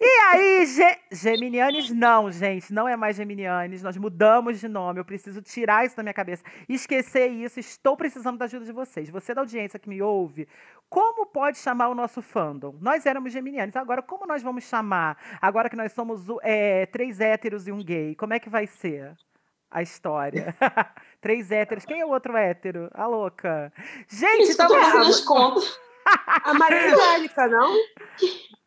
E 0.00 0.06
aí, 0.06 0.66
Ge 0.66 0.96
Geminianes 1.10 1.90
não, 1.90 2.30
gente, 2.30 2.72
não 2.72 2.86
é 2.86 2.96
mais 2.96 3.16
Geminianes, 3.16 3.82
nós 3.82 3.96
mudamos 3.96 4.60
de 4.60 4.68
nome, 4.68 5.00
eu 5.00 5.04
preciso 5.04 5.42
tirar 5.42 5.84
isso 5.84 5.96
da 5.96 6.04
minha 6.04 6.14
cabeça, 6.14 6.44
esquecer 6.68 7.26
isso, 7.26 7.58
estou 7.58 7.96
precisando 7.96 8.38
da 8.38 8.44
ajuda 8.44 8.64
de 8.64 8.70
vocês. 8.70 9.10
Você 9.10 9.34
da 9.34 9.40
audiência 9.40 9.78
que 9.78 9.88
me 9.88 10.00
ouve, 10.00 10.46
como 10.88 11.26
pode 11.26 11.58
chamar 11.58 11.88
o 11.88 11.96
nosso 11.96 12.22
fandom? 12.22 12.76
Nós 12.80 13.06
éramos 13.06 13.32
Geminianes, 13.32 13.74
agora 13.74 14.00
como 14.00 14.24
nós 14.24 14.40
vamos 14.40 14.64
chamar? 14.64 15.18
Agora 15.40 15.68
que 15.68 15.76
nós 15.76 15.92
somos 15.92 16.26
é, 16.42 16.86
três 16.86 17.20
héteros 17.20 17.66
e 17.66 17.72
um 17.72 17.82
gay, 17.82 18.14
como 18.14 18.34
é 18.34 18.38
que 18.38 18.48
vai 18.48 18.66
ser? 18.66 19.16
a 19.70 19.82
história. 19.82 20.56
Três 21.20 21.50
héteros. 21.50 21.84
Quem 21.84 22.00
é 22.00 22.06
o 22.06 22.08
outro 22.08 22.34
hétero? 22.34 22.88
A 22.94 23.06
louca. 23.06 23.70
Gente, 24.08 24.48
Isso 24.48 24.56
tava 24.56 24.74
nas 24.74 25.20
contas. 25.20 25.78
A 26.42 26.54
Maria 26.54 26.94
Angélica, 26.94 27.46
não? 27.48 27.74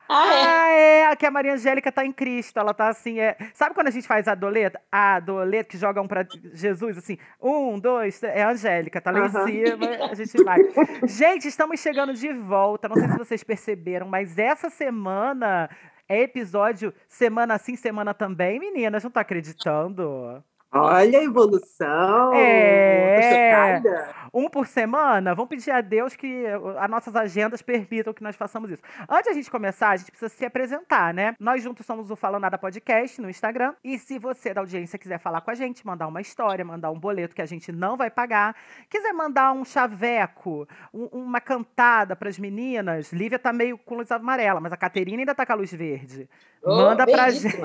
Ah, 0.07 0.33
é. 0.33 1.05
Ah, 1.05 1.11
é, 1.11 1.15
que 1.15 1.25
a 1.25 1.31
Maria 1.31 1.53
Angélica 1.53 1.91
tá 1.91 2.05
em 2.05 2.11
Cristo, 2.11 2.59
ela 2.59 2.73
tá 2.73 2.89
assim, 2.89 3.19
é... 3.19 3.37
Sabe 3.53 3.75
quando 3.75 3.87
a 3.87 3.91
gente 3.91 4.07
faz 4.07 4.27
a 4.27 4.35
doleta? 4.35 4.81
A 4.91 5.19
doleta 5.19 5.69
que 5.69 5.77
joga 5.77 6.01
um 6.01 6.07
pra 6.07 6.25
Jesus, 6.53 6.97
assim, 6.97 7.17
um, 7.41 7.79
dois, 7.79 8.19
três, 8.19 8.35
é 8.35 8.43
a 8.43 8.49
Angélica, 8.49 8.99
tá 8.99 9.11
lá 9.11 9.21
uhum. 9.21 9.25
em 9.25 9.65
cima, 9.65 9.87
a 10.09 10.13
gente 10.13 10.43
vai. 10.43 10.59
gente, 11.07 11.47
estamos 11.47 11.79
chegando 11.79 12.13
de 12.13 12.33
volta, 12.33 12.89
não 12.89 12.95
sei 12.95 13.07
se 13.07 13.17
vocês 13.17 13.43
perceberam, 13.43 14.07
mas 14.07 14.37
essa 14.37 14.69
semana 14.69 15.69
é 16.07 16.21
episódio 16.21 16.93
semana 17.07 17.57
sim, 17.57 17.75
semana 17.75 18.13
também, 18.13 18.59
meninas, 18.59 19.03
não 19.03 19.11
tá 19.11 19.21
acreditando? 19.21 20.43
Olha 20.73 21.19
a 21.19 21.23
evolução. 21.23 22.33
É. 22.33 24.09
Um 24.33 24.49
por 24.49 24.65
semana. 24.65 25.35
Vamos 25.35 25.49
pedir 25.49 25.71
a 25.71 25.81
Deus 25.81 26.15
que 26.15 26.45
as 26.79 26.89
nossas 26.89 27.13
agendas 27.13 27.61
permitam 27.61 28.13
que 28.13 28.23
nós 28.23 28.37
façamos 28.37 28.71
isso. 28.71 28.81
Antes 29.09 29.25
de 29.25 29.29
a 29.29 29.33
gente 29.33 29.51
começar, 29.51 29.89
a 29.89 29.97
gente 29.97 30.11
precisa 30.11 30.29
se 30.29 30.45
apresentar, 30.45 31.13
né? 31.13 31.35
Nós 31.37 31.61
juntos 31.61 31.85
somos 31.85 32.09
o 32.09 32.15
Falando 32.15 32.43
Nada 32.43 32.57
Podcast 32.57 33.19
no 33.19 33.29
Instagram. 33.29 33.73
E 33.83 33.99
se 33.99 34.17
você 34.17 34.53
da 34.53 34.61
audiência 34.61 34.97
quiser 34.97 35.19
falar 35.19 35.41
com 35.41 35.51
a 35.51 35.55
gente, 35.55 35.85
mandar 35.85 36.07
uma 36.07 36.21
história, 36.21 36.63
mandar 36.63 36.89
um 36.89 36.99
boleto 36.99 37.35
que 37.35 37.41
a 37.41 37.45
gente 37.45 37.69
não 37.73 37.97
vai 37.97 38.09
pagar, 38.09 38.55
quiser 38.89 39.11
mandar 39.11 39.51
um 39.51 39.65
chaveco, 39.65 40.65
um, 40.93 41.05
uma 41.11 41.41
cantada 41.41 42.15
para 42.15 42.29
as 42.29 42.39
meninas, 42.39 43.11
Lívia 43.11 43.37
tá 43.37 43.51
meio 43.51 43.77
com 43.77 43.95
luz 43.95 44.09
amarela, 44.09 44.61
mas 44.61 44.71
a 44.71 44.77
Caterina 44.77 45.21
ainda 45.21 45.35
tá 45.35 45.45
com 45.45 45.51
a 45.51 45.55
luz 45.55 45.73
verde. 45.73 46.29
Oh, 46.63 46.77
Manda 46.77 47.05
pra 47.05 47.29
gente. 47.29 47.59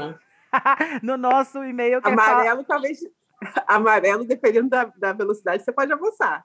no 1.02 1.16
nosso 1.16 1.62
e-mail. 1.64 2.00
É 2.05 2.08
Amarelo, 2.08 2.61
é 2.61 2.64
talvez. 2.64 3.00
Amarelo, 3.66 4.27
dependendo 4.27 4.69
da, 4.69 4.84
da 4.97 5.12
velocidade, 5.12 5.62
você 5.62 5.72
pode 5.72 5.92
avançar. 5.92 6.44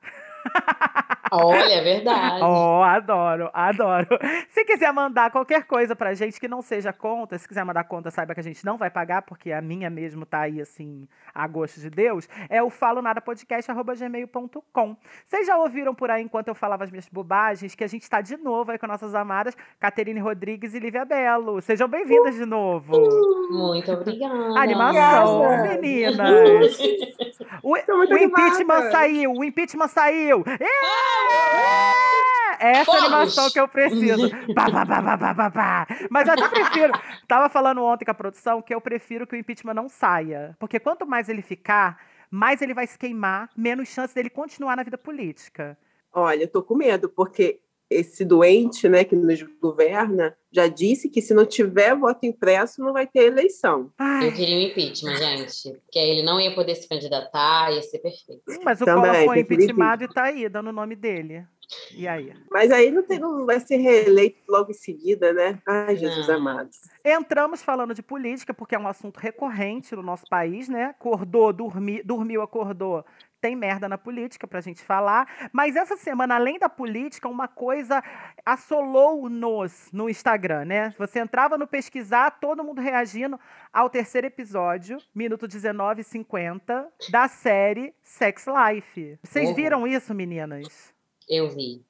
Olha, 1.33 1.75
é 1.75 1.81
verdade. 1.81 2.43
Oh, 2.43 2.83
adoro, 2.83 3.49
adoro. 3.53 4.19
Se 4.49 4.65
quiser 4.65 4.91
mandar 4.91 5.31
qualquer 5.31 5.63
coisa 5.63 5.95
pra 5.95 6.13
gente 6.13 6.37
que 6.37 6.47
não 6.47 6.61
seja 6.61 6.91
conta, 6.91 7.37
se 7.37 7.47
quiser 7.47 7.63
mandar 7.63 7.85
conta, 7.85 8.11
saiba 8.11 8.33
que 8.33 8.41
a 8.41 8.43
gente 8.43 8.65
não 8.65 8.77
vai 8.77 8.89
pagar, 8.89 9.21
porque 9.21 9.53
a 9.53 9.61
minha 9.61 9.89
mesmo 9.89 10.25
tá 10.25 10.41
aí, 10.41 10.59
assim, 10.59 11.07
a 11.33 11.47
gosto 11.47 11.79
de 11.79 11.89
Deus, 11.89 12.27
é 12.49 12.61
o 12.61 12.69
falonadapodcast.gmail.com. 12.69 14.97
Vocês 15.25 15.47
já 15.47 15.57
ouviram 15.57 15.95
por 15.95 16.11
aí, 16.11 16.21
enquanto 16.21 16.49
eu 16.49 16.55
falava 16.55 16.83
as 16.83 16.91
minhas 16.91 17.07
bobagens, 17.07 17.75
que 17.75 17.85
a 17.85 17.87
gente 17.87 18.03
está 18.03 18.19
de 18.19 18.35
novo 18.35 18.71
aí 18.71 18.77
com 18.77 18.87
nossas 18.87 19.15
amadas 19.15 19.55
Caterine 19.79 20.19
Rodrigues 20.19 20.73
e 20.73 20.79
Lívia 20.79 21.05
Belo. 21.05 21.61
Sejam 21.61 21.87
bem-vindas 21.87 22.35
de 22.35 22.45
novo. 22.45 22.91
Muito 23.49 23.89
obrigada. 23.89 24.59
Animação, 24.59 25.63
meninas. 25.63 26.77
O, 27.63 27.73
o 27.73 28.17
impeachment 28.17 28.91
saiu, 28.91 29.33
o 29.33 29.43
impeachment 29.43 29.87
saiu. 29.87 30.43
É! 30.47 30.61
Essa 32.61 32.85
Fogos. 32.85 33.03
animação 33.03 33.49
que 33.49 33.59
eu 33.59 33.67
preciso. 33.67 34.29
Mas 36.11 36.27
eu 36.27 36.33
até 36.33 36.47
prefiro. 36.47 36.93
Tava 37.27 37.49
falando 37.49 37.83
ontem 37.83 38.05
com 38.05 38.11
a 38.11 38.15
produção 38.15 38.61
que 38.61 38.73
eu 38.73 38.79
prefiro 38.79 39.25
que 39.25 39.35
o 39.35 39.39
impeachment 39.39 39.73
não 39.73 39.89
saia. 39.89 40.55
Porque 40.59 40.79
quanto 40.79 41.07
mais 41.07 41.27
ele 41.27 41.41
ficar, 41.41 41.99
mais 42.29 42.61
ele 42.61 42.75
vai 42.75 42.85
se 42.85 42.99
queimar, 42.99 43.49
menos 43.57 43.89
chance 43.89 44.13
dele 44.13 44.29
continuar 44.29 44.75
na 44.75 44.83
vida 44.83 44.97
política. 44.97 45.75
Olha, 46.13 46.43
eu 46.43 46.47
tô 46.47 46.61
com 46.61 46.75
medo, 46.75 47.09
porque 47.09 47.59
esse 47.91 48.23
doente 48.23 48.87
né, 48.87 49.03
que 49.03 49.15
nos 49.15 49.43
governa 49.61 50.35
já 50.51 50.67
disse 50.67 51.09
que 51.09 51.21
se 51.21 51.33
não 51.33 51.45
tiver 51.45 51.95
voto 51.95 52.25
impresso, 52.25 52.81
não 52.81 52.93
vai 52.93 53.05
ter 53.05 53.25
eleição. 53.25 53.91
Ai. 53.97 54.29
Eu 54.29 54.33
queria 54.33 54.55
um 54.55 54.61
impeachment, 54.61 55.17
gente. 55.17 55.71
Porque 55.79 55.99
ele 55.99 56.23
não 56.23 56.39
ia 56.39 56.55
poder 56.55 56.75
se 56.75 56.87
candidatar, 56.87 57.71
ia 57.71 57.81
ser 57.81 57.99
perfeito. 57.99 58.43
Mas 58.63 58.81
o 58.81 58.85
Collor 58.85 59.25
foi 59.25 59.39
impeachmentado 59.39 60.03
e 60.03 60.05
está 60.05 60.23
aí, 60.23 60.47
dando 60.49 60.69
o 60.69 60.73
nome 60.73 60.95
dele. 60.95 61.45
E 61.95 62.07
aí? 62.07 62.33
Mas 62.49 62.69
aí 62.71 62.91
não, 62.91 63.03
tem, 63.03 63.19
não 63.19 63.45
vai 63.45 63.59
ser 63.59 63.77
reeleito 63.77 64.39
logo 64.49 64.71
em 64.71 64.73
seguida, 64.73 65.31
né? 65.31 65.59
Ai, 65.65 65.95
Jesus 65.95 66.27
não. 66.27 66.35
amado. 66.35 66.69
Entramos 67.03 67.61
falando 67.61 67.93
de 67.93 68.03
política, 68.03 68.53
porque 68.53 68.75
é 68.75 68.79
um 68.79 68.87
assunto 68.87 69.17
recorrente 69.17 69.95
no 69.95 70.03
nosso 70.03 70.25
país, 70.29 70.67
né? 70.67 70.85
Acordou, 70.85 71.53
dormi, 71.53 72.03
dormiu, 72.03 72.41
acordou 72.41 73.05
tem 73.41 73.55
merda 73.55 73.89
na 73.89 73.97
política 73.97 74.47
para 74.47 74.59
a 74.59 74.61
gente 74.61 74.81
falar. 74.81 75.49
Mas 75.51 75.75
essa 75.75 75.97
semana, 75.97 76.35
além 76.35 76.59
da 76.59 76.69
política, 76.69 77.27
uma 77.27 77.47
coisa 77.47 78.03
assolou-nos 78.45 79.89
no 79.91 80.07
Instagram, 80.09 80.65
né? 80.65 80.95
Você 80.97 81.19
entrava 81.19 81.57
no 81.57 81.67
pesquisar, 81.67 82.39
todo 82.39 82.63
mundo 82.63 82.79
reagindo 82.79 83.39
ao 83.73 83.89
terceiro 83.89 84.27
episódio, 84.27 84.97
minuto 85.13 85.47
19 85.47 86.03
50, 86.03 86.87
da 87.09 87.27
série 87.27 87.93
Sex 88.03 88.45
Life. 88.45 89.17
Vocês 89.23 89.49
uhum. 89.49 89.55
viram 89.55 89.87
isso, 89.87 90.13
meninas? 90.13 90.93
Eu 91.27 91.49
vi. 91.49 91.83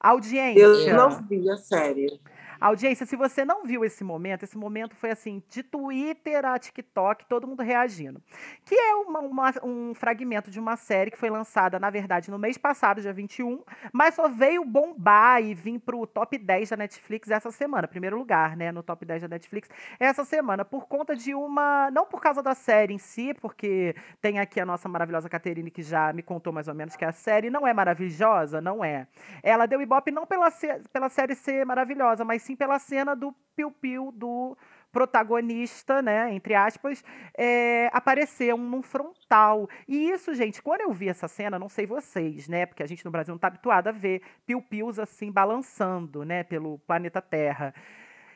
Audiência. 0.00 0.60
Eu 0.60 0.96
não 0.96 1.10
vi 1.26 1.48
a 1.50 1.56
série. 1.56 2.20
Audiência, 2.60 3.06
se 3.06 3.16
você 3.16 3.44
não 3.44 3.64
viu 3.64 3.84
esse 3.84 4.04
momento, 4.04 4.44
esse 4.44 4.56
momento 4.56 4.94
foi 4.94 5.10
assim, 5.10 5.42
de 5.48 5.62
Twitter 5.62 6.44
a 6.44 6.58
TikTok, 6.58 7.26
todo 7.26 7.46
mundo 7.46 7.62
reagindo. 7.62 8.22
Que 8.64 8.74
é 8.74 8.94
uma, 8.94 9.20
uma, 9.20 9.52
um 9.62 9.94
fragmento 9.94 10.50
de 10.50 10.60
uma 10.60 10.76
série 10.76 11.10
que 11.10 11.18
foi 11.18 11.30
lançada, 11.30 11.78
na 11.78 11.90
verdade, 11.90 12.30
no 12.30 12.38
mês 12.38 12.56
passado, 12.56 13.00
dia 13.00 13.12
21, 13.12 13.62
mas 13.92 14.14
só 14.14 14.28
veio 14.28 14.64
bombar 14.64 15.42
e 15.42 15.54
vir 15.54 15.78
pro 15.78 16.06
top 16.06 16.38
10 16.38 16.70
da 16.70 16.76
Netflix 16.76 17.30
essa 17.30 17.50
semana. 17.50 17.88
Primeiro 17.88 18.16
lugar, 18.16 18.56
né, 18.56 18.70
no 18.72 18.82
top 18.82 19.04
10 19.04 19.22
da 19.22 19.28
Netflix 19.28 19.68
essa 19.98 20.24
semana, 20.24 20.64
por 20.64 20.86
conta 20.86 21.16
de 21.16 21.34
uma. 21.34 21.90
Não 21.90 22.06
por 22.06 22.20
causa 22.20 22.42
da 22.42 22.54
série 22.54 22.94
em 22.94 22.98
si, 22.98 23.34
porque 23.34 23.94
tem 24.20 24.38
aqui 24.38 24.60
a 24.60 24.66
nossa 24.66 24.88
maravilhosa 24.88 25.28
Caterine 25.28 25.70
que 25.70 25.82
já 25.82 26.12
me 26.12 26.22
contou 26.22 26.52
mais 26.52 26.68
ou 26.68 26.74
menos 26.74 26.96
que 26.96 27.04
a 27.04 27.12
série 27.12 27.50
não 27.50 27.66
é 27.66 27.72
maravilhosa, 27.74 28.60
não 28.60 28.84
é. 28.84 29.06
Ela 29.42 29.66
deu 29.66 29.80
ibope 29.80 30.10
não 30.10 30.26
pela, 30.26 30.48
pela 30.92 31.08
série 31.08 31.34
ser 31.34 31.64
maravilhosa, 31.64 32.24
mas 32.24 32.42
sim 32.44 32.54
pela 32.54 32.78
cena 32.78 33.14
do 33.16 33.32
piu-piu 33.56 34.12
do 34.12 34.56
protagonista, 34.92 36.00
né, 36.00 36.32
entre 36.32 36.54
aspas, 36.54 37.02
é, 37.36 37.90
aparecer 37.92 38.54
um, 38.54 38.80
frontal. 38.80 39.68
E 39.88 40.10
isso, 40.10 40.32
gente, 40.34 40.62
quando 40.62 40.82
eu 40.82 40.92
vi 40.92 41.08
essa 41.08 41.26
cena, 41.26 41.58
não 41.58 41.68
sei 41.68 41.84
vocês, 41.84 42.48
né, 42.48 42.64
porque 42.64 42.82
a 42.82 42.86
gente 42.86 43.04
no 43.04 43.10
Brasil 43.10 43.32
não 43.32 43.36
está 43.36 43.48
habituado 43.48 43.88
a 43.88 43.92
ver 43.92 44.22
piu-pius 44.46 45.00
assim 45.00 45.32
balançando, 45.32 46.24
né, 46.24 46.44
pelo 46.44 46.78
planeta 46.80 47.20
Terra. 47.20 47.74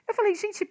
Eu 0.09 0.15
falei, 0.15 0.35
gente, 0.35 0.69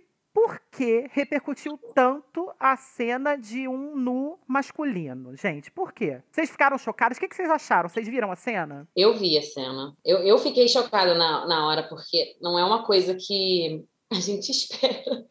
por 0.47 0.61
que 0.71 1.09
repercutiu 1.11 1.77
tanto 1.93 2.49
a 2.57 2.77
cena 2.77 3.35
de 3.35 3.67
um 3.67 3.97
nu 3.97 4.39
masculino? 4.47 5.35
Gente, 5.35 5.69
por 5.69 5.91
quê? 5.91 6.21
Vocês 6.31 6.49
ficaram 6.49 6.77
chocados? 6.77 7.17
O 7.17 7.19
que, 7.21 7.35
vocês 7.35 7.49
acharam? 7.49 7.89
Vocês 7.89 8.07
viram 8.07 8.31
a 8.31 8.35
cena? 8.37 8.87
Eu 8.95 9.17
vi 9.17 9.37
a 9.37 9.41
cena. 9.41 9.93
Eu, 10.05 10.19
eu 10.19 10.37
fiquei 10.37 10.69
chocada 10.69 11.13
na, 11.15 11.45
na 11.45 11.67
hora, 11.67 11.83
porque 11.83 12.37
não 12.41 12.57
é 12.57 12.63
uma 12.63 12.85
coisa 12.85 13.13
que 13.13 13.83
a 14.09 14.21
gente 14.21 14.49
espera. 14.49 15.25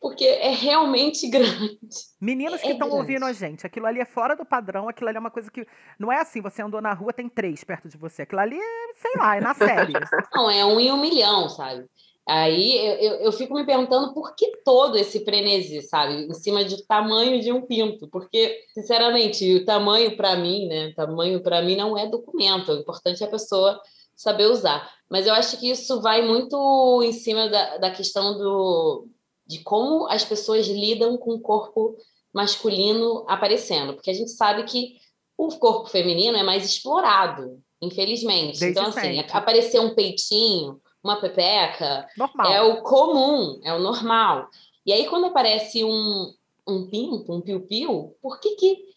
Porque 0.00 0.24
é 0.24 0.50
realmente 0.50 1.28
grande. 1.28 1.78
Meninos 2.20 2.60
que 2.60 2.72
estão 2.72 2.88
é 2.88 2.92
ouvindo 2.92 3.26
a 3.26 3.32
gente, 3.32 3.66
aquilo 3.66 3.86
ali 3.86 4.00
é 4.00 4.06
fora 4.06 4.34
do 4.34 4.46
padrão, 4.46 4.88
aquilo 4.88 5.08
ali 5.10 5.16
é 5.18 5.20
uma 5.20 5.30
coisa 5.30 5.50
que. 5.50 5.64
Não 5.96 6.10
é 6.10 6.18
assim, 6.18 6.40
você 6.40 6.60
andou 6.60 6.80
na 6.80 6.92
rua, 6.92 7.12
tem 7.12 7.28
três 7.28 7.62
perto 7.62 7.88
de 7.88 7.98
você. 7.98 8.22
Aquilo 8.22 8.40
ali, 8.40 8.58
sei 8.96 9.12
lá, 9.16 9.36
é 9.36 9.40
na 9.40 9.54
série. 9.54 9.92
Não, 10.34 10.50
é 10.50 10.64
um 10.64 10.80
em 10.80 10.90
um 10.90 11.00
milhão, 11.00 11.48
sabe? 11.50 11.86
Aí 12.30 12.76
eu, 13.04 13.14
eu, 13.14 13.32
fico 13.32 13.54
me 13.54 13.66
perguntando 13.66 14.14
por 14.14 14.36
que 14.36 14.58
todo 14.64 14.96
esse 14.96 15.24
frenesi, 15.24 15.82
sabe? 15.82 16.26
Em 16.26 16.32
cima 16.32 16.64
de 16.64 16.86
tamanho 16.86 17.40
de 17.40 17.50
um 17.50 17.62
pinto. 17.62 18.06
Porque, 18.06 18.56
sinceramente, 18.72 19.56
o 19.56 19.64
tamanho 19.64 20.16
para 20.16 20.36
mim, 20.36 20.68
né? 20.68 20.92
Tamanho 20.94 21.42
para 21.42 21.60
mim 21.60 21.74
não 21.74 21.98
é 21.98 22.06
documento. 22.06 22.70
O 22.70 22.76
importante 22.76 23.20
é 23.24 23.26
a 23.26 23.30
pessoa 23.30 23.80
saber 24.14 24.46
usar. 24.46 24.88
Mas 25.10 25.26
eu 25.26 25.34
acho 25.34 25.58
que 25.58 25.68
isso 25.68 26.00
vai 26.00 26.22
muito 26.22 27.02
em 27.02 27.10
cima 27.10 27.48
da, 27.48 27.78
da 27.78 27.90
questão 27.90 28.38
do, 28.38 29.08
de 29.44 29.58
como 29.64 30.06
as 30.06 30.24
pessoas 30.24 30.68
lidam 30.68 31.18
com 31.18 31.32
o 31.32 31.40
corpo 31.40 31.96
masculino 32.32 33.24
aparecendo. 33.26 33.94
Porque 33.94 34.10
a 34.10 34.14
gente 34.14 34.30
sabe 34.30 34.62
que 34.62 34.98
o 35.36 35.48
corpo 35.58 35.90
feminino 35.90 36.38
é 36.38 36.44
mais 36.44 36.64
explorado, 36.64 37.60
infelizmente. 37.82 38.60
Desde 38.60 38.66
então, 38.78 38.84
assim, 38.84 39.00
sempre. 39.00 39.18
assim, 39.18 39.36
aparecer 39.36 39.80
um 39.80 39.96
peitinho 39.96 40.80
uma 41.02 41.20
pepeca. 41.20 42.08
Normal. 42.16 42.52
É 42.52 42.62
o 42.62 42.82
comum, 42.82 43.60
é 43.64 43.72
o 43.72 43.78
normal. 43.78 44.48
E 44.84 44.92
aí, 44.92 45.06
quando 45.06 45.26
aparece 45.26 45.84
um, 45.84 46.34
um 46.66 46.88
pinto, 46.88 47.32
um 47.32 47.40
piu-piu, 47.40 48.16
por 48.22 48.40
que 48.40 48.56
que 48.56 48.90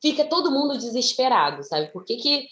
fica 0.00 0.24
todo 0.24 0.50
mundo 0.50 0.78
desesperado, 0.78 1.62
sabe? 1.62 1.88
Por 1.88 2.04
que 2.04 2.16
que 2.16 2.48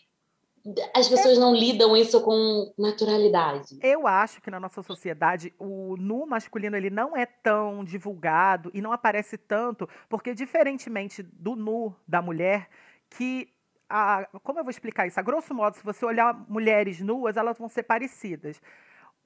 as 0.94 1.08
pessoas 1.08 1.38
é. 1.38 1.40
não 1.40 1.54
lidam 1.54 1.96
isso 1.96 2.20
com 2.22 2.72
naturalidade? 2.76 3.78
Eu 3.82 4.06
acho 4.06 4.40
que 4.40 4.50
na 4.50 4.58
nossa 4.58 4.82
sociedade 4.82 5.54
o 5.58 5.96
nu 5.96 6.26
masculino 6.26 6.76
ele 6.76 6.90
não 6.90 7.16
é 7.16 7.24
tão 7.24 7.84
divulgado 7.84 8.70
e 8.74 8.82
não 8.82 8.90
aparece 8.90 9.38
tanto, 9.38 9.88
porque 10.08 10.34
diferentemente 10.34 11.22
do 11.22 11.54
nu 11.54 11.94
da 12.06 12.20
mulher, 12.20 12.69
que 13.10 13.48
a, 13.88 14.26
como 14.42 14.58
eu 14.58 14.64
vou 14.64 14.70
explicar 14.70 15.06
isso? 15.06 15.18
A 15.18 15.22
grosso 15.22 15.54
modo, 15.54 15.76
se 15.76 15.84
você 15.84 16.04
olhar 16.04 16.34
mulheres 16.48 17.00
nuas, 17.00 17.36
elas 17.36 17.58
vão 17.58 17.68
ser 17.68 17.84
parecidas. 17.84 18.60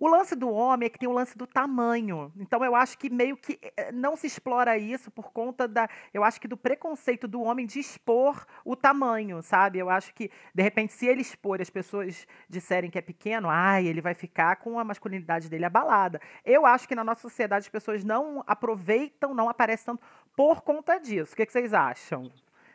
O 0.00 0.08
lance 0.08 0.34
do 0.34 0.48
homem 0.48 0.86
é 0.86 0.88
que 0.88 0.98
tem 0.98 1.06
o 1.06 1.12
lance 1.12 1.36
do 1.36 1.46
tamanho. 1.46 2.32
Então 2.38 2.64
eu 2.64 2.74
acho 2.74 2.96
que 2.96 3.10
meio 3.10 3.36
que 3.36 3.60
eh, 3.76 3.92
não 3.92 4.16
se 4.16 4.26
explora 4.26 4.78
isso 4.78 5.10
por 5.10 5.30
conta 5.30 5.68
da, 5.68 5.90
eu 6.14 6.24
acho 6.24 6.40
que 6.40 6.48
do 6.48 6.56
preconceito 6.56 7.28
do 7.28 7.42
homem 7.42 7.66
de 7.66 7.78
expor 7.78 8.46
o 8.64 8.74
tamanho, 8.74 9.42
sabe? 9.42 9.78
Eu 9.78 9.90
acho 9.90 10.14
que 10.14 10.30
de 10.54 10.62
repente 10.62 10.94
se 10.94 11.06
ele 11.06 11.20
expor, 11.20 11.60
as 11.60 11.68
pessoas 11.68 12.26
disserem 12.48 12.90
que 12.90 12.96
é 12.96 13.02
pequeno, 13.02 13.50
ai, 13.50 13.86
ele 13.86 14.00
vai 14.00 14.14
ficar 14.14 14.56
com 14.56 14.78
a 14.78 14.84
masculinidade 14.84 15.50
dele 15.50 15.66
abalada. 15.66 16.18
Eu 16.46 16.64
acho 16.64 16.88
que 16.88 16.94
na 16.94 17.04
nossa 17.04 17.20
sociedade 17.20 17.66
as 17.66 17.70
pessoas 17.70 18.02
não 18.02 18.42
aproveitam, 18.46 19.34
não 19.34 19.50
aparecem 19.50 19.84
tanto 19.84 20.02
por 20.34 20.62
conta 20.62 20.96
disso. 20.96 21.34
O 21.34 21.36
que, 21.36 21.44
que 21.44 21.52
vocês 21.52 21.74
acham? 21.74 22.32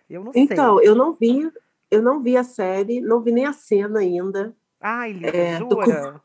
Eu 0.07 0.23
não 0.23 0.31
então, 0.35 0.45
sei. 0.45 0.53
Então, 0.53 0.81
eu 0.83 0.93
não 0.93 1.13
vi, 1.13 1.51
eu 1.89 2.01
não 2.01 2.21
vi 2.21 2.35
a 2.37 2.43
série, 2.43 3.01
não 3.01 3.21
vi 3.21 3.31
nem 3.31 3.45
a 3.45 3.53
cena 3.53 3.99
ainda. 3.99 4.55
Ai, 4.81 5.13
Lívia, 5.13 5.35
é, 5.35 5.57
jura? 5.57 6.21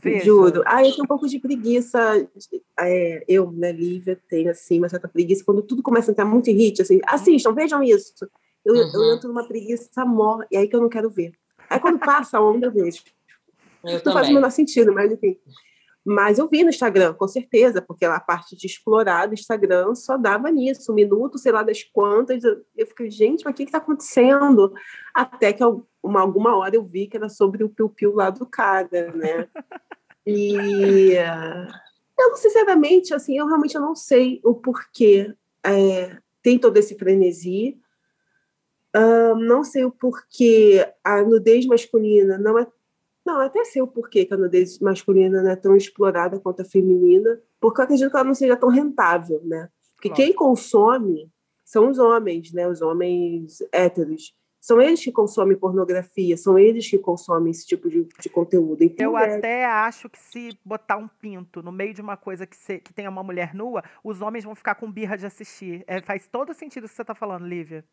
Veja. 0.00 0.24
Juro. 0.24 0.62
Ah, 0.64 0.84
eu 0.84 0.92
tenho 0.92 1.04
um 1.04 1.08
pouco 1.08 1.28
de 1.28 1.38
preguiça. 1.38 2.28
É, 2.78 3.24
eu, 3.26 3.50
né, 3.50 3.72
Lívia, 3.72 4.20
tenho 4.28 4.50
assim, 4.50 4.78
uma 4.78 4.88
certa 4.88 5.08
preguiça. 5.08 5.44
Quando 5.44 5.62
tudo 5.62 5.82
começa 5.82 6.10
a 6.10 6.12
entrar 6.12 6.24
muito 6.24 6.48
em 6.48 6.54
hit, 6.54 6.80
assim, 6.80 7.00
assistam, 7.06 7.52
vejam 7.52 7.82
isso. 7.82 8.28
Eu, 8.64 8.74
uhum. 8.74 8.90
eu 8.94 9.14
entro 9.14 9.28
numa 9.28 9.46
preguiça 9.46 10.04
mó, 10.04 10.40
e 10.50 10.56
aí 10.56 10.68
que 10.68 10.76
eu 10.76 10.80
não 10.80 10.88
quero 10.88 11.10
ver. 11.10 11.32
Aí 11.68 11.80
quando 11.80 11.98
passa 11.98 12.38
a 12.38 12.42
onda, 12.42 12.66
eu 12.66 12.72
vejo. 12.72 13.02
Eu 13.84 13.94
não 13.94 14.00
também. 14.00 14.12
faz 14.12 14.28
o 14.28 14.34
menor 14.34 14.50
sentido, 14.50 14.92
mas 14.92 15.12
enfim. 15.12 15.38
Mas 16.10 16.38
eu 16.38 16.48
vi 16.48 16.62
no 16.62 16.70
Instagram, 16.70 17.12
com 17.12 17.28
certeza, 17.28 17.82
porque 17.82 18.06
a 18.06 18.18
parte 18.18 18.56
de 18.56 18.66
explorar 18.66 19.26
do 19.26 19.34
Instagram 19.34 19.94
só 19.94 20.16
dava 20.16 20.50
nisso, 20.50 20.90
um 20.90 20.94
minuto, 20.94 21.36
sei 21.36 21.52
lá 21.52 21.62
das 21.62 21.84
quantas. 21.84 22.42
Eu 22.74 22.86
fiquei, 22.86 23.10
gente, 23.10 23.44
mas 23.44 23.52
o 23.52 23.54
que 23.54 23.64
está 23.64 23.76
acontecendo? 23.76 24.72
Até 25.14 25.52
que 25.52 25.62
uma, 26.02 26.22
alguma 26.22 26.56
hora 26.56 26.74
eu 26.74 26.82
vi 26.82 27.08
que 27.08 27.18
era 27.18 27.28
sobre 27.28 27.62
o 27.62 27.68
piu-piu 27.68 28.14
lá 28.14 28.30
do 28.30 28.46
cara, 28.46 29.12
né? 29.12 29.48
E 30.26 31.12
eu, 32.18 32.36
sinceramente, 32.36 33.12
assim, 33.12 33.36
eu 33.36 33.46
realmente 33.46 33.78
não 33.78 33.94
sei 33.94 34.40
o 34.42 34.54
porquê 34.54 35.34
é, 35.62 36.16
tem 36.42 36.58
todo 36.58 36.78
esse 36.78 36.96
frenesi. 36.96 37.78
Uh, 38.96 39.36
não 39.36 39.62
sei 39.62 39.84
o 39.84 39.90
porquê 39.90 40.90
a 41.04 41.20
nudez 41.22 41.66
masculina 41.66 42.38
não 42.38 42.58
é 42.58 42.66
não, 43.28 43.40
até 43.40 43.62
sei 43.64 43.82
o 43.82 43.86
porquê 43.86 44.24
que 44.24 44.32
a 44.32 44.36
nudez 44.38 44.78
masculina 44.78 45.42
não 45.42 45.50
é 45.50 45.56
tão 45.56 45.76
explorada 45.76 46.40
quanto 46.40 46.62
a 46.62 46.64
feminina, 46.64 47.38
porque 47.60 47.80
eu 47.80 47.84
acredito 47.84 48.10
que 48.10 48.16
ela 48.16 48.24
não 48.24 48.34
seja 48.34 48.56
tão 48.56 48.70
rentável, 48.70 49.42
né? 49.44 49.68
Porque 49.94 50.08
claro. 50.08 50.22
quem 50.22 50.32
consome 50.32 51.30
são 51.62 51.90
os 51.90 51.98
homens, 51.98 52.54
né? 52.54 52.66
Os 52.66 52.80
homens 52.80 53.58
héteros. 53.70 54.34
São 54.60 54.80
eles 54.80 55.04
que 55.04 55.12
consomem 55.12 55.56
pornografia, 55.56 56.36
são 56.36 56.58
eles 56.58 56.88
que 56.88 56.98
consomem 56.98 57.50
esse 57.50 57.66
tipo 57.66 57.88
de, 57.88 58.08
de 58.18 58.28
conteúdo. 58.28 58.82
Então, 58.82 59.12
eu 59.12 59.18
é... 59.18 59.36
até 59.36 59.64
acho 59.64 60.08
que 60.08 60.18
se 60.18 60.58
botar 60.64 60.96
um 60.96 61.06
pinto 61.06 61.62
no 61.62 61.70
meio 61.70 61.92
de 61.92 62.00
uma 62.00 62.16
coisa 62.16 62.46
que, 62.46 62.56
se, 62.56 62.78
que 62.78 62.92
tenha 62.92 63.10
uma 63.10 63.22
mulher 63.22 63.54
nua, 63.54 63.84
os 64.02 64.20
homens 64.20 64.44
vão 64.44 64.54
ficar 64.54 64.74
com 64.74 64.90
birra 64.90 65.16
de 65.16 65.26
assistir. 65.26 65.84
É, 65.86 66.00
faz 66.00 66.26
todo 66.26 66.54
sentido 66.54 66.84
o 66.84 66.88
que 66.88 66.94
você 66.94 67.02
está 67.02 67.14
falando, 67.14 67.46
Lívia. 67.46 67.84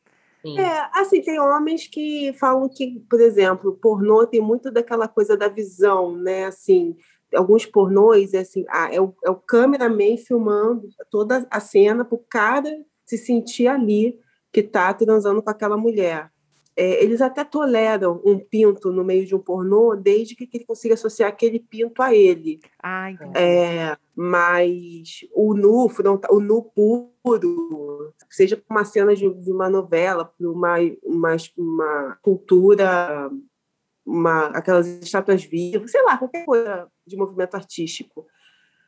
Sim. 0.45 0.59
É, 0.59 0.89
assim, 0.93 1.21
tem 1.21 1.39
homens 1.39 1.87
que 1.87 2.31
falam 2.33 2.69
que, 2.69 2.99
por 3.09 3.19
exemplo, 3.19 3.79
pornô 3.81 4.27
tem 4.27 4.39
muito 4.39 4.69
daquela 4.69 5.07
coisa 5.07 5.35
da 5.35 5.47
visão, 5.47 6.15
né? 6.15 6.45
Assim, 6.45 6.95
alguns 7.33 7.65
pornôs, 7.65 8.31
é 8.35 8.39
assim, 8.39 8.63
ah, 8.69 8.93
é, 8.93 9.01
o, 9.01 9.15
é 9.25 9.29
o 9.31 9.35
cameraman 9.35 10.17
filmando 10.17 10.87
toda 11.09 11.47
a 11.49 11.59
cena 11.59 12.05
para 12.05 12.15
o 12.15 12.23
cara 12.29 12.69
se 13.03 13.17
sentir 13.17 13.67
ali 13.67 14.19
que 14.53 14.59
está 14.59 14.93
transando 14.93 15.41
com 15.41 15.49
aquela 15.49 15.77
mulher. 15.77 16.29
É, 16.77 17.01
eles 17.01 17.21
até 17.21 17.43
toleram 17.45 18.21
um 18.25 18.37
pinto 18.37 18.91
no 18.91 19.03
meio 19.03 19.25
de 19.25 19.33
um 19.33 19.39
pornô, 19.39 19.95
desde 19.95 20.35
que 20.35 20.49
ele 20.53 20.65
consiga 20.65 20.93
associar 20.93 21.29
aquele 21.29 21.57
pinto 21.57 22.01
a 22.01 22.13
ele. 22.13 22.59
Ah, 22.83 23.11
entendi. 23.11 23.31
É, 23.37 23.97
mas 24.13 25.21
o 25.33 25.53
nu, 25.53 25.89
o 26.29 26.39
nu 26.41 26.63
puro, 26.63 28.13
seja 28.29 28.61
uma 28.69 28.83
cena 28.83 29.15
de, 29.15 29.33
de 29.35 29.51
uma 29.51 29.69
novela, 29.69 30.25
para 30.25 30.51
uma, 30.51 30.75
uma, 31.01 31.35
uma 31.57 32.17
cultura, 32.21 33.31
uma, 34.05 34.47
aquelas 34.47 34.85
estátuas 34.85 35.45
vivas, 35.45 35.91
sei 35.91 36.03
lá, 36.03 36.17
qualquer 36.17 36.43
coisa 36.45 36.91
de 37.07 37.15
movimento 37.15 37.55
artístico. 37.55 38.27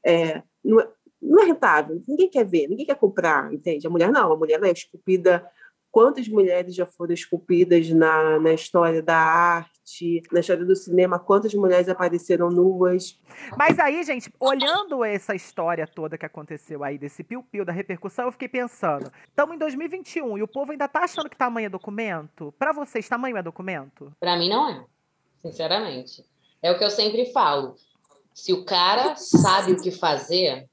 É, 0.05 0.43
não, 0.63 0.81
é, 0.81 0.89
não 1.21 1.41
é 1.41 1.45
rentável, 1.45 2.01
ninguém 2.05 2.29
quer 2.29 2.45
ver, 2.45 2.67
ninguém 2.67 2.85
quer 2.85 2.95
comprar, 2.95 3.53
entende? 3.53 3.87
A 3.87 3.89
mulher 3.89 4.11
não, 4.11 4.33
a 4.33 4.37
mulher 4.37 4.61
é 4.61 4.71
esculpida 4.71 5.49
quantas 5.91 6.27
mulheres 6.27 6.75
já 6.75 6.85
foram 6.85 7.13
esculpidas 7.13 7.89
na, 7.89 8.39
na 8.39 8.53
história 8.53 9.01
da 9.01 9.17
arte, 9.17 10.21
na 10.31 10.39
história 10.39 10.65
do 10.65 10.75
cinema, 10.75 11.17
quantas 11.19 11.53
mulheres 11.53 11.89
apareceram 11.89 12.49
nuas. 12.49 13.19
Mas 13.57 13.79
aí, 13.79 14.03
gente, 14.03 14.31
olhando 14.39 15.03
essa 15.03 15.33
história 15.33 15.87
toda 15.87 16.17
que 16.17 16.25
aconteceu 16.25 16.83
aí, 16.83 16.97
desse 16.97 17.23
piu-piu, 17.23 17.65
da 17.65 17.71
repercussão, 17.71 18.25
eu 18.25 18.31
fiquei 18.31 18.47
pensando, 18.47 19.11
estamos 19.27 19.55
em 19.55 19.59
2021 19.59 20.37
e 20.37 20.43
o 20.43 20.47
povo 20.47 20.71
ainda 20.71 20.87
tá 20.87 21.03
achando 21.03 21.29
que 21.29 21.37
tamanho 21.37 21.67
é 21.67 21.69
documento? 21.69 22.53
Para 22.59 22.71
vocês, 22.71 23.07
tamanho 23.07 23.37
é 23.37 23.43
documento? 23.43 24.11
Para 24.19 24.37
mim 24.37 24.49
não 24.49 24.69
é, 24.69 24.85
sinceramente. 25.41 26.25
É 26.61 26.71
o 26.71 26.77
que 26.77 26.83
eu 26.83 26.89
sempre 26.89 27.31
falo. 27.31 27.75
Se 28.33 28.53
o 28.53 28.65
cara 28.65 29.15
sabe 29.15 29.71
o 29.71 29.81
que 29.81 29.89
fazer, 29.91 30.67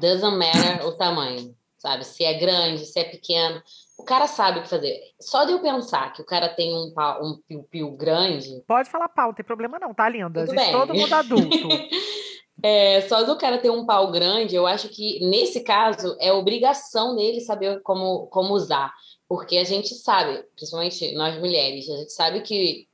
doesn't 0.00 0.36
matter 0.36 0.86
o 0.86 0.92
tamanho, 0.92 1.56
sabe? 1.78 2.04
Se 2.04 2.24
é 2.24 2.34
grande, 2.34 2.84
se 2.84 2.98
é 2.98 3.04
pequeno 3.04 3.62
o 3.96 4.04
cara 4.04 4.26
sabe 4.26 4.58
o 4.58 4.62
que 4.62 4.68
fazer. 4.68 5.00
Só 5.20 5.44
de 5.44 5.52
eu 5.52 5.60
pensar 5.60 6.12
que 6.12 6.20
o 6.20 6.26
cara 6.26 6.48
tem 6.48 6.74
um 6.74 6.92
um 7.22 7.40
piu-piu 7.48 7.90
grande. 7.92 8.62
Pode 8.66 8.90
falar 8.90 9.08
pau, 9.08 9.28
não 9.28 9.34
tem 9.34 9.44
problema 9.44 9.78
não, 9.78 9.94
tá 9.94 10.08
linda? 10.08 10.46
Gente 10.46 10.72
todo 10.72 10.94
mundo 10.94 11.12
adulto. 11.12 11.68
é, 12.62 13.02
só 13.02 13.22
do 13.22 13.36
cara 13.36 13.58
ter 13.58 13.70
um 13.70 13.86
pau 13.86 14.10
grande, 14.10 14.54
eu 14.54 14.66
acho 14.66 14.88
que 14.88 15.24
nesse 15.28 15.62
caso 15.62 16.16
é 16.20 16.32
obrigação 16.32 17.14
dele 17.14 17.40
saber 17.40 17.80
como, 17.82 18.26
como 18.26 18.54
usar. 18.54 18.92
Porque 19.28 19.56
a 19.56 19.64
gente 19.64 19.94
sabe, 19.94 20.44
principalmente 20.54 21.14
nós 21.14 21.38
mulheres, 21.38 21.88
a 21.88 21.96
gente 21.96 22.12
sabe 22.12 22.40
que 22.42 22.86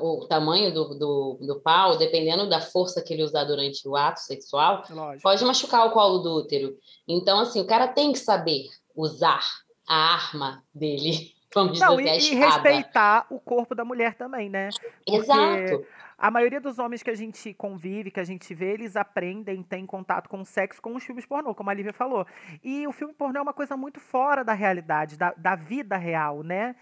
o 0.00 0.26
tamanho 0.28 0.72
do, 0.72 0.94
do, 0.94 1.38
do, 1.40 1.60
pau, 1.60 1.96
dependendo 1.96 2.48
da 2.48 2.60
força 2.60 3.02
que 3.02 3.12
ele 3.12 3.24
usar 3.24 3.42
durante 3.42 3.88
o 3.88 3.96
ato 3.96 4.20
sexual, 4.20 4.84
Lógico. 4.88 5.22
pode 5.22 5.44
machucar 5.44 5.86
o 5.86 5.90
colo 5.90 6.18
do 6.18 6.36
útero. 6.36 6.76
Então, 7.08 7.40
assim, 7.40 7.60
o 7.60 7.66
cara 7.66 7.88
tem 7.88 8.12
que 8.12 8.18
saber 8.20 8.68
usar 8.94 9.42
a 9.86 10.14
arma 10.14 10.62
dele. 10.74 11.32
Vamos 11.54 11.78
Não, 11.78 11.96
dizer, 11.96 12.18
e, 12.18 12.32
e 12.32 12.34
respeitar 12.34 13.26
o 13.30 13.38
corpo 13.38 13.76
da 13.76 13.84
mulher 13.84 14.14
também, 14.14 14.50
né? 14.50 14.70
Porque 15.06 15.18
Exato. 15.18 15.86
A 16.16 16.30
maioria 16.30 16.60
dos 16.60 16.78
homens 16.78 17.02
que 17.02 17.10
a 17.10 17.14
gente 17.14 17.52
convive, 17.54 18.10
que 18.10 18.20
a 18.20 18.24
gente 18.24 18.54
vê, 18.54 18.72
eles 18.72 18.96
aprendem, 18.96 19.62
têm 19.62 19.84
contato 19.84 20.28
com 20.28 20.40
o 20.40 20.44
sexo 20.44 20.80
com 20.80 20.94
os 20.94 21.04
filmes 21.04 21.26
pornô, 21.26 21.54
como 21.54 21.70
a 21.70 21.74
Lívia 21.74 21.92
falou. 21.92 22.26
E 22.62 22.86
o 22.86 22.92
filme 22.92 23.12
pornô 23.12 23.38
é 23.38 23.42
uma 23.42 23.52
coisa 23.52 23.76
muito 23.76 24.00
fora 24.00 24.44
da 24.44 24.52
realidade, 24.52 25.16
da, 25.16 25.32
da 25.36 25.54
vida 25.54 25.96
real, 25.96 26.42
né? 26.42 26.76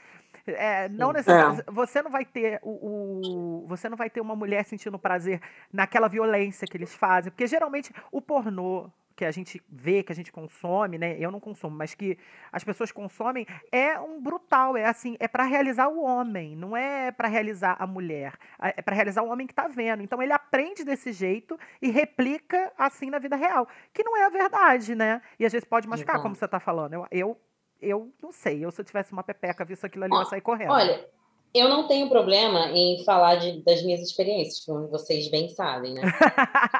É, 0.46 0.88
não 0.88 1.12
necessariamente. 1.12 1.64
É. 1.66 1.72
Você 1.72 2.02
não 2.02 2.10
vai 2.10 2.24
ter 2.24 2.58
o, 2.62 3.62
o, 3.62 3.66
você 3.66 3.88
não 3.88 3.96
vai 3.96 4.10
ter 4.10 4.20
uma 4.20 4.36
mulher 4.36 4.64
sentindo 4.64 4.98
prazer 4.98 5.40
naquela 5.72 6.08
violência 6.08 6.66
que 6.66 6.76
eles 6.76 6.94
fazem, 6.94 7.30
porque 7.30 7.46
geralmente 7.46 7.92
o 8.10 8.20
pornô 8.20 8.90
que 9.22 9.26
a 9.26 9.30
gente 9.30 9.62
vê, 9.68 10.02
que 10.02 10.10
a 10.10 10.14
gente 10.14 10.32
consome, 10.32 10.98
né? 10.98 11.16
Eu 11.16 11.30
não 11.30 11.38
consumo, 11.38 11.76
mas 11.76 11.94
que 11.94 12.18
as 12.50 12.64
pessoas 12.64 12.90
consomem, 12.90 13.46
é 13.70 13.96
um 14.00 14.20
brutal, 14.20 14.76
é 14.76 14.84
assim, 14.84 15.16
é 15.20 15.28
para 15.28 15.44
realizar 15.44 15.86
o 15.86 16.02
homem, 16.02 16.56
não 16.56 16.76
é 16.76 17.12
para 17.12 17.28
realizar 17.28 17.76
a 17.78 17.86
mulher, 17.86 18.36
é 18.60 18.82
para 18.82 18.96
realizar 18.96 19.22
o 19.22 19.30
homem 19.30 19.46
que 19.46 19.52
está 19.52 19.68
vendo. 19.68 20.02
Então 20.02 20.20
ele 20.20 20.32
aprende 20.32 20.82
desse 20.84 21.12
jeito 21.12 21.56
e 21.80 21.88
replica 21.88 22.72
assim 22.76 23.10
na 23.10 23.20
vida 23.20 23.36
real, 23.36 23.68
que 23.94 24.02
não 24.02 24.16
é 24.16 24.24
a 24.24 24.28
verdade, 24.28 24.96
né? 24.96 25.22
E 25.38 25.46
às 25.46 25.52
vezes 25.52 25.68
pode 25.68 25.86
machucar, 25.86 26.20
como 26.20 26.34
você 26.34 26.44
está 26.44 26.58
falando. 26.58 26.94
Eu, 26.94 27.06
eu, 27.12 27.40
eu 27.80 28.12
não 28.20 28.32
sei, 28.32 28.64
eu 28.64 28.72
se 28.72 28.80
eu 28.80 28.84
tivesse 28.84 29.12
uma 29.12 29.22
pepeca, 29.22 29.64
visto 29.64 29.84
aquilo 29.84 30.02
ali, 30.04 30.12
eu 30.12 30.18
ia 30.18 30.24
sair 30.24 30.40
correndo. 30.40 30.72
Olha, 30.72 31.08
eu 31.54 31.68
não 31.68 31.86
tenho 31.86 32.08
problema 32.08 32.70
em 32.72 33.04
falar 33.04 33.36
de, 33.36 33.62
das 33.62 33.84
minhas 33.84 34.00
experiências, 34.00 34.64
como 34.64 34.88
vocês 34.88 35.30
bem 35.30 35.48
sabem, 35.48 35.94
né? 35.94 36.02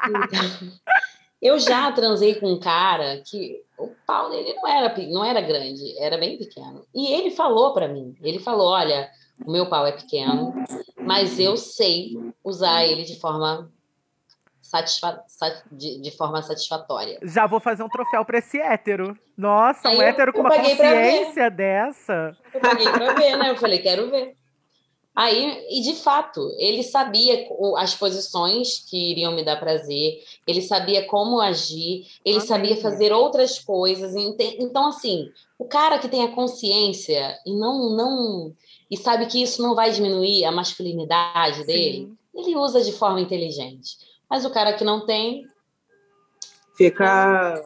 Então, 0.05 0.83
eu 1.43 1.59
já 1.59 1.91
transei 1.91 2.35
com 2.35 2.53
um 2.53 2.59
cara 2.59 3.21
que 3.25 3.61
o 3.77 3.89
pau 4.07 4.29
dele 4.29 4.53
não 4.53 4.67
era, 4.67 4.97
não 5.09 5.25
era 5.25 5.41
grande, 5.41 5.97
era 5.99 6.17
bem 6.17 6.37
pequeno. 6.37 6.85
E 6.95 7.11
ele 7.11 7.31
falou 7.31 7.73
para 7.73 7.89
mim, 7.89 8.15
ele 8.21 8.39
falou, 8.39 8.69
olha, 8.69 9.09
o 9.45 9.51
meu 9.51 9.67
pau 9.67 9.85
é 9.85 9.91
pequeno, 9.91 10.53
mas 11.01 11.37
eu 11.37 11.57
sei 11.57 12.13
usar 12.41 12.85
ele 12.85 13.03
de 13.03 13.19
forma 13.19 13.69
satisfa 14.61 15.21
de, 15.69 16.01
de, 16.01 16.11
forma 16.11 16.41
satisfatória. 16.41 17.19
Já 17.21 17.45
vou 17.45 17.59
fazer 17.59 17.83
um 17.83 17.89
troféu 17.89 18.23
para 18.23 18.37
esse 18.37 18.59
hétero. 18.59 19.17
Nossa, 19.37 19.89
Aí 19.89 19.97
um 19.97 20.01
eu, 20.01 20.07
hétero 20.07 20.31
com 20.31 20.39
uma 20.39 20.55
consciência 20.55 21.51
dessa. 21.51 22.35
Eu 22.53 22.61
paguei 22.61 22.89
para 22.89 23.13
ver, 23.13 23.37
né? 23.37 23.49
Eu 23.49 23.57
falei, 23.57 23.79
quero 23.79 24.09
ver. 24.09 24.35
Aí, 25.15 25.63
e 25.69 25.81
de 25.81 25.95
fato, 25.95 26.51
ele 26.57 26.81
sabia 26.81 27.47
as 27.77 27.93
posições 27.93 28.79
que 28.89 29.11
iriam 29.11 29.35
me 29.35 29.45
dar 29.45 29.59
prazer, 29.59 30.23
ele 30.47 30.61
sabia 30.61 31.05
como 31.05 31.39
agir, 31.39 32.07
ele 32.25 32.37
Amém. 32.37 32.47
sabia 32.47 32.77
fazer 32.77 33.13
outras 33.13 33.59
coisas. 33.59 34.15
Então, 34.15 34.87
assim, 34.87 35.29
o 35.59 35.65
cara 35.65 35.99
que 35.99 36.09
tem 36.09 36.23
a 36.23 36.33
consciência 36.33 37.37
e 37.45 37.55
não, 37.55 37.95
não 37.95 38.55
e 38.89 38.97
sabe 38.97 39.27
que 39.27 39.41
isso 39.41 39.61
não 39.61 39.75
vai 39.75 39.91
diminuir 39.91 40.45
a 40.45 40.51
masculinidade 40.51 41.57
Sim. 41.57 41.65
dele, 41.65 42.13
ele 42.33 42.55
usa 42.55 42.81
de 42.81 42.91
forma 42.91 43.21
inteligente. 43.21 43.97
Mas 44.27 44.45
o 44.45 44.49
cara 44.49 44.73
que 44.73 44.83
não 44.83 45.05
tem. 45.05 45.47
Fica, 46.75 47.61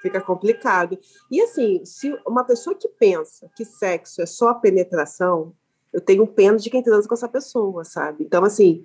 fica 0.00 0.20
complicado. 0.20 0.96
E 1.30 1.40
assim, 1.40 1.84
se 1.84 2.16
uma 2.24 2.44
pessoa 2.44 2.76
que 2.76 2.88
pensa 2.88 3.50
que 3.56 3.64
sexo 3.64 4.22
é 4.22 4.26
só 4.26 4.54
penetração, 4.54 5.52
eu 5.92 6.00
tenho 6.00 6.26
pena 6.26 6.56
de 6.56 6.70
quem 6.70 6.82
transa 6.82 7.08
com 7.08 7.14
essa 7.14 7.28
pessoa, 7.28 7.84
sabe? 7.84 8.24
Então, 8.24 8.44
assim, 8.44 8.82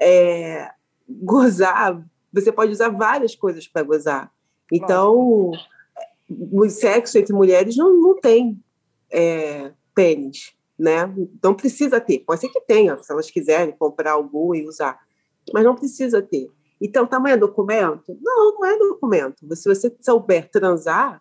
é, 0.00 0.70
gozar, 1.08 2.04
você 2.32 2.50
pode 2.50 2.72
usar 2.72 2.88
várias 2.88 3.34
coisas 3.34 3.66
para 3.66 3.82
gozar. 3.82 4.32
Então, 4.72 5.52
o 6.28 6.68
sexo 6.68 7.18
entre 7.18 7.32
mulheres 7.32 7.76
não, 7.76 7.96
não 7.96 8.20
tem 8.20 8.62
é, 9.10 9.72
pênis, 9.94 10.52
né? 10.78 11.12
Não 11.42 11.54
precisa 11.54 12.00
ter. 12.00 12.20
Pode 12.20 12.40
ser 12.40 12.48
que 12.48 12.60
tenha, 12.60 12.96
se 12.98 13.12
elas 13.12 13.30
quiserem 13.30 13.74
comprar 13.76 14.12
algum 14.12 14.54
e 14.54 14.66
usar, 14.66 14.98
mas 15.52 15.64
não 15.64 15.74
precisa 15.74 16.22
ter. 16.22 16.50
Então, 16.80 17.06
tamanho 17.06 17.34
é 17.34 17.36
documento? 17.36 18.16
Não, 18.22 18.54
não 18.54 18.64
é 18.64 18.78
documento. 18.78 19.54
Se 19.54 19.68
você 19.68 19.94
souber 20.00 20.50
transar, 20.50 21.20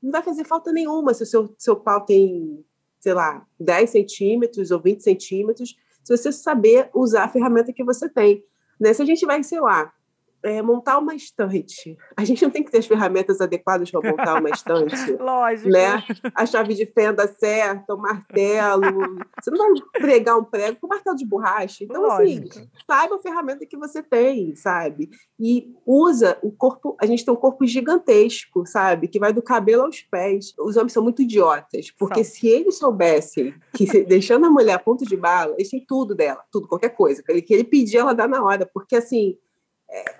não 0.00 0.12
vai 0.12 0.22
fazer 0.22 0.44
falta 0.44 0.72
nenhuma 0.72 1.14
se 1.14 1.22
o 1.22 1.26
seu, 1.26 1.54
seu 1.58 1.74
pau 1.74 2.02
tem 2.02 2.64
sei 3.04 3.12
lá, 3.12 3.46
10 3.60 3.90
centímetros 3.90 4.70
ou 4.70 4.80
20 4.80 5.02
centímetros, 5.02 5.76
se 6.02 6.16
você 6.16 6.32
saber 6.32 6.88
usar 6.94 7.24
a 7.24 7.28
ferramenta 7.28 7.70
que 7.70 7.84
você 7.84 8.08
tem. 8.08 8.42
Né? 8.80 8.94
Se 8.94 9.02
a 9.02 9.04
gente 9.04 9.26
vai, 9.26 9.42
sei 9.42 9.60
lá, 9.60 9.92
é, 10.44 10.60
montar 10.60 10.98
uma 10.98 11.14
estante. 11.14 11.96
A 12.14 12.22
gente 12.22 12.42
não 12.42 12.50
tem 12.50 12.62
que 12.62 12.70
ter 12.70 12.78
as 12.78 12.86
ferramentas 12.86 13.40
adequadas 13.40 13.90
para 13.90 14.10
montar 14.10 14.38
uma 14.38 14.50
estante. 14.50 14.94
Lógico. 15.18 15.70
Né? 15.70 16.04
A 16.34 16.44
chave 16.44 16.74
de 16.74 16.84
fenda 16.84 17.26
certa, 17.26 17.94
o 17.94 17.98
martelo. 17.98 18.82
Você 19.42 19.50
não 19.50 19.72
vai 19.72 19.82
pregar 19.94 20.38
um 20.38 20.44
prego 20.44 20.78
com 20.78 20.86
martelo 20.86 21.16
de 21.16 21.24
borracha. 21.24 21.82
Então, 21.82 22.04
assim, 22.10 22.40
Lógico. 22.40 22.58
assim, 22.58 22.68
saiba 22.86 23.16
a 23.16 23.22
ferramenta 23.22 23.64
que 23.64 23.76
você 23.76 24.02
tem, 24.02 24.54
sabe? 24.54 25.08
E 25.40 25.74
usa 25.86 26.38
o 26.42 26.52
corpo. 26.52 26.94
A 27.00 27.06
gente 27.06 27.24
tem 27.24 27.32
um 27.32 27.38
corpo 27.38 27.66
gigantesco, 27.66 28.66
sabe? 28.66 29.08
Que 29.08 29.18
vai 29.18 29.32
do 29.32 29.40
cabelo 29.40 29.84
aos 29.84 30.02
pés. 30.02 30.52
Os 30.58 30.76
homens 30.76 30.92
são 30.92 31.02
muito 31.02 31.22
idiotas, 31.22 31.90
porque 31.90 32.22
São. 32.22 32.34
se 32.34 32.48
eles 32.48 32.76
soubessem 32.76 33.54
que 33.72 33.86
deixando 34.04 34.44
a 34.44 34.50
mulher 34.50 34.74
a 34.74 34.78
ponto 34.78 35.06
de 35.06 35.16
bala, 35.16 35.54
eles 35.56 35.70
têm 35.70 35.82
tudo 35.88 36.14
dela, 36.14 36.44
tudo, 36.52 36.68
qualquer 36.68 36.90
coisa. 36.90 37.22
Que 37.22 37.54
ele 37.54 37.64
pedir, 37.64 37.96
ela 37.96 38.12
dá 38.12 38.28
na 38.28 38.44
hora. 38.44 38.68
Porque, 38.72 38.96
assim, 38.96 39.38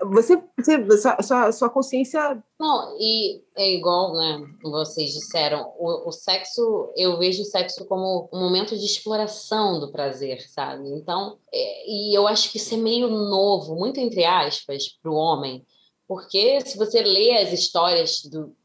você, 0.01 0.41
você 0.57 1.23
sua, 1.23 1.51
sua, 1.51 1.69
consciência. 1.69 2.41
Não, 2.59 2.95
e 2.99 3.41
é 3.55 3.73
igual, 3.73 4.13
né? 4.13 4.41
Vocês 4.63 5.11
disseram, 5.11 5.73
o, 5.77 6.09
o, 6.09 6.11
sexo, 6.11 6.91
eu 6.95 7.17
vejo 7.17 7.41
o 7.41 7.45
sexo 7.45 7.85
como 7.85 8.29
um 8.31 8.39
momento 8.39 8.77
de 8.77 8.85
exploração 8.85 9.79
do 9.79 9.91
prazer, 9.91 10.41
sabe? 10.49 10.89
Então, 10.89 11.37
é, 11.53 11.89
e 11.89 12.17
eu 12.17 12.27
acho 12.27 12.51
que 12.51 12.57
isso 12.57 12.73
é 12.73 12.77
meio 12.77 13.09
novo, 13.09 13.75
muito 13.75 13.99
entre 13.99 14.23
aspas, 14.23 14.87
para 15.01 15.11
o 15.11 15.15
homem, 15.15 15.65
porque 16.07 16.61
se 16.61 16.77
você 16.77 17.01
lê 17.01 17.37
as 17.37 17.51
histórias 17.51 18.21
do, 18.23 18.55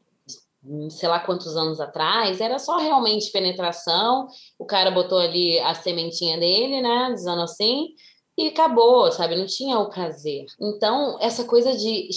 sei 0.89 1.09
lá 1.09 1.19
quantos 1.19 1.57
anos 1.57 1.79
atrás, 1.79 2.39
era 2.39 2.59
só 2.59 2.77
realmente 2.77 3.31
penetração, 3.31 4.27
o 4.59 4.65
cara 4.65 4.91
botou 4.91 5.17
ali 5.17 5.59
a 5.59 5.73
sementinha 5.73 6.39
dele, 6.39 6.81
né? 6.81 7.11
Dizendo 7.13 7.41
assim 7.41 7.95
e 8.45 8.47
acabou, 8.49 9.11
sabe? 9.11 9.35
Não 9.35 9.45
tinha 9.45 9.79
o 9.79 9.89
prazer. 9.89 10.45
Então, 10.59 11.17
essa 11.19 11.43
coisa 11.43 11.75
de 11.75 12.09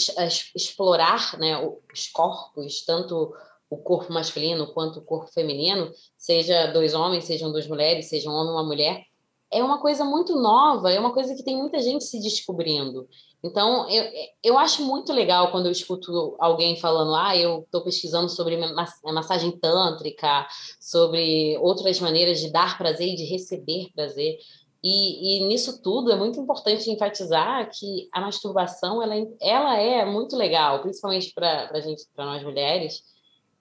explorar 0.55 1.39
né, 1.39 1.57
os 1.93 2.09
corpos, 2.09 2.85
tanto 2.85 3.33
o 3.69 3.77
corpo 3.77 4.13
masculino 4.13 4.73
quanto 4.73 4.99
o 4.99 5.05
corpo 5.05 5.33
feminino, 5.33 5.91
seja 6.17 6.67
dois 6.69 6.95
homens, 6.95 7.25
sejam 7.25 7.51
duas 7.51 7.67
mulheres, 7.67 8.09
seja 8.09 8.31
um 8.31 8.35
homem 8.35 8.51
ou 8.51 8.57
uma 8.57 8.65
mulher, 8.65 9.05
é 9.51 9.63
uma 9.63 9.81
coisa 9.81 10.05
muito 10.05 10.35
nova, 10.35 10.91
é 10.91 10.99
uma 10.99 11.13
coisa 11.13 11.35
que 11.35 11.45
tem 11.45 11.57
muita 11.57 11.81
gente 11.81 12.05
se 12.05 12.21
descobrindo. 12.21 13.09
Então, 13.43 13.89
eu, 13.89 14.05
eu 14.43 14.59
acho 14.59 14.83
muito 14.83 15.13
legal 15.13 15.51
quando 15.51 15.67
eu 15.67 15.73
escuto 15.73 16.35
alguém 16.41 16.77
falando, 16.77 17.15
ah, 17.15 17.37
eu 17.37 17.61
estou 17.61 17.83
pesquisando 17.83 18.29
sobre 18.29 18.57
massagem 19.05 19.53
tântrica, 19.53 20.47
sobre 20.81 21.57
outras 21.59 22.01
maneiras 22.01 22.41
de 22.41 22.51
dar 22.51 22.77
prazer 22.77 23.09
e 23.09 23.17
de 23.17 23.25
receber 23.25 23.91
prazer. 23.95 24.39
E, 24.87 25.39
e, 25.39 25.47
nisso 25.47 25.81
tudo 25.83 26.13
é 26.13 26.17
muito 26.17 26.39
importante 26.39 26.91
enfatizar 26.91 27.71
que 27.71 28.07
a 28.13 28.21
masturbação 28.21 29.03
ela, 29.03 29.17
é, 29.17 29.27
ela 29.41 29.79
é 29.79 30.05
muito 30.05 30.37
legal, 30.37 30.83
principalmente 30.83 31.33
para 31.33 31.81
gente, 31.81 32.05
para 32.15 32.27
nós 32.27 32.43
mulheres, 32.43 33.03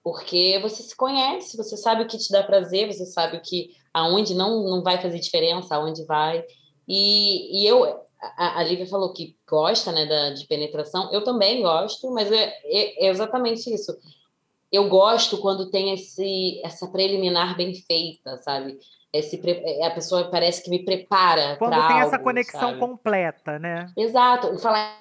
porque 0.02 0.58
você 0.60 0.82
se 0.82 0.94
conhece, 0.94 1.56
você 1.56 1.78
sabe 1.78 2.02
o 2.02 2.06
que 2.06 2.18
te 2.18 2.30
dá 2.30 2.42
prazer, 2.42 2.92
você 2.92 3.06
sabe 3.06 3.38
o 3.38 3.40
que 3.40 3.74
aonde 3.94 4.34
não, 4.34 4.64
não 4.64 4.82
vai 4.82 5.00
fazer 5.00 5.18
diferença, 5.18 5.74
aonde 5.74 6.04
vai. 6.04 6.44
E, 6.86 7.62
e 7.62 7.66
eu, 7.66 7.86
a, 8.20 8.60
a 8.60 8.62
Lívia 8.62 8.86
falou 8.86 9.14
que 9.14 9.34
gosta 9.48 9.92
né, 9.92 10.04
da, 10.04 10.34
de 10.34 10.46
penetração, 10.46 11.10
eu 11.10 11.24
também 11.24 11.62
gosto, 11.62 12.10
mas 12.10 12.30
é, 12.30 12.52
é, 12.64 13.06
é 13.06 13.08
exatamente 13.08 13.72
isso. 13.72 13.96
Eu 14.74 14.88
gosto 14.88 15.38
quando 15.38 15.70
tem 15.70 15.92
esse, 15.92 16.60
essa 16.64 16.88
preliminar 16.88 17.56
bem 17.56 17.74
feita, 17.74 18.36
sabe? 18.42 18.78
esse, 19.14 19.40
é, 19.48 19.86
a 19.86 19.90
pessoa 19.92 20.28
parece 20.28 20.62
que 20.62 20.68
me 20.68 20.84
prepara 20.84 21.56
Quando 21.56 21.70
tem 21.70 21.80
algo, 21.80 22.06
essa 22.08 22.18
conexão 22.18 22.60
sabe? 22.60 22.80
completa, 22.80 23.58
né? 23.60 23.86
Exato. 23.96 24.58
Falar 24.58 25.00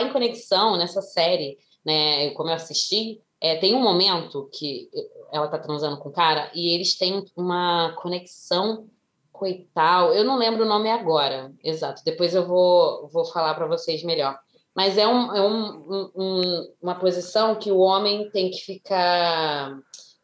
em 0.00 0.12
conexão 0.12 0.76
nessa 0.76 1.00
série, 1.00 1.56
né? 1.84 2.30
Como 2.30 2.50
eu 2.50 2.54
assisti, 2.54 3.22
é, 3.40 3.54
tem 3.56 3.72
um 3.74 3.80
momento 3.80 4.50
que 4.52 4.90
ela 5.32 5.46
tá 5.46 5.58
transando 5.58 5.98
com 5.98 6.08
o 6.08 6.12
cara 6.12 6.50
e 6.52 6.74
eles 6.74 6.98
têm 6.98 7.24
uma 7.36 7.94
conexão 7.96 8.88
coital. 9.30 10.12
Eu 10.12 10.24
não 10.24 10.36
lembro 10.36 10.64
o 10.64 10.68
nome 10.68 10.90
agora, 10.90 11.52
exato. 11.62 12.02
Depois 12.04 12.34
eu 12.34 12.44
vou, 12.44 13.08
vou 13.08 13.24
falar 13.26 13.54
para 13.54 13.66
vocês 13.66 14.02
melhor. 14.02 14.36
Mas 14.76 14.98
é, 14.98 15.08
um, 15.08 15.34
é 15.34 15.40
um, 15.40 16.10
um, 16.14 16.74
uma 16.82 16.94
posição 16.96 17.54
que 17.54 17.72
o 17.72 17.78
homem 17.78 18.28
tem 18.30 18.50
que 18.50 18.58
ficar 18.58 19.74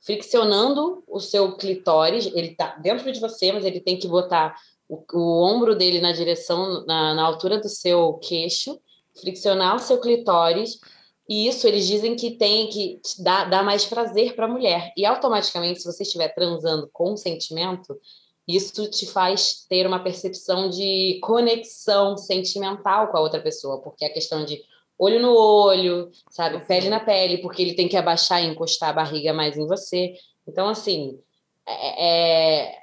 friccionando 0.03 1.03
o 1.09 1.19
seu 1.19 1.57
clitóris. 1.57 2.27
Ele 2.27 2.49
está 2.49 2.77
dentro 2.77 3.11
de 3.11 3.19
você, 3.19 3.51
mas 3.51 3.65
ele 3.65 3.81
tem 3.81 3.99
que 3.99 4.07
botar 4.07 4.55
o, 4.87 5.03
o 5.15 5.43
ombro 5.43 5.75
dele 5.75 6.03
na 6.03 6.13
direção, 6.13 6.85
na, 6.85 7.15
na, 7.15 7.23
altura 7.23 7.59
do 7.59 7.69
seu 7.71 8.15
queixo, 8.15 8.79
friccionar 9.19 9.77
o 9.77 9.79
seu 9.79 9.99
clitóris. 9.99 10.79
E 11.27 11.49
isso 11.49 11.67
eles 11.67 11.87
dizem 11.87 12.15
que 12.15 12.33
tem 12.33 12.69
que 12.69 13.01
dar, 13.21 13.49
dar 13.49 13.63
mais 13.63 13.87
prazer 13.87 14.37
para 14.37 14.45
a 14.45 14.51
mulher. 14.51 14.93
E 14.99 15.07
automaticamente, 15.07 15.81
se 15.81 15.91
você 15.91 16.03
estiver 16.03 16.29
transando 16.35 16.91
com 16.93 17.17
sentimento, 17.17 17.99
isso 18.47 18.91
te 18.91 19.07
faz 19.07 19.65
ter 19.69 19.87
uma 19.87 20.03
percepção 20.03 20.69
de 20.69 21.19
conexão 21.23 22.17
sentimental 22.17 23.09
com 23.09 23.17
a 23.17 23.21
outra 23.21 23.41
pessoa, 23.41 23.81
porque 23.81 24.05
a 24.05 24.13
questão 24.13 24.45
de 24.45 24.63
olho 24.99 25.21
no 25.21 25.35
olho, 25.35 26.11
sabe? 26.31 26.65
Pele 26.67 26.89
na 26.89 27.01
pele, 27.01 27.39
porque 27.39 27.63
ele 27.63 27.75
tem 27.75 27.89
que 27.89 27.97
abaixar 27.97 28.43
e 28.43 28.47
encostar 28.47 28.91
a 28.91 28.95
barriga 28.95 29.33
mais 29.33 29.57
em 29.57 29.67
você. 29.67 30.15
Então, 30.47 30.69
assim, 30.69 31.19
é, 31.67 32.67
é... 32.67 32.79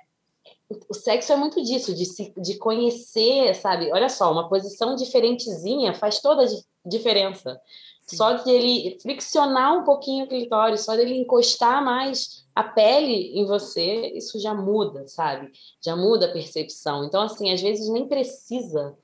o 0.89 0.93
sexo 0.93 1.31
é 1.33 1.35
muito 1.35 1.61
disso, 1.63 1.93
de, 1.93 2.05
se, 2.05 2.33
de 2.37 2.57
conhecer, 2.57 3.53
sabe? 3.55 3.91
Olha 3.91 4.09
só, 4.09 4.31
uma 4.31 4.49
posição 4.49 4.95
diferentezinha 4.95 5.93
faz 5.93 6.19
toda 6.19 6.43
a 6.43 6.47
diferença. 6.85 7.59
Sim. 8.09 8.17
Só 8.17 8.33
de 8.33 8.49
ele 8.49 8.97
friccionar 8.99 9.77
um 9.77 9.83
pouquinho 9.83 10.25
o 10.25 10.27
clitóris, 10.27 10.81
só 10.81 10.95
dele 10.95 11.15
encostar 11.15 11.83
mais 11.83 12.43
a 12.55 12.63
pele 12.63 13.39
em 13.39 13.45
você, 13.45 14.07
isso 14.15 14.39
já 14.39 14.53
muda, 14.53 15.07
sabe? 15.07 15.51
Já 15.83 15.95
muda 15.95 16.25
a 16.25 16.31
percepção. 16.31 17.05
Então, 17.05 17.21
assim, 17.21 17.51
às 17.51 17.61
vezes 17.61 17.87
nem 17.89 18.07
precisa 18.07 18.97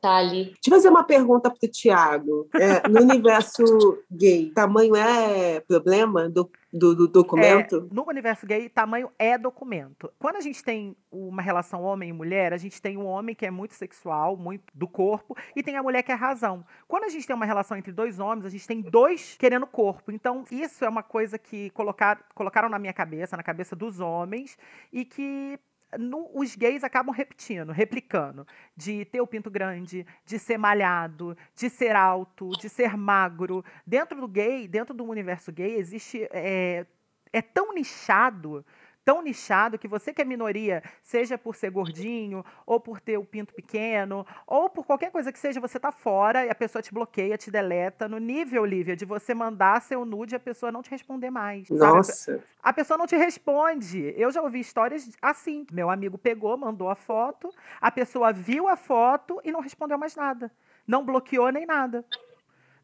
tá 0.00 0.16
ali. 0.16 0.44
Deixa 0.44 0.58
eu 0.68 0.72
fazer 0.72 0.88
uma 0.88 1.04
pergunta 1.04 1.50
para 1.50 1.66
o 1.66 1.70
Tiago. 1.70 2.48
É, 2.54 2.88
no 2.88 3.00
universo 3.02 3.98
gay, 4.10 4.50
tamanho 4.50 4.96
é 4.96 5.60
problema 5.60 6.28
do, 6.28 6.50
do, 6.72 6.94
do 6.94 7.08
documento? 7.08 7.88
É, 7.90 7.94
no 7.94 8.06
universo 8.08 8.46
gay, 8.46 8.68
tamanho 8.68 9.10
é 9.18 9.36
documento. 9.36 10.12
Quando 10.18 10.36
a 10.36 10.40
gente 10.40 10.62
tem 10.62 10.96
uma 11.10 11.42
relação 11.42 11.82
homem 11.82 12.10
e 12.10 12.12
mulher, 12.12 12.52
a 12.52 12.56
gente 12.56 12.80
tem 12.80 12.96
um 12.96 13.06
homem 13.06 13.34
que 13.34 13.46
é 13.46 13.50
muito 13.50 13.74
sexual, 13.74 14.36
muito 14.36 14.64
do 14.74 14.86
corpo, 14.86 15.36
e 15.54 15.62
tem 15.62 15.76
a 15.76 15.82
mulher 15.82 16.02
que 16.02 16.12
é 16.12 16.14
razão. 16.14 16.64
Quando 16.86 17.04
a 17.04 17.08
gente 17.08 17.26
tem 17.26 17.34
uma 17.34 17.46
relação 17.46 17.76
entre 17.76 17.92
dois 17.92 18.18
homens, 18.18 18.46
a 18.46 18.50
gente 18.50 18.66
tem 18.66 18.80
dois 18.80 19.36
querendo 19.38 19.66
corpo. 19.66 20.12
Então, 20.12 20.44
isso 20.50 20.84
é 20.84 20.88
uma 20.88 21.02
coisa 21.02 21.38
que 21.38 21.70
colocar, 21.70 22.26
colocaram 22.34 22.68
na 22.68 22.78
minha 22.78 22.92
cabeça, 22.92 23.36
na 23.36 23.42
cabeça 23.42 23.74
dos 23.74 24.00
homens, 24.00 24.56
e 24.92 25.04
que 25.04 25.58
no, 25.96 26.30
os 26.34 26.54
gays 26.54 26.84
acabam 26.84 27.14
repetindo, 27.14 27.72
replicando, 27.72 28.46
de 28.76 29.04
ter 29.06 29.20
o 29.20 29.26
pinto 29.26 29.50
grande, 29.50 30.06
de 30.26 30.38
ser 30.38 30.58
malhado, 30.58 31.36
de 31.54 31.70
ser 31.70 31.96
alto, 31.96 32.50
de 32.50 32.68
ser 32.68 32.96
magro. 32.96 33.64
Dentro 33.86 34.20
do 34.20 34.28
gay, 34.28 34.68
dentro 34.68 34.94
do 34.94 35.04
universo 35.04 35.52
gay, 35.52 35.76
existe. 35.76 36.28
É, 36.30 36.86
é 37.32 37.42
tão 37.42 37.74
nichado 37.74 38.64
tão 39.08 39.22
nichado 39.22 39.78
que 39.78 39.88
você 39.88 40.12
que 40.12 40.20
é 40.20 40.24
minoria, 40.24 40.82
seja 41.02 41.38
por 41.38 41.56
ser 41.56 41.70
gordinho, 41.70 42.44
ou 42.66 42.78
por 42.78 43.00
ter 43.00 43.16
o 43.16 43.24
pinto 43.24 43.54
pequeno, 43.54 44.26
ou 44.46 44.68
por 44.68 44.84
qualquer 44.84 45.10
coisa 45.10 45.32
que 45.32 45.38
seja, 45.38 45.58
você 45.58 45.80
tá 45.80 45.90
fora 45.90 46.44
e 46.44 46.50
a 46.50 46.54
pessoa 46.54 46.82
te 46.82 46.92
bloqueia, 46.92 47.38
te 47.38 47.50
deleta, 47.50 48.06
no 48.06 48.18
nível, 48.18 48.66
Lívia, 48.66 48.94
de 48.94 49.06
você 49.06 49.32
mandar 49.32 49.80
seu 49.80 50.04
nude 50.04 50.34
e 50.34 50.36
a 50.36 50.40
pessoa 50.40 50.70
não 50.70 50.82
te 50.82 50.90
responder 50.90 51.30
mais. 51.30 51.68
sabe? 51.68 51.80
Nossa. 51.80 52.44
A 52.62 52.70
pessoa 52.70 52.98
não 52.98 53.06
te 53.06 53.16
responde. 53.16 54.12
Eu 54.14 54.30
já 54.30 54.42
ouvi 54.42 54.60
histórias 54.60 55.10
assim. 55.22 55.66
Meu 55.72 55.88
amigo 55.88 56.18
pegou, 56.18 56.58
mandou 56.58 56.90
a 56.90 56.94
foto, 56.94 57.48
a 57.80 57.90
pessoa 57.90 58.30
viu 58.30 58.68
a 58.68 58.76
foto 58.76 59.40
e 59.42 59.50
não 59.50 59.60
respondeu 59.60 59.96
mais 59.96 60.14
nada. 60.14 60.52
Não 60.86 61.02
bloqueou 61.02 61.50
nem 61.50 61.64
nada. 61.64 62.04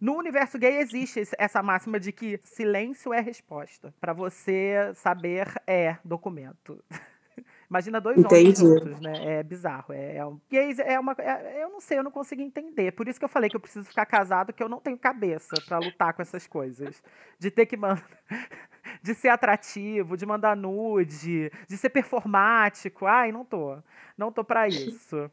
No 0.00 0.16
universo 0.16 0.58
gay 0.58 0.78
existe 0.78 1.22
essa 1.38 1.62
máxima 1.62 1.98
de 2.00 2.12
que 2.12 2.40
silêncio 2.44 3.12
é 3.12 3.20
resposta. 3.20 3.94
Pra 4.00 4.12
você 4.12 4.92
saber 4.94 5.48
é 5.66 5.96
documento. 6.04 6.82
Imagina 7.68 8.00
dois 8.00 8.16
homens 8.18 8.32
Entendi. 8.32 8.60
juntos, 8.60 9.00
né? 9.00 9.38
É 9.38 9.42
bizarro. 9.42 9.92
É, 9.92 10.16
é 10.16 10.24
um- 10.26 10.38
gays 10.50 10.78
é 10.78 11.00
uma. 11.00 11.14
é- 11.18 11.64
eu 11.64 11.70
não 11.70 11.80
sei, 11.80 11.98
eu 11.98 12.04
não 12.04 12.10
consigo 12.10 12.40
entender. 12.42 12.92
Por 12.92 13.08
isso 13.08 13.18
que 13.18 13.24
eu 13.24 13.28
falei 13.28 13.50
que 13.50 13.56
eu 13.56 13.60
preciso 13.60 13.86
ficar 13.88 14.06
casado, 14.06 14.52
que 14.52 14.62
eu 14.62 14.68
não 14.68 14.78
tenho 14.78 14.96
cabeça 14.98 15.54
pra 15.66 15.78
lutar 15.78 16.12
com 16.12 16.22
essas 16.22 16.46
coisas. 16.46 17.02
De 17.38 17.50
ter 17.50 17.66
que 17.66 17.76
mandar. 17.76 18.06
De 19.02 19.14
ser 19.14 19.28
atrativo, 19.30 20.14
de 20.16 20.26
mandar 20.26 20.54
nude, 20.54 21.50
de 21.66 21.76
ser 21.76 21.88
performático. 21.88 23.06
Ai, 23.06 23.32
não 23.32 23.42
tô. 23.44 23.78
Não 24.16 24.30
tô 24.30 24.44
pra 24.44 24.68
isso. 24.68 25.30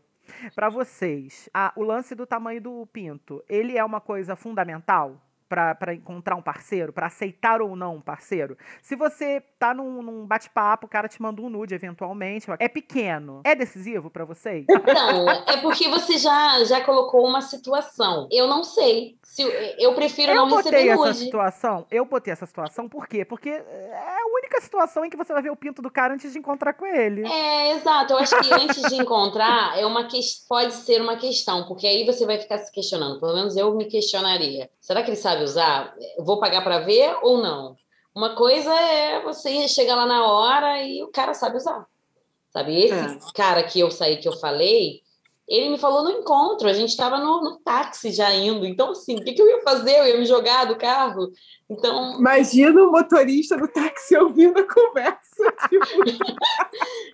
Pra 0.56 0.70
vocês, 0.70 1.50
a- 1.54 1.74
o 1.76 1.84
lance 1.84 2.16
do 2.16 2.26
tamanho 2.26 2.62
do 2.62 2.86
pinto, 2.88 3.44
ele 3.50 3.78
é 3.78 3.84
uma 3.84 4.00
coisa 4.02 4.36
fundamental 4.36 5.22
pra 5.50 5.94
encontrar 5.94 6.38
um 6.38 6.42
parceiro, 6.42 6.94
pra 6.94 7.08
aceitar 7.08 7.62
ou 7.62 7.76
não 7.76 7.98
um 7.98 8.02
parceiro? 8.02 8.58
Se 8.82 8.96
você 8.96 9.42
tá 9.60 9.74
num, 9.74 10.02
num 10.02 10.26
bate-papo, 10.26 10.86
o 10.86 10.90
cara 10.90 11.10
te 11.10 11.22
manda 11.22 11.42
um 11.42 11.50
nude 11.50 11.76
eventualmente, 11.76 12.48
é 12.58 12.70
pequeno, 12.70 13.42
é 13.44 13.54
decisivo 13.54 14.10
pra 14.10 14.24
vocês? 14.24 14.66
Não, 14.70 15.30
é 15.30 15.58
porque 15.62 15.90
você 15.90 16.18
já, 16.18 16.64
já 16.64 16.80
colocou 16.86 17.28
uma 17.28 17.42
situação. 17.42 18.30
Eu 18.32 18.48
não 18.48 18.64
sei. 18.64 19.18
Se, 19.32 19.44
eu 19.80 19.96
prefiro 19.96 20.34
Eu 20.34 20.36
não 20.36 20.50
botei 20.50 20.72
receber 20.74 20.90
essa 20.90 21.06
nude. 21.06 21.18
situação, 21.20 21.86
eu 21.90 22.04
botei 22.04 22.34
essa 22.34 22.46
situação, 22.46 22.90
por 22.90 23.08
quê? 23.08 23.24
Porque 23.24 23.48
é 23.48 24.18
a 24.22 24.26
única 24.36 24.60
situação 24.60 25.06
em 25.06 25.10
que 25.10 25.16
você 25.16 25.32
vai 25.32 25.42
ver 25.42 25.52
o 25.52 25.56
pinto 25.56 25.82
do 25.82 25.90
cara 25.90 26.14
antes 26.14 26.34
de 26.34 26.38
encontrar 26.40 26.74
com 26.74 26.86
ele. 26.86 27.26
É, 27.26 27.72
exato. 27.72 28.12
Eu 28.12 28.18
acho 28.18 28.38
que 28.42 28.54
antes 28.54 28.82
de 28.90 28.96
encontrar, 29.02 29.80
é 29.80 29.86
uma 29.86 30.04
que... 30.04 30.20
pode 30.50 30.74
ser 30.74 31.02
uma 31.02 31.16
questão, 31.16 31.66
porque 31.66 31.88
aí 31.88 32.06
você 32.06 32.26
vai 32.26 32.40
ficar 32.40 32.58
se 32.58 32.70
questionando. 32.74 33.22
Pelo 33.22 33.34
menos 33.34 33.56
eu 33.56 33.74
me 33.74 33.86
questionaria. 33.86 34.70
Será 34.82 35.02
que 35.02 35.10
ele 35.12 35.16
sabe 35.16 35.44
usar? 35.46 35.96
Vou 36.20 36.38
pagar 36.38 36.62
para 36.62 36.80
ver 36.80 37.16
ou 37.22 37.38
não? 37.42 37.78
Uma 38.14 38.36
coisa 38.36 38.74
é 38.76 39.22
você 39.22 39.66
chegar 39.70 39.96
lá 39.96 40.06
na 40.06 40.26
hora 40.26 40.84
e 40.84 41.02
o 41.04 41.08
cara 41.08 41.34
sabe 41.34 41.56
usar. 41.56 41.88
Sabe? 42.50 42.78
Esse 42.84 42.94
É. 42.94 43.18
cara 43.34 43.64
que 43.64 43.80
eu 43.80 43.90
saí, 43.90 44.18
que 44.18 44.28
eu 44.28 44.34
falei, 44.38 45.02
ele 45.52 45.70
me 45.70 45.78
falou 45.78 46.04
no 46.04 46.12
encontro. 46.12 46.70
A 46.70 46.74
gente 46.74 46.90
estava 46.90 47.18
no, 47.18 47.42
no 47.42 47.58
táxi 47.58 48.12
já 48.12 48.34
indo. 48.34 48.66
Então, 48.66 48.92
assim, 48.92 49.18
o 49.18 49.24
que, 49.24 49.34
que 49.34 49.42
eu 49.42 49.50
ia 49.50 49.62
fazer? 49.62 49.98
Eu 49.98 50.08
ia 50.08 50.18
me 50.18 50.26
jogar 50.26 50.66
do 50.66 50.78
carro? 50.78 51.30
Então, 51.70 52.18
Imagina 52.20 52.82
o 52.84 52.92
motorista 52.92 53.58
do 53.58 53.68
táxi 53.68 54.16
ouvindo 54.18 54.60
a 54.60 54.64
conversa. 54.64 55.22
Tipo, 55.70 56.04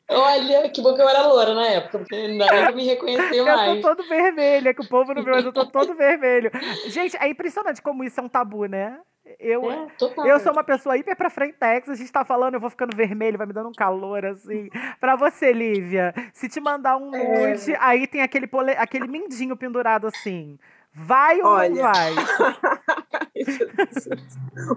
olha, 0.09 0.69
que 0.69 0.81
bom 0.81 0.93
que 0.95 1.01
eu 1.01 1.07
era 1.07 1.27
loura 1.27 1.53
na 1.53 1.65
época, 1.67 1.99
porque 1.99 2.15
ainda 2.15 2.71
me 2.71 2.83
reconheceu 2.85 3.45
Eu 3.45 3.45
mais. 3.45 3.81
tô 3.81 3.95
todo 3.95 4.07
vermelho, 4.07 4.67
é 4.67 4.73
que 4.73 4.81
o 4.81 4.87
povo 4.87 5.13
não 5.13 5.23
viu, 5.23 5.33
mas 5.33 5.45
eu 5.45 5.53
tô 5.53 5.65
todo 5.65 5.93
vermelho. 5.95 6.51
Gente, 6.87 7.15
é 7.17 7.29
impressionante 7.29 7.81
como 7.81 8.03
isso 8.03 8.19
é 8.19 8.23
um 8.23 8.29
tabu, 8.29 8.65
né? 8.65 8.99
Eu, 9.39 9.69
É, 9.71 9.87
eu 10.25 10.39
sou 10.39 10.51
uma 10.51 10.63
pessoa 10.63 10.97
hiper 10.97 11.15
pra 11.15 11.29
frentex, 11.29 11.89
a 11.89 11.95
gente 11.95 12.11
tá 12.11 12.23
falando, 12.25 12.55
eu 12.55 12.59
vou 12.59 12.69
ficando 12.69 12.95
vermelho, 12.95 13.37
vai 13.37 13.47
me 13.47 13.53
dando 13.53 13.69
um 13.69 13.73
calor, 13.73 14.25
assim. 14.25 14.69
Pra 14.99 15.15
você, 15.15 15.51
Lívia, 15.51 16.13
se 16.33 16.47
te 16.49 16.59
mandar 16.59 16.97
um 16.97 17.13
É. 17.13 17.51
nude, 17.55 17.75
aí 17.79 18.07
tem 18.07 18.21
aquele, 18.21 18.47
pole... 18.47 18.71
aquele 18.71 19.07
mindinho 19.07 19.55
pendurado 19.57 20.07
assim. 20.07 20.57
Vai 20.93 21.39
ou 21.41 21.47
Olha. 21.47 21.69
não 21.69 21.81
vai? 21.81 22.13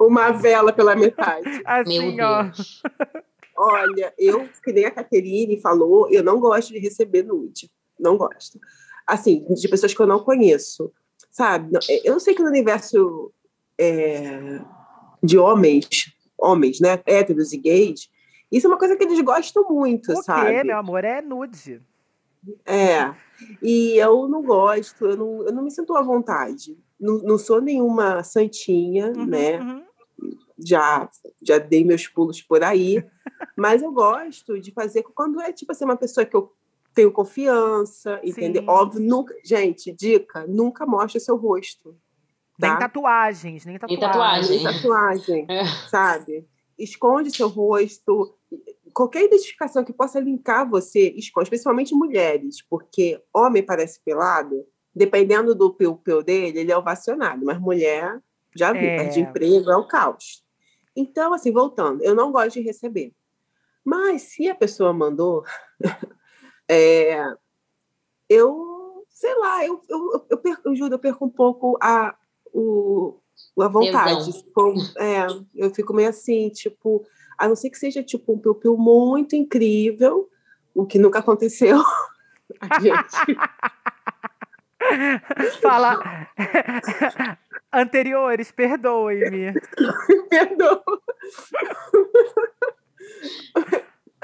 uma 0.01 0.31
vela 0.33 0.73
pela 0.73 0.95
metade. 0.95 1.63
Assim, 1.65 2.15
Meu 2.17 2.27
ó. 2.27 2.43
Deus. 2.43 2.83
Olha, 3.57 4.15
eu, 4.19 4.49
que 4.65 4.73
nem 4.73 4.87
a 4.87 4.91
Caterine 4.91 5.61
falou, 5.61 6.09
eu 6.11 6.23
não 6.23 6.41
gosto 6.41 6.73
de 6.73 6.79
receber 6.79 7.23
nude. 7.25 7.71
Não 7.99 8.17
gosto. 8.17 8.59
Assim, 9.07 9.45
de 9.55 9.69
pessoas 9.69 9.93
que 9.93 10.01
eu 10.01 10.07
não 10.07 10.21
conheço. 10.21 10.91
Sabe? 11.31 11.73
Não- 11.73 11.81
Eu 12.05 12.19
sei 12.19 12.35
que 12.35 12.43
no 12.43 12.49
universo 12.49 13.31
é, 13.81 14.61
de 15.23 15.39
homens, 15.39 15.89
homens, 16.39 16.81
né? 16.81 17.01
Héteros 17.07 17.53
e 17.53 17.57
gays, 17.57 18.11
isso 18.53 18.67
é 18.67 18.71
uma 18.71 18.79
coisa 18.79 18.97
que 18.97 19.05
eles 19.05 19.21
gostam 19.21 19.65
muito, 19.69 20.13
O 20.13 20.23
sabe? 20.23 20.51
quê, 20.51 20.65
meu 20.65 20.77
amor? 20.77 21.05
É 21.05 21.23
nude. 21.23 21.81
É. 22.67 23.15
E 23.63 23.97
eu 23.97 24.29
não 24.29 24.43
gosto, 24.43 25.07
eu 25.07 25.17
não, 25.17 25.43
eu 25.47 25.53
não 25.53 25.63
me 25.63 25.71
sinto 25.71 25.95
à 25.97 26.03
vontade. 26.03 26.77
Não, 26.99 27.19
não 27.19 27.39
sou 27.39 27.61
nenhuma 27.61 28.23
santinha, 28.23 29.13
Uhum, 29.17 29.27
né? 29.27 29.59
uhum. 29.61 29.83
já 30.59 31.09
já 31.43 31.59
dei 31.59 31.85
meus 31.85 32.07
pulos 32.07 32.43
por 32.43 32.63
aí, 32.63 33.03
mas 33.57 33.83
eu 33.83 33.91
gosto 33.93 34.61
de 34.61 34.71
fazer 34.73 35.03
quando 35.15 35.41
é 35.41 35.53
tipo 35.53 35.73
assim 35.73 35.85
uma 35.85 35.97
pessoa 35.97 36.27
que 36.27 36.37
eu 36.37 36.53
tenho 36.95 37.11
confiança, 37.13 38.21
entendeu? 38.23 38.65
Óbvio, 38.67 39.01
nunca, 39.01 39.35
gente, 39.45 39.93
dica, 39.93 40.45
nunca 40.47 40.85
mostre 40.85 41.21
seu 41.21 41.37
rosto, 41.37 41.97
Nem 42.61 42.71
tá? 42.73 42.79
tatuagens, 42.79 43.65
nem 43.65 43.79
tatuagem. 43.79 44.01
tatuagem. 44.09 44.51
Nem 44.51 44.63
tatuagem, 44.65 45.47
É. 45.49 45.65
sabe? 45.89 46.47
Esconde 46.79 47.31
seu 47.31 47.49
rosto, 47.49 48.35
qualquer 48.95 49.25
identificação 49.25 49.85
que 49.85 49.93
possa 49.93 50.19
linkar 50.21 50.69
você, 50.69 51.11
esconde, 51.17 51.45
especialmente 51.47 51.95
mulheres, 51.95 52.63
porque 52.63 53.23
homem 53.35 53.63
parece 53.63 54.01
pelado, 54.05 54.65
dependendo 54.95 55.55
do 55.55 55.73
piu-piu 55.73 56.23
dele, 56.23 56.61
ele 56.61 56.73
é 56.73 56.77
ovacionado, 56.77 57.45
mas 57.45 57.61
mulher, 57.61 58.21
já 58.57 58.73
vi, 58.73 58.87
É. 58.87 58.97
perde 58.97 59.21
emprego, 59.21 59.71
é 59.71 59.77
o 59.77 59.87
caos. 59.87 60.45
Então, 60.97 61.33
assim, 61.33 61.53
voltando, 61.53 62.03
eu 62.03 62.15
não 62.15 62.33
gosto 62.33 62.55
de 62.55 62.61
receber. 62.61 63.13
Mas 63.85 64.23
se 64.23 64.49
a 64.49 64.55
pessoa 64.55 64.93
mandou, 64.93 65.45
é, 66.69 67.23
eu, 68.29 69.05
sei 69.09 69.35
lá, 69.39 69.65
eu, 69.65 69.81
eu, 69.89 70.27
eu, 70.31 70.39
perco, 70.39 70.63
eu 70.69 70.75
juro, 70.77 70.95
eu 70.95 70.99
perco 70.99 71.25
um 71.25 71.31
pouco 71.31 71.79
a, 71.81 72.15
o, 72.53 73.19
a 73.61 73.69
vontade. 73.69 74.33
Tipo, 74.33 74.75
é, 74.99 75.27
eu 75.55 75.71
fico 75.75 75.93
meio 75.95 76.09
assim, 76.09 76.49
tipo, 76.51 77.05
a 77.39 77.49
não 77.49 77.57
ser 77.57 77.71
que 77.71 77.79
seja 77.79 78.03
tipo 78.03 78.33
um 78.33 78.39
piu-piu 78.39 78.77
muito 78.77 79.35
incrível, 79.37 80.29
o 80.75 80.87
que 80.87 80.99
nunca 80.99 81.19
aconteceu. 81.19 81.79
A 82.61 82.81
gente, 82.81 83.39
Fala. 85.61 85.99
Anteriores, 87.73 88.51
perdoe-me. 88.51 89.55
perdoa. 90.29 90.83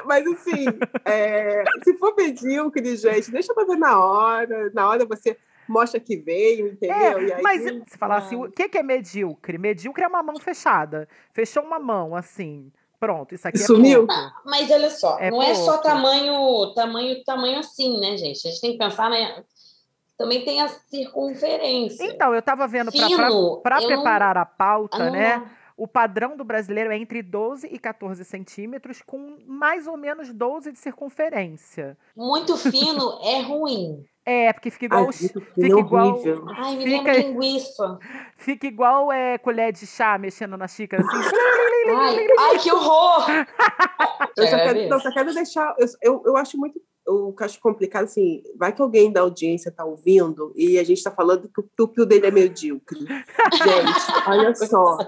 Mas 0.04 0.26
assim, 0.26 0.64
é, 1.04 1.64
se 1.84 1.96
for 1.98 2.14
medíocre, 2.16 2.96
gente, 2.96 3.30
deixa 3.30 3.54
pra 3.54 3.64
ver 3.64 3.76
na 3.76 3.98
hora. 3.98 4.70
Na 4.74 4.88
hora 4.88 5.06
você 5.06 5.36
mostra 5.68 5.98
que 6.00 6.16
veio, 6.16 6.68
entendeu? 6.68 7.20
e 7.22 7.30
É, 7.30 7.34
aí, 7.36 7.42
mas 7.42 7.62
se 7.62 7.98
falar 7.98 8.18
assim, 8.18 8.36
Ah. 8.36 8.40
o 8.46 8.50
que 8.52 8.68
que 8.68 8.78
é 8.78 8.82
medíocre? 8.82 9.58
Medíocre 9.58 10.04
é 10.04 10.08
uma 10.08 10.22
mão 10.22 10.36
fechada. 10.38 11.08
Fechou 11.32 11.62
uma 11.62 11.78
mão, 11.78 12.14
assim. 12.14 12.70
Pronto, 12.98 13.34
isso 13.34 13.46
aqui 13.46 13.58
é 13.58 13.60
Sumiu? 13.66 14.06
pouco. 14.06 14.22
Mas 14.44 14.70
olha 14.70 14.88
só, 14.90 15.18
É 15.18 15.30
não 15.30 15.42
é 15.42 15.54
só 15.54 15.78
tamanho, 15.78 16.72
tamanho, 16.74 17.22
tamanho 17.24 17.58
assim, 17.58 18.00
né, 18.00 18.16
gente? 18.16 18.46
A 18.46 18.50
gente 18.50 18.60
tem 18.60 18.72
que 18.72 18.78
pensar, 18.78 19.10
né? 19.10 19.44
Também 20.16 20.44
tem 20.46 20.62
a 20.62 20.68
circunferência. 20.68 22.02
Então, 22.06 22.34
eu 22.34 22.40
tava 22.40 22.66
vendo, 22.66 22.90
pra 22.90 23.02
eu 23.10 23.18
não- 23.18 23.60
preparar 23.86 24.36
a 24.38 24.46
pauta, 24.46 24.98
não- 25.06 25.12
né? 25.12 25.50
O 25.76 25.86
padrão 25.86 26.38
do 26.38 26.42
brasileiro 26.42 26.90
é 26.90 26.96
entre 26.96 27.22
12 27.22 27.66
e 27.70 27.78
14 27.78 28.24
centímetros, 28.24 29.02
com 29.02 29.36
mais 29.46 29.86
ou 29.86 29.94
menos 29.98 30.32
12 30.32 30.72
de 30.72 30.78
circunferência. 30.78 31.98
Muito 32.16 32.56
fino 32.56 33.18
é 33.22 33.42
ruim. 33.42 34.02
É, 34.28 34.52
porque 34.52 34.70
fica 34.72 34.86
igual. 34.86 35.06
Ai, 35.06 35.12
fica 35.12 35.40
fino, 35.54 35.78
igual- 35.78 36.08
horrível. 36.14 36.44
Ai, 36.56 36.76
me 36.76 36.84
Fica- 36.84 36.96
lembra 36.96 37.18
linguiça. 37.18 37.98
Fica 38.36 38.66
igual 38.66 39.12
é, 39.12 39.38
colher 39.38 39.72
de 39.72 39.86
chá 39.86 40.18
mexendo 40.18 40.56
na 40.56 40.66
xícara, 40.66 41.04
assim. 41.06 41.36
Ai, 41.96 42.26
ai, 42.36 42.58
que 42.58 42.72
horror! 42.72 43.24
Eu 44.36 44.44
só 44.44 44.50
Já 44.50 44.64
quero, 44.64 44.88
não, 44.88 44.98
só 45.00 45.12
quero 45.12 45.32
deixar. 45.32 45.74
Eu, 45.78 45.86
eu, 46.02 46.22
eu 46.26 46.36
acho 46.36 46.58
muito. 46.58 46.80
Eu 47.06 47.32
acho 47.38 47.60
complicado 47.60 48.02
assim. 48.04 48.42
Vai 48.58 48.72
que 48.72 48.82
alguém 48.82 49.12
da 49.12 49.20
audiência 49.20 49.68
está 49.68 49.84
ouvindo 49.84 50.52
e 50.56 50.76
a 50.76 50.82
gente 50.82 50.98
está 50.98 51.12
falando 51.12 51.48
que 51.48 51.60
o 51.60 51.62
piu-piu 51.62 52.04
dele 52.04 52.26
é 52.26 52.30
medíocre. 52.32 52.98
Gente, 53.54 54.28
olha 54.28 54.52
só. 54.56 54.98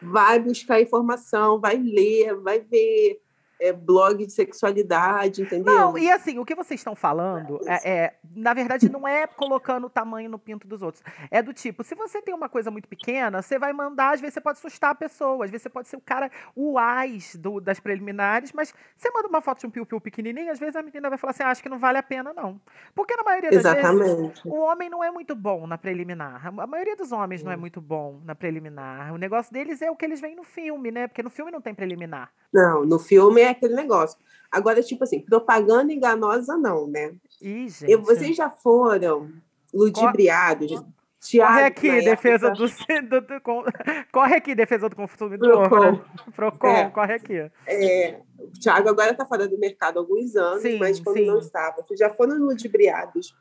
Vai 0.00 0.38
buscar 0.40 0.80
informação, 0.80 1.60
vai 1.60 1.76
ler, 1.76 2.34
vai 2.40 2.58
ver 2.58 3.20
é, 3.62 3.72
blog 3.72 4.26
de 4.26 4.32
sexualidade, 4.32 5.42
entendeu? 5.42 5.72
Não, 5.72 5.96
e 5.96 6.10
assim, 6.10 6.38
o 6.38 6.44
que 6.44 6.54
vocês 6.54 6.80
estão 6.80 6.96
falando, 6.96 7.60
é, 7.64 7.90
é, 7.90 8.14
na 8.34 8.52
verdade, 8.52 8.90
não 8.90 9.06
é 9.06 9.26
colocando 9.26 9.86
o 9.86 9.90
tamanho 9.90 10.28
no 10.28 10.38
pinto 10.38 10.66
dos 10.66 10.82
outros. 10.82 11.02
É 11.30 11.40
do 11.40 11.52
tipo, 11.52 11.84
se 11.84 11.94
você 11.94 12.20
tem 12.20 12.34
uma 12.34 12.48
coisa 12.48 12.70
muito 12.70 12.88
pequena, 12.88 13.40
você 13.40 13.58
vai 13.58 13.72
mandar, 13.72 14.14
às 14.14 14.20
vezes 14.20 14.34
você 14.34 14.40
pode 14.40 14.58
assustar 14.58 14.90
a 14.90 14.94
pessoa, 14.94 15.44
às 15.44 15.50
vezes 15.50 15.62
você 15.62 15.68
pode 15.68 15.88
ser 15.88 15.96
o 15.96 16.00
cara, 16.00 16.28
o 16.56 16.76
ás 16.76 17.36
do, 17.36 17.60
das 17.60 17.78
preliminares, 17.78 18.52
mas 18.52 18.74
você 18.96 19.10
manda 19.10 19.28
uma 19.28 19.40
foto 19.40 19.60
de 19.60 19.66
um 19.66 19.70
piu-piu 19.70 20.00
pequenininho, 20.00 20.50
às 20.50 20.58
vezes 20.58 20.74
a 20.74 20.82
menina 20.82 21.08
vai 21.08 21.18
falar 21.18 21.30
assim, 21.30 21.44
ah, 21.44 21.50
acho 21.50 21.62
que 21.62 21.68
não 21.68 21.78
vale 21.78 21.98
a 21.98 22.02
pena, 22.02 22.32
não. 22.34 22.60
Porque 22.94 23.14
na 23.14 23.22
maioria 23.22 23.50
das 23.50 23.60
Exatamente. 23.60 24.16
vezes, 24.16 24.44
o 24.44 24.56
homem 24.56 24.90
não 24.90 25.04
é 25.04 25.10
muito 25.10 25.36
bom 25.36 25.68
na 25.68 25.78
preliminar. 25.78 26.44
A 26.46 26.66
maioria 26.66 26.96
dos 26.96 27.12
homens 27.12 27.44
não 27.44 27.52
é 27.52 27.56
muito 27.56 27.80
bom 27.80 28.20
na 28.24 28.34
preliminar. 28.34 29.14
O 29.14 29.16
negócio 29.16 29.52
deles 29.52 29.80
é 29.80 29.90
o 29.90 29.94
que 29.94 30.04
eles 30.04 30.20
veem 30.20 30.34
no 30.34 30.42
filme, 30.42 30.90
né? 30.90 31.06
Porque 31.06 31.22
no 31.22 31.30
filme 31.30 31.52
não 31.52 31.60
tem 31.60 31.74
preliminar. 31.74 32.32
Não, 32.52 32.84
no 32.84 32.98
filme 32.98 33.40
é 33.40 33.51
aquele 33.52 33.74
negócio. 33.74 34.18
Agora, 34.50 34.82
tipo 34.82 35.04
assim, 35.04 35.20
propaganda 35.20 35.92
enganosa 35.92 36.56
não, 36.58 36.86
né? 36.86 37.14
Ih, 37.40 37.64
E 37.66 37.68
gente. 37.68 37.96
vocês 37.96 38.36
já 38.36 38.50
foram 38.50 39.30
ludibriados? 39.72 40.70
Corre 40.72 40.86
Tiago, 41.20 41.66
aqui, 41.66 41.88
na 41.88 41.98
defesa 42.00 42.48
época, 42.48 42.66
do, 43.02 43.20
do, 43.20 43.20
do- 43.20 44.06
Corre 44.12 44.34
aqui, 44.34 44.54
defesa 44.56 44.88
do 44.88 44.96
consumidor. 44.96 45.68
Procon. 45.68 45.92
né? 45.92 46.04
Procon, 46.34 46.66
É. 46.66 46.90
corre 46.90 47.14
aqui. 47.14 47.50
É, 47.64 48.20
o 48.38 48.50
Tiago 48.58 48.88
agora 48.88 49.12
está 49.12 49.24
fora 49.24 49.46
do 49.46 49.56
mercado 49.56 49.98
há 49.98 50.02
alguns 50.02 50.34
anos, 50.34 50.62
Sim, 50.62 50.78
mas 50.78 50.98
quando 50.98 51.18
sim. 51.18 51.26
não 51.26 51.38
estava, 51.38 51.76
vocês 51.80 51.98
já 52.00 52.10
foram 52.10 52.36
ludibriados 52.38 53.36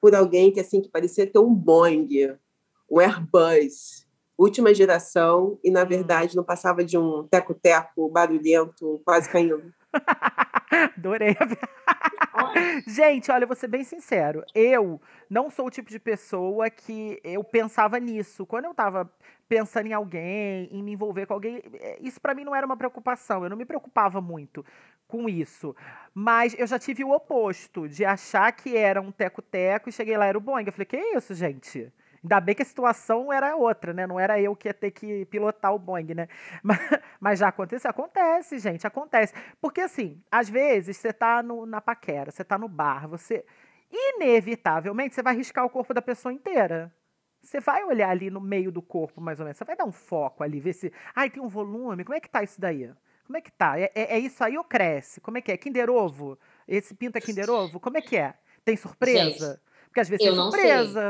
por 0.00 0.14
alguém 0.14 0.50
que 0.50 0.58
assim 0.60 0.80
que 0.80 0.88
parecia 0.88 1.26
ter 1.30 1.38
um 1.38 1.54
Boeing, 1.54 2.34
um 2.90 2.98
Airbus, 2.98 4.06
última 4.38 4.72
geração, 4.74 5.58
e 5.64 5.70
na 5.70 5.82
Hum. 5.82 5.86
verdade 5.86 6.36
não 6.36 6.44
passava 6.44 6.84
de 6.84 6.96
um 6.96 7.26
teco-teco 7.28 8.08
barulhento, 8.08 9.00
quase 9.04 9.28
caindo. 9.28 9.72
Adorei. 10.96 11.36
Gente, 12.86 13.30
olha, 13.30 13.44
eu 13.44 13.48
vou 13.48 13.56
ser 13.56 13.68
bem 13.68 13.84
sincero. 13.84 14.44
Eu 14.54 15.00
não 15.28 15.50
sou 15.50 15.66
o 15.66 15.70
tipo 15.70 15.90
de 15.90 15.98
pessoa 15.98 16.70
que 16.70 17.20
eu 17.24 17.42
pensava 17.42 17.98
nisso. 17.98 18.46
Quando 18.46 18.66
eu 18.66 18.74
tava 18.74 19.10
pensando 19.48 19.86
em 19.86 19.92
alguém, 19.92 20.68
em 20.70 20.82
me 20.82 20.92
envolver 20.92 21.26
com 21.26 21.34
alguém, 21.34 21.62
eh, 21.74 21.98
isso 22.00 22.20
pra 22.20 22.34
mim 22.34 22.44
não 22.44 22.54
era 22.54 22.66
uma 22.66 22.76
preocupação. 22.76 23.42
Eu 23.44 23.50
não 23.50 23.56
me 23.56 23.64
preocupava 23.64 24.20
muito 24.20 24.64
com 25.06 25.28
isso. 25.28 25.74
Mas 26.14 26.54
eu 26.58 26.66
já 26.66 26.78
tive 26.78 27.02
o 27.04 27.10
oposto, 27.12 27.88
de 27.88 28.04
achar 28.04 28.52
que 28.52 28.76
era 28.76 29.00
um 29.00 29.10
teco-teco 29.10 29.88
e 29.88 29.92
cheguei 29.92 30.16
lá, 30.16 30.26
era 30.26 30.36
o 30.38 30.40
Boeing. 30.40 30.66
Eu 30.66 30.72
falei, 30.72 30.86
que 30.86 30.96
isso, 30.98 31.34
gente? 31.34 31.90
Ainda 32.22 32.40
bem 32.40 32.54
que 32.54 32.62
a 32.62 32.64
situação 32.64 33.32
era 33.32 33.56
outra, 33.56 33.92
né? 33.92 34.06
Não 34.06 34.18
era 34.18 34.40
eu 34.40 34.54
que 34.56 34.68
ia 34.68 34.74
ter 34.74 34.90
que 34.90 35.24
pilotar 35.26 35.72
o 35.74 35.78
Boeing, 35.78 36.14
né? 36.14 36.28
Mas, 36.62 36.78
mas 37.20 37.38
já 37.38 37.48
aconteceu? 37.48 37.90
Acontece, 37.90 38.58
gente, 38.58 38.86
acontece. 38.86 39.32
Porque 39.60 39.80
assim, 39.80 40.22
às 40.30 40.48
vezes 40.48 40.96
você 40.96 41.12
tá 41.12 41.42
no- 41.42 41.64
na 41.66 41.80
paquera, 41.80 42.30
você 42.30 42.44
tá 42.44 42.58
no 42.58 42.68
bar, 42.68 43.06
você 43.08 43.44
inevitavelmente 43.90 45.14
você 45.14 45.22
vai 45.22 45.34
riscar 45.36 45.64
o 45.64 45.70
corpo 45.70 45.94
da 45.94 46.02
pessoa 46.02 46.32
inteira. 46.32 46.92
Você 47.42 47.60
vai 47.60 47.84
olhar 47.84 48.10
ali 48.10 48.30
no 48.30 48.40
meio 48.40 48.70
do 48.72 48.82
corpo, 48.82 49.20
mais 49.20 49.38
ou 49.38 49.44
menos. 49.44 49.56
Você 49.58 49.64
vai 49.64 49.76
dar 49.76 49.84
um 49.84 49.92
foco 49.92 50.42
ali, 50.42 50.58
ver 50.60 50.72
se. 50.72 50.92
Ai, 51.14 51.30
tem 51.30 51.42
um 51.42 51.48
volume. 51.48 52.04
Como 52.04 52.16
é 52.16 52.20
que 52.20 52.28
tá 52.28 52.42
isso 52.42 52.60
daí? 52.60 52.92
Como 53.24 53.36
é 53.36 53.40
que 53.40 53.52
tá? 53.52 53.78
É, 53.78 53.90
é- 53.94 54.14
é 54.16 54.18
isso 54.18 54.42
aí 54.42 54.58
ou 54.58 54.64
cresce? 54.64 55.20
Como 55.20 55.38
é 55.38 55.40
que 55.40 55.52
é? 55.52 55.56
Kinder 55.56 55.88
Ovo? 55.88 56.38
Esse 56.66 56.94
pinto 56.94 57.16
é 57.16 57.20
Kinder 57.20 57.48
Ovo? 57.48 57.78
Como 57.78 57.96
é 57.96 58.02
que 58.02 58.16
é? 58.16 58.34
Tem 58.64 58.76
surpresa? 58.76 59.60
Porque 59.86 60.00
às 60.00 60.08
vezes 60.08 60.24
eu 60.24 60.32
tem 60.32 60.36
não 60.36 60.50
sei. 60.50 61.08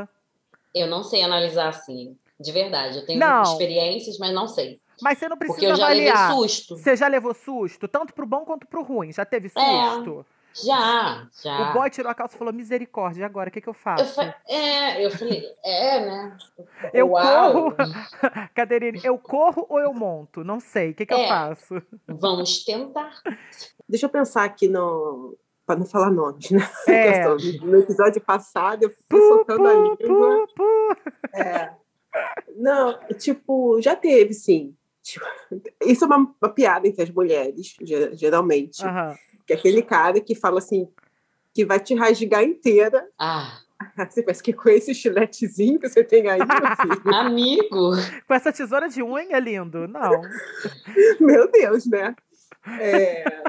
Eu 0.75 0.87
não 0.87 1.03
sei 1.03 1.23
analisar 1.23 1.69
assim, 1.69 2.17
de 2.39 2.53
verdade. 2.53 2.99
Eu 2.99 3.07
tenho 3.07 3.19
Não. 3.21 3.43
experiências, 3.43 4.19
mas 4.19 4.33
não 4.35 4.47
sei. 4.47 4.81
Mas 5.01 5.19
você 5.19 5.29
não 5.29 5.37
Porque 5.37 5.53
precisa 5.53 5.73
eu 5.73 5.77
já 5.77 5.85
avaliar. 5.87 6.31
levei 6.31 6.49
susto. 6.49 6.77
Você 6.77 6.97
já 6.97 7.09
levou 7.09 7.35
susto, 7.35 7.87
tanto 7.89 8.13
pro 8.13 8.27
bom 8.27 8.45
quanto 8.45 8.67
pro 8.67 8.83
ruim? 8.83 9.13
Já 9.13 9.25
teve 9.25 9.51
É, 9.55 9.91
susto? 9.91 10.27
Já, 10.65 11.29
já. 11.43 11.71
O 11.71 11.73
boy 11.73 11.89
tirou 11.89 12.11
a 12.11 12.15
calça 12.15 12.35
e 12.35 12.39
falou: 12.39 12.53
misericórdia, 12.53 13.25
agora? 13.25 13.49
O 13.49 13.53
que, 13.53 13.61
que 13.61 13.69
eu 13.69 13.73
Eu 13.73 13.75
faço? 13.79 14.15
fa... 14.15 14.35
É, 14.49 15.05
eu 15.05 15.11
falei, 15.11 15.45
é, 15.65 16.01
né? 16.01 16.37
Eu 16.93 17.11
Uau, 17.11 17.53
corro. 17.53 17.77
Caterine, 18.55 19.01
eu 19.05 19.17
corro 19.19 19.67
ou 19.69 19.79
eu 19.79 19.95
monto? 19.95 20.43
Não 20.43 20.59
sei. 20.59 20.91
O 20.91 20.95
que, 20.95 21.07
que 21.07 21.15
eu 21.15 21.19
É. 21.19 21.29
faço? 21.29 21.83
Vamos 22.09 22.65
tentar. 22.65 23.23
Deixa 23.89 24.07
eu 24.07 24.11
pensar 24.11 24.45
aqui 24.45 24.67
no. 24.69 25.37
Para 25.69 25.81
não 25.81 25.87
falar 25.87 26.11
nomes, 26.11 26.51
né? 26.51 26.67
É. 26.89 27.29
No 27.63 27.79
episódio 27.79 28.23
passado, 28.23 28.85
eu 28.85 28.89
fui 28.91 28.99
Pu, 29.07 29.19
soltando 29.29 29.67
a 29.69 29.75
língua. 29.75 30.47
pu, 30.47 30.55
pu. 30.57 31.37
É. 31.39 31.71
Não, 32.57 32.99
tipo, 33.19 33.79
já 33.83 33.95
teve, 33.95 34.33
sim. 34.33 34.75
Tipo, 35.03 35.27
isso 35.85 36.05
é 36.05 36.07
uma, 36.07 36.35
uma 36.43 36.49
piada 36.53 36.89
entre 36.89 37.03
as 37.03 37.11
mulheres, 37.11 37.77
ge- 37.83 38.11
geralmente. 38.15 38.83
Aham. 38.83 39.15
Que 39.47 39.53
é 39.53 39.57
aquele 39.57 39.83
cara 39.83 40.19
que 40.21 40.35
fala 40.35 40.59
assim, 40.59 40.89
que 41.53 41.67
vai 41.67 41.79
te 41.79 41.95
rasgar 41.95 42.43
inteira. 42.43 43.07
Ah, 43.19 43.61
Você 44.09 44.23
pensa 44.23 44.43
que 44.43 44.53
com 44.55 44.71
esse 44.71 44.93
estiletezinho 44.93 45.79
que 45.79 45.89
você 45.89 46.03
tem 46.03 46.29
aí, 46.31 46.41
amigo. 47.15 47.93
Com 48.27 48.35
essa 48.35 48.51
tesoura 48.53 48.89
de 48.89 49.03
unha, 49.03 49.39
lindo? 49.39 49.87
Não. 49.87 50.23
meu 51.21 51.51
Deus, 51.51 51.85
né? 51.87 52.15
É, 52.81 53.43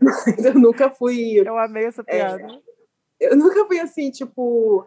mas 0.00 0.44
eu 0.44 0.54
nunca 0.54 0.90
fui. 0.90 1.40
Eu 1.46 1.58
amei 1.58 1.84
essa 1.86 2.02
É. 2.02 2.04
piada. 2.04 2.60
Eu 3.20 3.36
nunca 3.36 3.64
fui 3.66 3.78
assim, 3.78 4.10
tipo. 4.10 4.86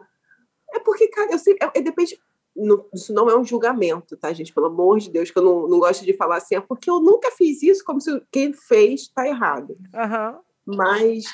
É 0.74 0.78
porque, 0.80 1.08
cara, 1.08 1.32
eu 1.32 1.38
sempre. 1.38 1.66
É, 1.66 1.78
é, 1.78 1.82
depende. 1.82 2.18
não- 2.54 2.86
isso 2.94 3.12
não 3.12 3.28
é 3.28 3.38
um 3.38 3.44
julgamento, 3.44 4.16
tá, 4.16 4.32
gente? 4.32 4.52
Pelo 4.52 4.66
amor 4.66 4.98
de 4.98 5.10
Deus, 5.10 5.30
que 5.30 5.38
eu 5.38 5.42
não, 5.42 5.68
não 5.68 5.78
gosto 5.78 6.04
de 6.04 6.14
falar 6.14 6.38
assim, 6.38 6.54
é 6.54 6.60
porque 6.60 6.88
eu 6.90 7.00
nunca 7.00 7.30
fiz 7.30 7.62
isso 7.62 7.84
como 7.84 8.00
se 8.00 8.18
quem 8.32 8.52
fez 8.52 9.08
tá 9.08 9.26
errado. 9.28 9.76
Aham. 9.94 10.40
Mas, 10.64 11.24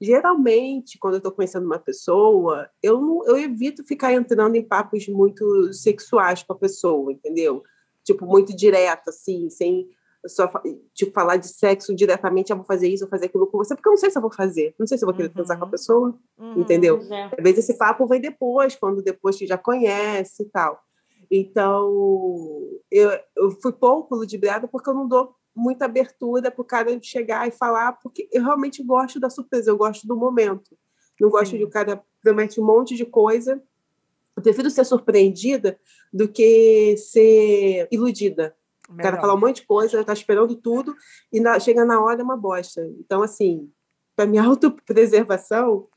geralmente, 0.00 0.98
quando 0.98 1.14
eu 1.14 1.20
tô 1.20 1.30
conhecendo 1.32 1.64
uma 1.66 1.78
pessoa, 1.78 2.68
eu, 2.82 3.00
não, 3.00 3.24
eu 3.26 3.38
evito 3.38 3.84
ficar 3.84 4.12
entrando 4.12 4.56
em 4.56 4.62
papos 4.66 5.06
muito 5.08 5.72
sexuais 5.72 6.42
com 6.42 6.52
a 6.52 6.58
pessoa, 6.58 7.12
entendeu? 7.12 7.62
Tipo, 8.04 8.26
muito 8.26 8.54
direto, 8.54 9.08
assim, 9.08 9.48
sem 9.48 9.88
só 10.26 10.50
tipo, 10.94 11.12
falar 11.12 11.36
de 11.36 11.48
sexo 11.48 11.94
diretamente, 11.94 12.50
eu 12.50 12.56
vou 12.56 12.64
fazer 12.64 12.88
isso, 12.88 13.04
eu 13.04 13.08
vou 13.08 13.10
fazer 13.10 13.26
aquilo 13.26 13.46
com 13.46 13.58
você, 13.58 13.74
porque 13.74 13.88
eu 13.88 13.92
não 13.92 13.96
sei 13.96 14.10
se 14.10 14.18
eu 14.18 14.22
vou 14.22 14.32
fazer, 14.32 14.74
não 14.78 14.86
sei 14.86 14.96
se 14.98 15.04
eu 15.04 15.06
vou 15.06 15.14
querer 15.16 15.28
transar 15.30 15.58
com 15.58 15.64
a 15.64 15.66
Uhum. 15.66 15.70
pessoa. 15.70 16.18
Uhum. 16.38 16.60
Entendeu? 16.60 17.00
É. 17.10 17.24
Às 17.36 17.42
vezes 17.42 17.58
esse 17.68 17.78
papo 17.78 18.06
vem 18.06 18.20
depois, 18.20 18.76
quando 18.76 19.02
depois 19.02 19.36
que 19.36 19.46
já 19.46 19.58
conhece 19.58 20.44
e 20.44 20.46
tal. 20.46 20.80
Então, 21.30 22.68
eu, 22.90 23.10
eu 23.36 23.50
fui 23.60 23.72
pouco 23.72 24.14
ludibriada 24.14 24.68
porque 24.68 24.88
eu 24.90 24.94
não 24.94 25.08
dou 25.08 25.34
muita 25.54 25.86
abertura 25.86 26.50
para 26.50 26.62
o 26.62 26.64
cara 26.64 26.98
chegar 27.02 27.48
e 27.48 27.50
falar, 27.50 27.92
porque 28.02 28.28
eu 28.32 28.42
realmente 28.42 28.82
gosto 28.82 29.18
da 29.18 29.28
surpresa, 29.30 29.70
eu 29.70 29.76
gosto 29.76 30.06
do 30.06 30.16
momento. 30.16 30.76
Não 31.20 31.30
gosto 31.30 31.52
Sim. 31.52 31.58
de 31.58 31.64
o 31.64 31.70
cara 31.70 32.02
promete 32.22 32.60
um 32.60 32.64
monte 32.64 32.94
de 32.96 33.04
coisa. 33.04 33.62
Eu 34.36 34.42
prefiro 34.42 34.70
ser 34.70 34.84
surpreendida 34.84 35.78
do 36.12 36.26
que 36.28 36.96
ser 36.96 37.86
iludida. 37.90 38.54
O 38.88 38.96
cara 38.96 39.20
fala 39.20 39.34
um 39.34 39.40
monte 39.40 39.56
de 39.60 39.66
coisa, 39.66 40.04
tá 40.04 40.12
esperando 40.12 40.54
tudo, 40.56 40.94
e 41.32 41.40
na- 41.40 41.58
chega 41.58 41.84
na 41.84 42.00
hora 42.00 42.20
é 42.20 42.24
uma 42.24 42.36
bosta. 42.36 42.82
Então, 42.98 43.22
assim, 43.22 43.70
para 44.16 44.26
minha 44.26 44.42
autopreservação, 44.46 45.88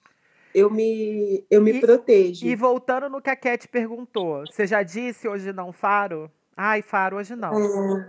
eu 0.53 0.69
me, 0.69 1.45
eu 1.49 1.61
me 1.61 1.71
E- 1.71 1.81
protejo. 1.81 2.45
E 2.45 2.55
voltando 2.55 3.09
no 3.09 3.21
que 3.21 3.29
a 3.29 3.35
Cat 3.35 3.67
perguntou, 3.67 4.45
você 4.45 4.65
já 4.65 4.81
disse 4.83 5.27
hoje 5.27 5.51
não, 5.51 5.73
Faro? 5.73 6.31
Ai, 6.55 6.81
Faro, 6.81 7.17
hoje 7.17 7.35
não. 7.35 7.53
É, 7.53 8.05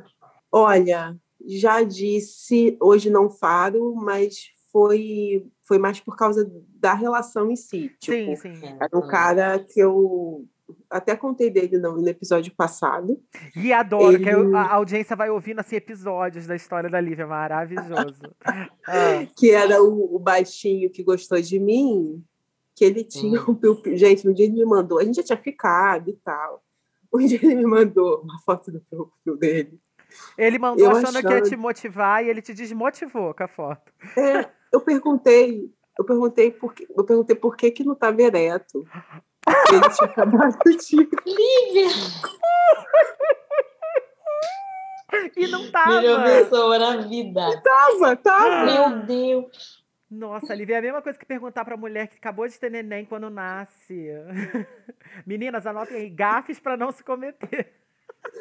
olha, 0.52 1.16
já 1.44 1.82
disse, 1.82 2.76
hoje 2.80 3.10
não 3.10 3.28
faro, 3.28 3.94
mas 3.96 4.50
foi, 4.70 5.46
foi 5.66 5.78
mais 5.78 5.98
por 6.00 6.16
causa 6.16 6.48
da 6.68 6.94
relação 6.94 7.50
em 7.50 7.56
si. 7.56 7.90
Tipo, 7.98 8.36
sim, 8.36 8.36
sim. 8.36 8.76
Era 8.80 8.96
um 8.96 9.06
cara 9.06 9.58
que 9.58 9.80
eu 9.80 10.46
até 10.90 11.16
contei 11.16 11.51
dele 11.51 11.79
no, 11.79 11.96
no 12.01 12.09
episódio 12.09 12.53
passado. 12.55 13.20
E 13.57 13.72
adoro, 13.72 14.18
que 14.18 14.29
Ele- 14.29 14.55
a 14.57 14.62
a 14.62 14.75
audiência 14.75 15.16
vai 15.16 15.31
ouvindo 15.31 15.61
assim, 15.61 15.77
episódios 15.77 16.46
da 16.46 16.55
história 16.57 16.88
da 16.90 17.01
Lívia, 17.01 17.27
maravilhoso. 17.27 18.20
Ah, 18.88 19.27
que 19.37 19.51
era 19.51 19.83
o, 19.83 20.14
o 20.14 20.18
baixinho 20.18 20.88
que 20.90 21.03
gostou 21.03 21.40
de 21.40 21.59
mim, 21.59 22.22
que 22.75 22.85
ele 22.85 23.03
tinha 23.03 23.40
um 23.42 23.55
piu-piu. 23.55 23.96
Gente, 23.96 24.29
um 24.29 24.33
dia 24.33 24.44
ele 24.46 24.55
me 24.55 24.64
mandou, 24.64 25.01
a 25.01 25.05
gente 25.05 25.16
já 25.16 25.22
tinha 25.25 25.37
ficado 25.38 26.09
e 26.09 26.12
tal. 26.25 26.62
Um 27.12 27.18
dia 27.27 27.38
ele 27.42 27.57
me 27.57 27.66
mandou 27.66 28.20
uma 28.22 28.38
foto 28.42 28.70
do 28.70 28.81
piu-piu 28.81 29.37
dele. 29.37 29.81
ele 30.38 30.59
mandou 30.59 30.85
Eu 30.87 30.92
achando 30.92 31.18
que 31.20 31.27
ia 31.29 31.35
achando- 31.38 31.49
te 31.49 31.57
motivar 31.57 32.25
e 32.25 32.29
ele 32.29 32.40
te 32.40 32.55
desmotivou 32.55 33.35
com 33.35 33.42
a 33.42 33.49
foto. 33.49 33.92
É, 34.16 34.49
eu 34.72 34.81
perguntei, 34.81 35.68
eu 35.99 36.05
perguntei 36.05 36.51
por 36.53 36.72
que, 36.72 36.87
eu 36.96 37.03
perguntei 37.05 37.35
por 37.35 37.57
que 37.57 37.70
que 37.72 37.83
não 37.85 37.94
estava 37.94 38.22
ereto. 38.22 38.87
Ele 39.48 39.90
tinha 39.94 40.09
acabado 40.11 40.59
de 40.59 40.96
Lívia, 41.26 41.90
E 45.37 45.46
não 45.48 45.61
melhor 45.61 45.72
tava. 45.72 46.24
pessoa 46.24 46.78
na 46.78 46.96
vida. 46.98 47.62
Tava, 47.62 48.16
tava. 48.16 48.64
Meu 48.64 49.06
Deus. 49.06 49.85
Nossa, 50.11 50.54
Lívia, 50.54 50.76
é 50.76 50.78
a 50.78 50.82
mesma 50.82 51.02
coisa 51.02 51.18
que 51.18 51.26
perguntar 51.26 51.64
pra 51.64 51.76
mulher 51.76 52.09
que 52.09 52.16
acabou 52.16 52.46
de 52.46 52.59
ter 52.59 52.70
neném 52.70 53.04
quando 53.04 53.28
nasce. 53.30 54.09
Meninas, 55.26 55.66
anotem 55.66 55.96
aí, 55.96 56.11
gafes 56.11 56.59
pra 56.61 56.76
não 56.76 56.90
se 56.92 57.02
cometer. 57.02 57.72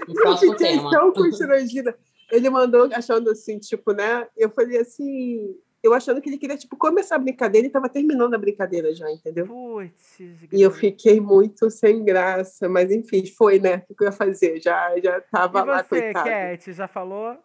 E 0.07 0.13
Eu 0.27 0.37
fiquei 0.37 0.55
tema. 0.75 0.89
tão 0.91 1.11
constrangida. 1.13 1.97
ele 2.31 2.49
mandou 2.49 2.89
achando 2.93 3.29
assim, 3.29 3.59
tipo, 3.59 3.93
né? 3.93 4.27
Eu 4.35 4.49
falei 4.49 4.79
assim, 4.79 5.55
eu 5.85 5.93
achando 5.93 6.21
que 6.21 6.29
ele 6.29 6.37
queria, 6.37 6.57
tipo, 6.57 6.75
começar 6.75 7.15
a 7.15 7.19
brincadeira 7.19 7.65
e 7.65 7.69
estava 7.69 7.87
terminando 7.89 8.33
a 8.33 8.37
brincadeira 8.37 8.93
já, 8.93 9.09
entendeu? 9.11 9.45
Putz, 9.45 10.19
e 10.19 10.61
eu 10.61 10.71
fiquei 10.71 11.19
muito 11.19 11.69
sem 11.69 12.03
graça, 12.03 12.67
mas 12.67 12.91
enfim, 12.91 13.25
foi, 13.25 13.59
né? 13.59 13.83
O 13.89 13.95
que 13.95 14.03
eu 14.03 14.07
ia 14.07 14.11
fazer? 14.11 14.59
Já, 14.61 14.97
já 14.99 15.21
tava 15.21 15.59
e 15.59 15.65
lá, 15.65 15.83
você, 15.83 16.01
coitado. 16.01 16.29
Cat, 16.29 16.73
já 16.73 16.87
falou? 16.87 17.37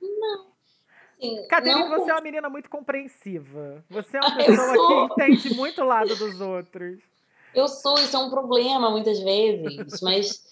Não. 0.00 0.48
Caterine, 1.48 1.80
não 1.80 1.88
você 1.88 2.10
é 2.10 2.14
uma 2.14 2.20
menina 2.20 2.48
muito 2.48 2.70
compreensiva. 2.70 3.84
Você 3.90 4.16
é 4.16 4.20
uma 4.22 4.36
pessoa 4.36 5.08
que 5.08 5.22
entende 5.22 5.54
muito 5.54 5.82
o 5.82 5.84
lado 5.84 6.14
dos 6.14 6.40
outros. 6.40 7.00
Eu 7.54 7.66
sou, 7.66 7.94
isso 7.94 8.16
é 8.16 8.18
um 8.20 8.30
problema 8.30 8.90
muitas 8.90 9.18
vezes, 9.20 10.00
mas 10.00 10.44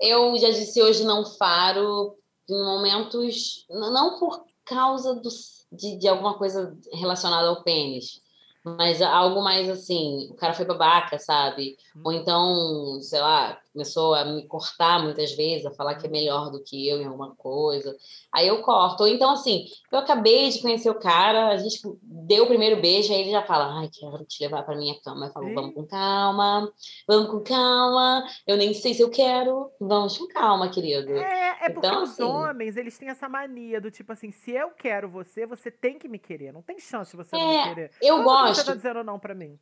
eu 0.00 0.36
já 0.38 0.50
disse 0.50 0.80
hoje 0.80 1.04
não 1.04 1.24
faro 1.24 2.16
em 2.48 2.64
momentos, 2.64 3.66
não 3.68 4.18
por 4.18 4.44
causa 4.64 5.14
do, 5.14 5.28
de, 5.74 5.96
de 5.96 6.08
alguma 6.08 6.36
coisa 6.38 6.76
relacionada 6.92 7.48
ao 7.48 7.62
pênis, 7.62 8.22
mas 8.64 9.02
algo 9.02 9.42
mais 9.42 9.68
assim, 9.68 10.28
o 10.30 10.34
cara 10.34 10.54
foi 10.54 10.64
babaca, 10.64 11.18
sabe? 11.18 11.76
Ou 12.02 12.12
então, 12.12 12.98
sei 13.02 13.20
lá, 13.20 13.58
começou 13.74 14.14
a 14.14 14.24
me 14.24 14.46
cortar 14.46 15.02
muitas 15.02 15.32
vezes, 15.32 15.66
a 15.66 15.70
falar 15.72 15.96
que 15.96 16.06
é 16.06 16.10
melhor 16.10 16.48
do 16.50 16.62
que 16.62 16.88
eu 16.88 17.02
em 17.02 17.04
alguma 17.06 17.34
coisa. 17.34 17.94
Aí 18.32 18.46
eu 18.46 18.62
corto. 18.62 19.02
Ou 19.02 19.08
então, 19.08 19.30
assim, 19.30 19.64
eu 19.90 19.98
acabei 19.98 20.48
de 20.48 20.62
conhecer 20.62 20.88
o 20.88 20.94
cara, 20.98 21.48
a 21.48 21.56
gente 21.58 21.80
deu 22.00 22.44
o 22.44 22.46
primeiro 22.46 22.80
beijo, 22.80 23.12
aí 23.12 23.20
ele 23.22 23.32
já 23.32 23.42
fala, 23.42 23.80
ai, 23.80 23.90
quero 23.92 24.24
te 24.24 24.42
levar 24.44 24.62
para 24.62 24.76
minha 24.76 24.94
cama. 25.02 25.26
Eu 25.26 25.32
falo, 25.32 25.52
vamos 25.52 25.74
com 25.74 25.84
calma, 25.86 26.72
vamos 27.06 27.30
com 27.30 27.40
calma, 27.40 28.24
eu 28.46 28.56
nem 28.56 28.72
sei 28.72 28.94
se 28.94 29.02
eu 29.02 29.10
quero, 29.10 29.70
vamos 29.80 30.16
com 30.16 30.28
calma, 30.28 30.68
querido. 30.70 31.12
É, 31.12 31.48
é 31.66 31.70
porque 31.70 31.86
Então, 31.86 32.04
os 32.04 32.10
assim- 32.12 32.22
homens, 32.22 32.76
eles 32.76 32.96
têm 32.96 33.08
essa 33.08 33.28
mania 33.28 33.80
do 33.80 33.90
tipo 33.90 34.12
assim, 34.12 34.30
se 34.30 34.52
eu 34.52 34.70
quero 34.70 35.08
você, 35.08 35.44
você 35.46 35.68
tem 35.70 35.98
que 35.98 36.06
me 36.06 36.18
querer. 36.20 36.52
Não 36.52 36.62
tem 36.62 36.78
chance 36.78 37.10
de 37.10 37.16
você 37.16 37.36
não 37.36 37.42
É, 37.50 37.62
me 37.68 37.74
querer. 37.74 37.90
Eu 38.00 38.16
Como 38.18 38.28
gosto. 38.28 38.54
você 38.54 38.64
tá 38.64 38.74
dizendo 38.74 39.02
não 39.02 39.18
pra 39.18 39.34
mim? 39.34 39.58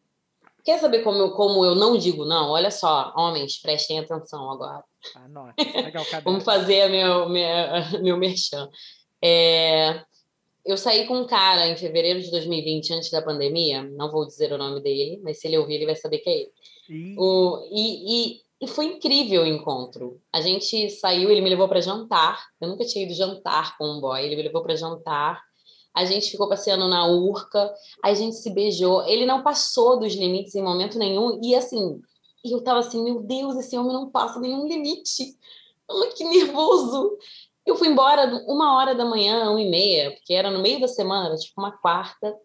Quer 0.65 0.79
saber 0.79 1.03
como 1.03 1.19
eu, 1.19 1.31
como 1.33 1.65
eu 1.65 1.75
não 1.75 1.97
digo 1.97 2.25
não? 2.25 2.51
Olha 2.51 2.71
só, 2.71 3.13
homens, 3.17 3.61
prestem 3.61 3.99
atenção 3.99 4.51
agora. 4.51 4.85
Ah, 5.17 5.29
nossa, 5.29 5.55
legal, 5.59 6.05
cadê? 6.05 6.23
Vamos 6.23 6.45
fazer 6.45 6.89
meu, 6.89 7.29
minha, 7.29 7.91
meu 8.01 8.17
merchan. 8.17 8.69
É, 9.21 10.03
eu 10.65 10.77
saí 10.77 11.07
com 11.07 11.19
um 11.19 11.27
cara 11.27 11.67
em 11.67 11.77
fevereiro 11.77 12.21
de 12.21 12.31
2020, 12.31 12.93
antes 12.95 13.11
da 13.11 13.21
pandemia. 13.21 13.83
Não 13.83 14.11
vou 14.11 14.27
dizer 14.27 14.53
o 14.53 14.59
nome 14.59 14.81
dele, 14.81 15.21
mas 15.23 15.41
se 15.41 15.49
ele 15.49 15.59
ouvir, 15.59 15.75
ele 15.75 15.87
vai 15.87 15.97
saber 15.97 16.19
que 16.19 16.31
é 16.31 16.37
ele. 16.43 16.53
O, 17.19 17.69
e, 17.71 18.37
e, 18.37 18.41
e 18.61 18.67
foi 18.69 18.87
incrível 18.87 19.43
o 19.43 19.47
encontro. 19.47 20.21
A 20.33 20.41
gente 20.41 20.89
saiu, 20.91 21.31
ele 21.31 21.41
me 21.41 21.51
levou 21.51 21.69
para 21.69 21.81
jantar. 21.81 22.45
Eu 22.61 22.69
nunca 22.69 22.85
tinha 22.85 23.05
ido 23.05 23.15
jantar 23.15 23.77
com 23.77 23.85
um 23.85 24.01
boy. 24.01 24.25
Ele 24.25 24.37
me 24.37 24.43
levou 24.43 24.63
para 24.63 24.77
jantar. 24.77 25.43
A 25.95 26.05
gente 26.05 26.31
ficou 26.31 26.49
passeando 26.49 26.89
na 26.89 27.07
Urca. 27.07 27.73
A 28.03 28.15
gente 28.15 28.37
se 28.37 28.51
beijou. 28.51 29.05
Ele 29.07 29.27
não 29.27 29.43
passou 29.43 29.99
dos 29.99 30.15
limites 30.15 30.55
em 30.55 30.63
momento 30.63 30.99
nenhum. 30.99 31.41
E 31.43 31.55
assim, 31.55 32.01
eu 32.45 32.63
tava 32.63 32.81
assim, 32.81 33.03
meu 33.03 33.21
Deus, 33.21 33.57
esse 33.57 33.77
homem 33.77 33.93
não 33.93 34.11
passa 34.11 34.41
nenhum 34.41 34.67
limite. 34.67 35.37
Ai, 35.91 36.09
que 36.13 36.25
nervoso. 36.25 37.17
Eu 37.65 37.77
fui 37.77 37.89
embora 37.89 38.27
uma 38.47 38.77
hora 38.77 38.95
da 38.95 39.05
manhã, 39.05 39.51
uma 39.51 39.61
e 39.61 39.71
meia, 39.71 40.13
porque 40.13 40.35
era 40.35 40.51
no 40.51 40.61
meio 40.61 40.81
da 40.81 40.89
semana, 40.89 41.37
tipo 41.37 41.61
uma 41.61 41.71
quarta. 41.71 42.37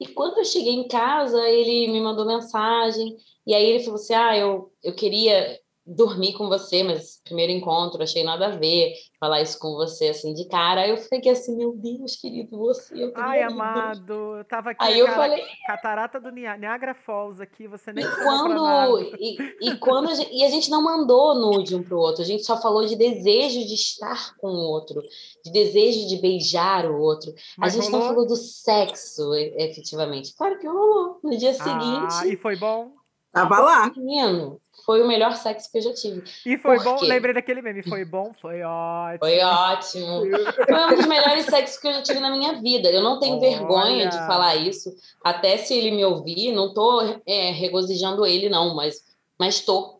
E 0.00 0.06
quando 0.06 0.38
eu 0.38 0.44
cheguei 0.44 0.74
em 0.74 0.88
casa, 0.88 1.48
ele 1.48 1.92
me 1.92 2.00
mandou 2.00 2.24
mensagem. 2.24 3.16
E 3.46 3.54
aí 3.54 3.64
ele 3.64 3.84
falou 3.84 3.96
assim: 4.00 4.14
Ah, 4.14 4.36
eu, 4.36 4.72
eu 4.82 4.94
queria 4.94 5.60
dormir 5.94 6.34
com 6.34 6.48
você, 6.48 6.82
mas 6.82 7.20
primeiro 7.24 7.52
encontro, 7.52 8.02
achei 8.02 8.22
nada 8.22 8.46
a 8.46 8.56
ver 8.56 8.92
falar 9.18 9.40
isso 9.40 9.58
com 9.58 9.72
você 9.74 10.08
assim 10.08 10.34
de 10.34 10.46
cara. 10.46 10.82
Aí 10.82 10.90
eu 10.90 10.96
fiquei 10.96 11.32
assim: 11.32 11.56
Meu 11.56 11.72
Deus, 11.76 12.16
querido, 12.16 12.56
você. 12.58 12.94
Eu 13.02 13.12
Ai, 13.16 13.38
querido." 13.38 13.54
amado, 13.54 14.12
eu 14.38 14.44
tava 14.44 14.70
aqui. 14.70 14.84
Aí 14.84 14.98
eu 14.98 15.06
cara, 15.06 15.16
falei, 15.18 15.44
Catarata 15.66 16.20
do 16.20 16.30
Nia- 16.30 16.56
Niagara 16.56 16.94
Falls 16.94 17.40
aqui, 17.42 17.66
você 17.66 17.92
nem 17.92 18.04
E 18.04 18.08
quando 18.22 18.98
e, 19.18 19.36
e 19.70 19.76
quando 19.78 20.08
a 20.10 20.14
gente, 20.14 20.32
e 20.32 20.44
a 20.44 20.50
gente 20.50 20.70
não 20.70 20.82
mandou 20.82 21.34
nude 21.34 21.74
um 21.74 21.82
pro 21.82 21.98
outro, 21.98 22.22
a 22.22 22.26
gente 22.26 22.44
só 22.44 22.60
falou 22.60 22.84
de 22.86 22.94
desejo 22.96 23.60
de 23.66 23.74
estar 23.74 24.36
com 24.36 24.48
o 24.48 24.70
outro, 24.70 25.02
de 25.44 25.50
desejo 25.50 26.06
de 26.06 26.16
beijar 26.20 26.84
o 26.90 27.00
outro. 27.00 27.32
Mas 27.56 27.74
a 27.74 27.80
gente 27.80 27.90
não 27.90 28.00
rolou? 28.00 28.14
falou 28.14 28.28
do 28.28 28.36
sexo, 28.36 29.34
efetivamente. 29.34 30.34
Claro 30.36 30.58
que 30.58 30.66
rolou. 30.66 31.18
No 31.22 31.36
dia 31.36 31.50
Ah, 31.50 31.54
seguinte, 31.54 32.34
e 32.34 32.36
foi 32.36 32.56
bom? 32.56 32.97
Tava 33.32 33.58
lá. 33.60 33.92
menino, 33.94 34.60
foi 34.86 35.02
o 35.02 35.06
melhor 35.06 35.34
sexo 35.34 35.70
que 35.70 35.78
eu 35.78 35.82
já 35.82 35.92
tive. 35.92 36.24
E 36.46 36.56
foi 36.56 36.76
Por 36.78 36.84
bom? 36.84 36.96
quê? 36.96 37.06
Lembrei 37.06 37.34
daquele 37.34 37.60
meme. 37.60 37.82
Foi 37.82 38.04
bom? 38.04 38.32
Foi 38.40 38.62
ótimo. 38.62 39.18
Foi 39.18 39.38
ótimo. 39.40 40.22
Foi 40.66 40.84
um 40.86 40.96
dos 40.96 41.06
melhores 41.06 41.44
sexos 41.44 41.78
que 41.78 41.88
eu 41.88 41.92
já 41.92 42.02
tive 42.02 42.20
na 42.20 42.30
minha 42.30 42.54
vida. 42.60 42.90
Eu 42.90 43.02
não 43.02 43.18
tenho 43.18 43.38
Olha. 43.38 43.50
vergonha 43.50 44.08
de 44.08 44.16
falar 44.18 44.56
isso. 44.56 44.94
Até 45.22 45.58
se 45.58 45.74
ele 45.74 45.90
me 45.90 46.04
ouvir, 46.04 46.52
não 46.52 46.72
tô 46.72 47.02
é, 47.26 47.50
regozijando 47.50 48.24
ele, 48.24 48.48
não, 48.48 48.74
mas, 48.74 49.02
mas 49.38 49.60
tô. 49.60 49.98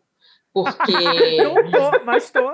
Porque, 0.51 0.91
Não 1.43 1.71
tô, 1.71 2.03
mas 2.03 2.31
tô. 2.31 2.51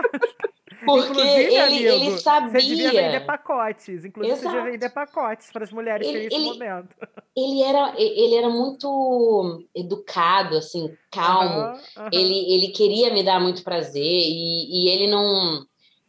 Porque 0.86 1.10
Inclusive, 1.10 1.42
ele, 1.44 1.58
amigo, 1.58 1.88
ele 1.88 2.12
Você 2.12 2.58
devia 2.60 2.92
vender 2.92 3.02
sabia. 3.12 3.22
pacotes. 3.26 4.06
Inclusive, 4.06 4.36
você 4.36 4.42
devia 4.46 4.60
Exato. 4.60 4.72
vender 4.72 4.90
pacotes 4.90 5.52
para 5.52 5.64
as 5.64 5.72
mulheres 5.72 6.08
Ele- 6.08 6.14
terem 6.14 6.28
esse 6.28 6.36
ele- 6.36 6.46
momento. 6.46 6.96
Ele 7.36 7.62
era, 7.64 7.94
ele 7.98 8.36
era 8.36 8.50
muito 8.50 9.64
educado, 9.76 10.58
assim, 10.58 10.96
calmo. 11.12 11.60
Aham, 11.60 11.82
aham. 11.98 12.10
ele, 12.14 12.54
ele 12.54 12.68
queria 12.70 13.14
me 13.14 13.24
dar 13.24 13.40
muito 13.42 13.64
prazer 13.64 14.02
e, 14.04 14.86
e 14.86 14.90
ele 14.90 15.08
não. 15.08 15.66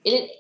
Ele, 0.06 0.30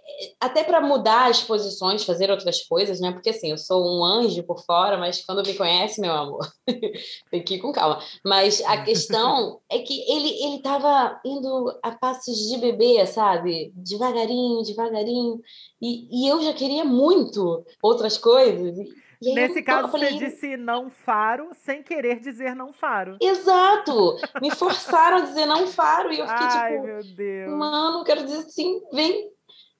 até 0.40 0.62
para 0.62 0.80
mudar 0.80 1.28
as 1.28 1.42
posições, 1.42 2.04
fazer 2.04 2.30
outras 2.30 2.62
coisas, 2.62 3.00
né? 3.00 3.10
Porque 3.10 3.30
assim, 3.30 3.50
eu 3.50 3.58
sou 3.58 3.84
um 3.84 4.04
anjo 4.04 4.40
por 4.44 4.64
fora, 4.64 4.96
mas 4.96 5.24
quando 5.24 5.44
me 5.44 5.54
conhece, 5.54 6.00
meu 6.00 6.12
amor, 6.12 6.48
tem 7.32 7.42
que 7.42 7.56
ir 7.56 7.58
com 7.58 7.72
calma. 7.72 8.00
Mas 8.24 8.62
a 8.64 8.84
questão 8.84 9.60
é 9.68 9.80
que 9.80 10.08
ele 10.08 10.28
ele 10.44 10.56
estava 10.58 11.20
indo 11.24 11.76
a 11.82 11.90
passos 11.90 12.36
de 12.48 12.58
bebê, 12.58 13.04
sabe? 13.06 13.72
Devagarinho, 13.74 14.62
devagarinho. 14.62 15.40
E, 15.82 16.24
e 16.24 16.28
eu 16.28 16.40
já 16.40 16.52
queria 16.52 16.84
muito 16.84 17.64
outras 17.82 18.16
coisas. 18.16 18.78
Aí 18.78 19.34
Nesse 19.34 19.62
caso, 19.62 19.88
falei, 19.88 20.12
você 20.12 20.26
disse 20.26 20.56
não 20.56 20.90
faro 20.90 21.48
sem 21.54 21.82
querer 21.82 22.20
dizer 22.20 22.54
não 22.54 22.72
faro. 22.72 23.16
Exato! 23.20 24.16
Me 24.40 24.50
forçaram 24.50 25.16
a 25.16 25.20
dizer 25.22 25.46
não 25.46 25.66
faro 25.66 26.12
e 26.12 26.20
eu 26.20 26.26
fiquei 26.28 26.46
Ai, 26.46 26.72
tipo. 26.72 26.84
meu 26.84 27.02
Deus. 27.02 27.52
Mano, 27.52 28.04
quero 28.04 28.24
dizer 28.24 28.42
sim, 28.42 28.80
vem. 28.92 29.34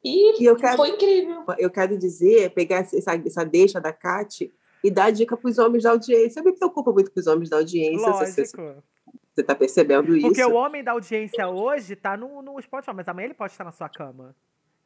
E 0.05 0.43
E 0.43 0.45
eu 0.45 0.57
quero, 0.57 0.77
foi 0.77 0.91
incrível. 0.91 1.45
eu 1.59 1.71
quero 1.71 1.99
dizer, 1.99 2.51
pegar 2.51 2.77
essa, 2.77 3.15
essa 3.15 3.45
deixa 3.45 3.81
da 3.81 3.93
Kate 3.93 4.53
e 4.83 4.91
dar 4.91 5.11
dica 5.11 5.37
para 5.37 5.51
os 5.51 5.59
homens 5.59 5.83
da 5.83 5.91
audiência. 5.91 6.41
Eu 6.41 6.45
me 6.45 6.53
preocupo 6.53 6.93
muito 6.93 7.11
com 7.11 7.19
os 7.19 7.27
homens 7.27 7.51
da 7.51 7.57
audiência. 7.57 8.09
Lógico. 8.09 8.83
você 9.35 9.43
tá 9.43 9.55
percebendo 9.55 10.17
isso? 10.17 10.27
Porque 10.29 10.45
o 10.45 10.55
homem 10.55 10.85
da 10.85 10.93
audiência 10.93 11.49
hoje 11.49 11.97
tá 11.97 12.17
no, 12.17 12.41
no 12.43 12.61
Spotify, 12.63 12.93
mas 12.95 13.09
amanhã 13.09 13.27
ele 13.27 13.35
pode 13.35 13.53
estar 13.53 13.65
na 13.65 13.73
sua 13.73 13.89
cama. 13.89 14.35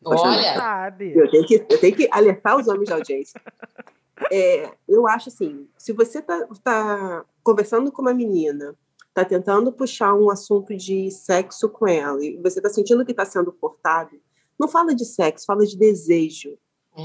Olha, 0.02 0.54
sabe. 0.54 1.12
Eu 1.14 1.30
tenho, 1.30 1.46
que, 1.46 1.66
eu 1.68 1.80
tenho 1.80 1.94
que 1.94 2.08
alertar 2.10 2.56
os 2.56 2.66
homens 2.66 2.88
da 2.88 2.96
audiência. 2.96 3.40
É, 4.30 4.70
eu 4.86 5.08
acho 5.08 5.30
assim, 5.30 5.66
se 5.78 5.94
você 5.94 6.18
está 6.18 6.46
tá 6.62 7.24
conversando 7.42 7.90
com 7.90 8.02
uma 8.02 8.12
menina, 8.12 8.76
está 9.08 9.24
tentando 9.24 9.72
puxar 9.72 10.14
um 10.14 10.30
assunto 10.30 10.76
de 10.76 11.10
sexo 11.10 11.70
com 11.70 11.88
ela, 11.88 12.22
e 12.22 12.36
você 12.36 12.58
está 12.58 12.68
sentindo 12.68 13.02
que 13.02 13.12
está 13.12 13.24
sendo 13.24 13.50
cortado, 13.50 14.10
não 14.60 14.68
fala 14.68 14.94
de 14.94 15.04
sexo, 15.04 15.46
fala 15.46 15.66
de 15.66 15.76
desejo. 15.76 16.56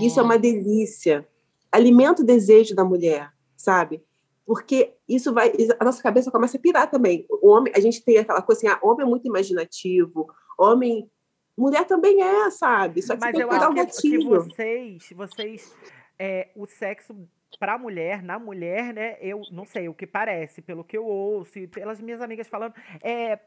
Isso 0.01 0.19
é 0.19 0.23
uma 0.23 0.37
delícia. 0.37 1.27
Alimenta 1.71 2.21
o 2.21 2.25
desejo 2.25 2.75
da 2.75 2.83
mulher, 2.83 3.31
sabe? 3.55 4.03
Porque 4.45 4.93
isso 5.07 5.33
vai. 5.33 5.51
A 5.79 5.85
nossa 5.85 6.03
cabeça 6.03 6.29
começa 6.29 6.57
a 6.57 6.59
pirar 6.59 6.89
também. 6.89 7.25
O 7.29 7.49
homem, 7.49 7.73
a 7.75 7.79
gente 7.79 8.03
tem 8.03 8.17
aquela 8.17 8.41
coisa 8.41 8.59
assim, 8.59 8.67
ah, 8.67 8.79
homem 8.83 9.05
é 9.05 9.09
muito 9.09 9.27
imaginativo, 9.27 10.27
homem. 10.57 11.09
Mulher 11.57 11.85
também 11.87 12.21
é, 12.21 12.51
sabe? 12.51 13.01
Só 13.01 13.15
que 13.15 13.21
Mas 13.21 13.31
tem 13.31 13.41
eu 13.41 13.47
que 13.47 13.57
dar 13.57 13.61
acho 13.61 13.71
um 13.71 13.75
que, 13.75 13.85
que 13.85 13.85
gatilho. 13.85 14.29
vocês, 14.29 15.09
vocês, 15.15 15.73
é, 16.19 16.49
o 16.53 16.67
sexo 16.67 17.15
pra 17.57 17.77
mulher, 17.77 18.21
na 18.21 18.37
mulher, 18.37 18.93
né? 18.93 19.17
Eu 19.21 19.41
não 19.51 19.65
sei 19.65 19.87
o 19.87 19.93
que 19.93 20.05
parece, 20.05 20.61
pelo 20.61 20.83
que 20.83 20.97
eu 20.97 21.05
ouço 21.05 21.57
e 21.57 21.65
pelas 21.65 22.01
minhas 22.01 22.19
amigas 22.19 22.49
falando, 22.49 22.73
é 23.01 23.39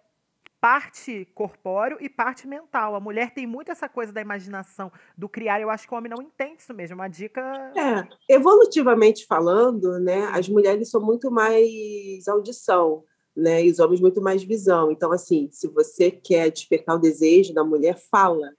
parte 0.61 1.25
corpóreo 1.35 1.99
e 2.01 2.09
parte 2.09 2.47
mental. 2.47 2.95
A 2.95 3.01
mulher 3.01 3.33
tem 3.33 3.47
muito 3.47 3.71
essa 3.71 3.89
coisa 3.89 4.13
da 4.13 4.21
imaginação, 4.21 4.91
do 5.17 5.29
criar. 5.29 5.61
Eu 5.61 5.71
acho 5.71 5.87
que 5.87 5.95
o 5.95 5.97
homem 5.97 6.11
não 6.11 6.23
entende 6.23 6.63
isso 6.63 6.75
mesmo. 6.75 6.95
É 6.95 6.97
Uma 6.97 7.09
dica. 7.09 7.41
É, 7.77 8.07
evolutivamente 8.35 9.27
falando, 9.27 9.99
né, 10.01 10.25
as 10.33 10.49
mulheres 10.49 10.91
são 10.91 11.01
muito 11.01 11.31
mais 11.31 12.27
audição, 12.29 13.05
né, 13.37 13.65
e 13.65 13.71
os 13.71 13.79
homens 13.79 14.01
muito 14.01 14.21
mais 14.21 14.43
visão. 14.43 14.91
Então, 14.91 15.13
assim, 15.13 15.49
se 15.53 15.69
você 15.69 16.11
quer 16.11 16.51
despertar 16.51 16.97
o 16.97 17.01
desejo 17.01 17.55
da 17.55 17.63
mulher, 17.65 17.97
fala, 18.11 18.51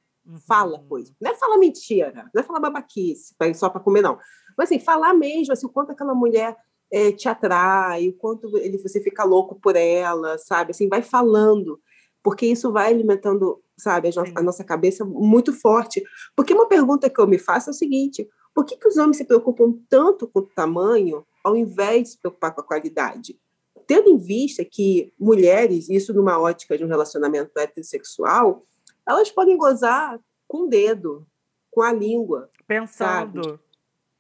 fala 0.47 0.77
Uhum. 0.79 0.87
coisa. 0.87 1.13
Não 1.19 1.31
é 1.31 1.35
falar 1.35 1.57
mentira, 1.57 2.29
não 2.33 2.41
é 2.41 2.43
falar 2.43 2.59
babaquice 2.61 3.35
só 3.55 3.69
para 3.69 3.81
comer, 3.81 4.01
não. 4.01 4.17
Mas, 4.57 4.69
assim, 4.69 4.79
falar 4.79 5.13
mesmo, 5.13 5.51
assim, 5.53 5.65
o 5.65 5.69
quanto 5.69 5.91
aquela 5.91 6.13
mulher 6.15 6.55
eh, 6.91 7.11
te 7.11 7.27
atrai, 7.29 8.07
o 8.07 8.13
quanto 8.13 8.57
ele, 8.57 8.77
você 8.79 8.99
fica 9.01 9.23
louco 9.23 9.59
por 9.59 9.75
ela, 9.75 10.37
sabe? 10.39 10.71
Assim, 10.71 10.87
vai 10.89 11.01
falando. 11.03 11.79
Porque 12.23 12.45
isso 12.45 12.71
vai 12.71 12.91
alimentando, 12.91 13.61
sabe, 13.77 14.09
a, 14.35 14.41
nossa 14.41 14.63
cabeça 14.63 15.05
muito 15.05 15.53
forte. 15.53 16.03
Porque 16.35 16.53
uma 16.53 16.67
pergunta 16.67 17.09
que 17.09 17.19
eu 17.19 17.27
me 17.27 17.37
faço 17.37 17.69
é 17.69 17.71
o 17.71 17.75
seguinte: 17.75 18.27
por 18.53 18.65
que, 18.65 18.77
que 18.77 18.87
os 18.87 18.97
homens 18.97 19.17
se 19.17 19.25
preocupam 19.25 19.73
tanto 19.89 20.27
com 20.27 20.39
o 20.39 20.45
tamanho 20.45 21.25
ao 21.43 21.55
invés 21.55 22.03
de 22.03 22.09
se 22.09 22.17
preocupar 22.19 22.53
com 22.53 22.61
a 22.61 22.65
qualidade? 22.65 23.39
Tendo 23.87 24.09
em 24.09 24.17
vista 24.17 24.63
que 24.63 25.13
mulheres, 25.19 25.89
isso 25.89 26.13
numa 26.13 26.39
ótica 26.39 26.77
de 26.77 26.83
um 26.83 26.87
relacionamento 26.87 27.57
heterossexual, 27.57 28.63
elas 29.07 29.31
podem 29.31 29.57
gozar 29.57 30.19
com 30.47 30.65
o 30.65 30.67
dedo, 30.67 31.25
com 31.71 31.81
a 31.81 31.91
língua. 31.91 32.49
Pensando. 32.67 33.43
Sabe? 33.43 33.59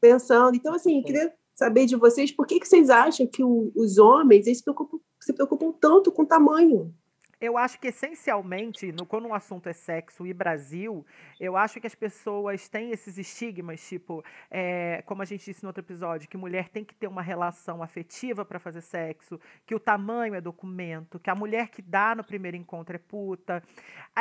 Pensando. 0.01 0.55
Então, 0.55 0.73
assim, 0.73 1.03
queria 1.03 1.31
saber 1.53 1.85
de 1.85 1.95
vocês 1.95 2.31
por 2.31 2.47
que, 2.47 2.59
que 2.59 2.67
vocês 2.67 2.89
acham 2.89 3.27
que 3.27 3.43
o, 3.43 3.71
os 3.75 3.97
homens 3.97 4.45
se 4.45 4.63
preocupam, 4.63 4.97
se 5.19 5.33
preocupam 5.33 5.71
tanto 5.73 6.11
com 6.11 6.23
o 6.23 6.25
tamanho? 6.25 6.93
Eu 7.41 7.57
acho 7.57 7.79
que 7.79 7.87
essencialmente, 7.87 8.91
no, 8.91 9.05
quando 9.05 9.27
um 9.27 9.33
assunto 9.33 9.67
é 9.67 9.73
sexo 9.73 10.27
e 10.27 10.33
Brasil, 10.33 11.05
eu 11.39 11.55
acho 11.55 11.79
que 11.79 11.87
as 11.87 11.95
pessoas 11.95 12.67
têm 12.67 12.91
esses 12.91 13.17
estigmas, 13.17 13.81
tipo, 13.87 14.23
é, 14.49 15.01
como 15.05 15.21
a 15.21 15.25
gente 15.25 15.45
disse 15.45 15.63
no 15.63 15.69
outro 15.69 15.81
episódio, 15.81 16.27
que 16.27 16.37
mulher 16.37 16.69
tem 16.69 16.83
que 16.83 16.95
ter 16.95 17.07
uma 17.07 17.21
relação 17.21 17.81
afetiva 17.81 18.43
para 18.43 18.59
fazer 18.59 18.81
sexo, 18.81 19.39
que 19.65 19.75
o 19.75 19.79
tamanho 19.79 20.35
é 20.35 20.41
documento, 20.41 21.19
que 21.19 21.29
a 21.29 21.35
mulher 21.35 21.69
que 21.69 21.81
dá 21.81 22.15
no 22.15 22.23
primeiro 22.23 22.57
encontro 22.57 22.95
é 22.95 22.99
puta. 22.99 23.63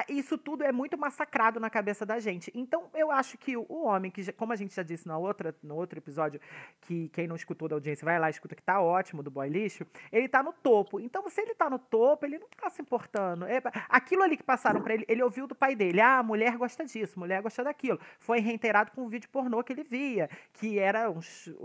Isso 0.08 0.38
tudo 0.38 0.62
é 0.62 0.70
muito 0.70 0.96
massacrado 0.96 1.58
na 1.58 1.70
cabeça 1.70 2.06
da 2.06 2.20
gente. 2.20 2.52
Então, 2.54 2.90
eu 2.94 3.10
acho 3.10 3.36
que 3.38 3.56
o, 3.56 3.84
homem, 3.84 4.10
que 4.10 4.32
como 4.32 4.52
a 4.52 4.56
gente 4.56 4.74
já 4.74 4.82
disse 4.82 5.08
na 5.08 5.18
outra, 5.18 5.54
no 5.62 5.74
outro 5.74 5.98
episódio, 5.98 6.40
que 6.82 7.08
quem 7.08 7.26
não 7.26 7.36
escutou 7.36 7.68
da 7.68 7.76
audiência 7.76 8.04
vai 8.04 8.18
lá 8.18 8.30
escuta 8.30 8.54
que 8.54 8.62
tá 8.62 8.80
ótimo 8.80 9.22
do 9.22 9.30
boy 9.30 9.48
lixo, 9.48 9.86
ele 10.12 10.28
tá 10.28 10.42
no 10.42 10.52
topo. 10.52 11.00
Então, 11.00 11.28
se 11.28 11.40
ele 11.40 11.54
tá 11.54 11.68
no 11.68 11.78
topo, 11.78 12.24
ele 12.26 12.38
não 12.38 12.48
tá 12.48 12.70
se 12.70 12.82
importando 12.82 12.98
importando. 13.08 13.46
É, 13.46 13.62
aquilo 13.88 14.22
ali 14.22 14.36
que 14.36 14.42
passaram 14.42 14.82
para 14.82 14.94
ele, 14.94 15.04
ele 15.08 15.22
ouviu 15.22 15.46
do 15.46 15.54
pai 15.54 15.74
dele. 15.74 16.00
Ah, 16.00 16.18
a 16.18 16.22
mulher 16.22 16.56
gosta 16.56 16.84
disso, 16.84 17.07
mulher 17.16 17.40
gosta 17.40 17.62
daquilo. 17.62 18.00
Foi 18.18 18.40
reiterado 18.40 18.90
com 18.90 19.02
um 19.02 19.08
vídeo 19.08 19.28
pornô 19.30 19.62
que 19.62 19.72
ele 19.72 19.84
via, 19.84 20.28
que 20.54 20.78
eram 20.78 21.20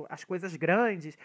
as 0.09 0.23
coisas 0.23 0.55
grandes. 0.55 1.17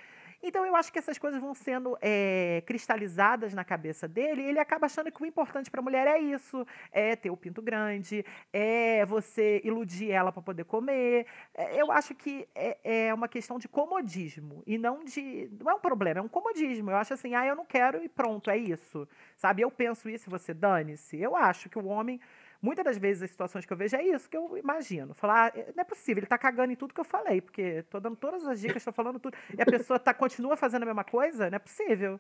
Então 0.43 0.65
eu 0.65 0.77
acho 0.77 0.93
que 0.93 0.99
essas 0.99 1.19
coisas 1.19 1.41
vão 1.41 1.53
sendo 1.53 1.99
é, 2.01 2.63
cristalizadas 2.65 3.53
na 3.53 3.65
cabeça 3.65 4.07
dele 4.07 4.43
e 4.43 4.47
ele 4.47 4.61
acaba 4.61 4.87
achando 4.87 5.11
que 5.11 5.21
o 5.23 5.27
importante 5.27 5.69
para 5.69 5.81
a 5.81 5.83
mulher 5.83 6.07
é 6.07 6.19
isso, 6.19 6.65
é 6.93 7.17
ter 7.17 7.31
o 7.31 7.37
pinto 7.37 7.61
grande, 7.61 8.25
é 8.53 9.05
você 9.05 9.61
iludir 9.65 10.13
ela 10.13 10.31
para 10.31 10.41
poder 10.41 10.65
comer. 10.65 11.27
É, 11.53 11.81
eu 11.81 11.91
acho 11.91 12.15
que 12.15 12.49
é, 12.55 12.79
é, 12.85 13.15
uma 13.15 13.27
questão 13.27 13.59
de 13.59 13.67
comodismo 13.67 14.63
e 14.65 14.79
não 14.79 15.05
de 15.05 15.51
não 15.61 15.73
é 15.73 15.75
um 15.75 15.81
problema, 15.81 16.21
é 16.21 16.23
um 16.23 16.29
comodismo. 16.29 16.91
Eu 16.91 16.97
acho 16.97 17.15
assim, 17.15 17.35
ah, 17.35 17.45
eu 17.45 17.57
não 17.57 17.67
quero 17.67 18.03
e 18.03 18.09
pronto, 18.09 18.49
é 18.49 18.57
isso, 18.57 19.09
sabe? 19.37 19.63
Eu 19.63 19.71
penso 19.73 20.09
isso 20.09 20.29
e 20.29 20.31
você 20.31 20.55
dane-se. 20.55 21.21
Eu 21.21 21.35
acho 21.35 21.69
que 21.69 21.79
o 21.79 21.87
homem 21.87 22.21
Muitas 22.61 22.85
das 22.85 22.99
vezes 22.99 23.23
as 23.23 23.31
situações 23.31 23.65
que 23.65 23.73
eu 23.73 23.77
vejo 23.77 23.97
é 23.97 24.03
isso 24.03 24.29
que 24.29 24.37
eu 24.37 24.57
imagino. 24.59 25.15
Falar, 25.15 25.53
ah, 25.55 25.65
não 25.77 25.83
é 25.83 25.85
possível, 25.85 26.19
ele 26.19 26.27
está 26.27 26.37
cagando 26.37 26.73
em 26.73 26.77
tudo 26.77 26.93
que 26.93 27.01
eu 27.01 27.05
falei, 27.05 27.41
porque 27.41 27.85
tô 27.85 28.01
dando 28.01 28.17
todas 28.17 28.45
as 28.47 28.61
dicas, 28.61 28.79
estou 28.79 28.93
falando 28.93 29.21
tudo. 29.21 29.37
E 29.57 29.63
a 29.63 29.67
pessoa 29.67 29.99
tá, 29.99 30.13
continua 30.13 30.57
fazendo 30.57 30.83
a 30.83 30.87
mesma 30.87 31.05
coisa? 31.05 31.49
Não 31.49 31.57
é 31.57 31.59
possível. 31.61 32.19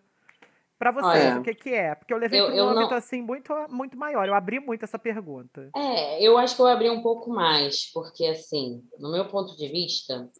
Para 0.78 0.92
vocês, 0.92 1.24
ah, 1.24 1.36
é. 1.36 1.38
o 1.38 1.42
que, 1.42 1.54
que 1.54 1.74
é? 1.74 1.94
Porque 1.96 2.14
eu 2.14 2.18
levei 2.18 2.40
para 2.40 2.54
um 2.54 2.68
âmbito 2.68 2.90
não... 2.90 2.96
assim 2.96 3.20
muito, 3.20 3.52
muito 3.68 3.98
maior. 3.98 4.28
Eu 4.28 4.34
abri 4.34 4.60
muito 4.60 4.84
essa 4.84 4.98
pergunta. 4.98 5.70
É, 5.74 6.22
eu 6.22 6.38
acho 6.38 6.54
que 6.54 6.62
eu 6.62 6.66
abri 6.66 6.88
um 6.88 7.02
pouco 7.02 7.30
mais, 7.30 7.90
porque 7.92 8.24
assim, 8.26 8.80
no 8.96 9.10
meu 9.10 9.26
ponto 9.26 9.56
de 9.56 9.66
vista, 9.66 10.30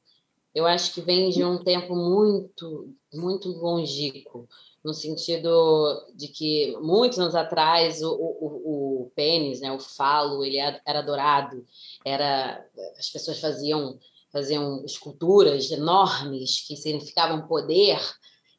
eu 0.55 0.67
acho 0.67 0.95
que 0.95 1.01
vem 1.01 1.31
de 1.31 1.45
um 1.45 1.63
tempo 1.63 1.95
muito, 1.95 2.93
muito 3.13 3.49
longínquo 3.51 4.49
no 4.85 4.95
sentido 4.95 6.07
de 6.15 6.29
que 6.29 6.77
muitos 6.81 7.19
anos 7.19 7.35
atrás 7.35 8.03
o, 8.03 8.11
o, 8.11 9.03
o 9.03 9.13
pênis, 9.15 9.61
né, 9.61 9.73
o 9.73 9.79
falo, 9.79 10.45
ele 10.45 10.57
era 10.57 10.81
adorado, 10.99 11.65
era 12.05 12.65
as 12.99 13.11
pessoas 13.11 13.39
faziam 13.39 13.99
faziam 14.31 14.85
esculturas 14.85 15.71
enormes 15.71 16.61
que 16.67 16.77
significavam 16.77 17.47
poder. 17.47 17.99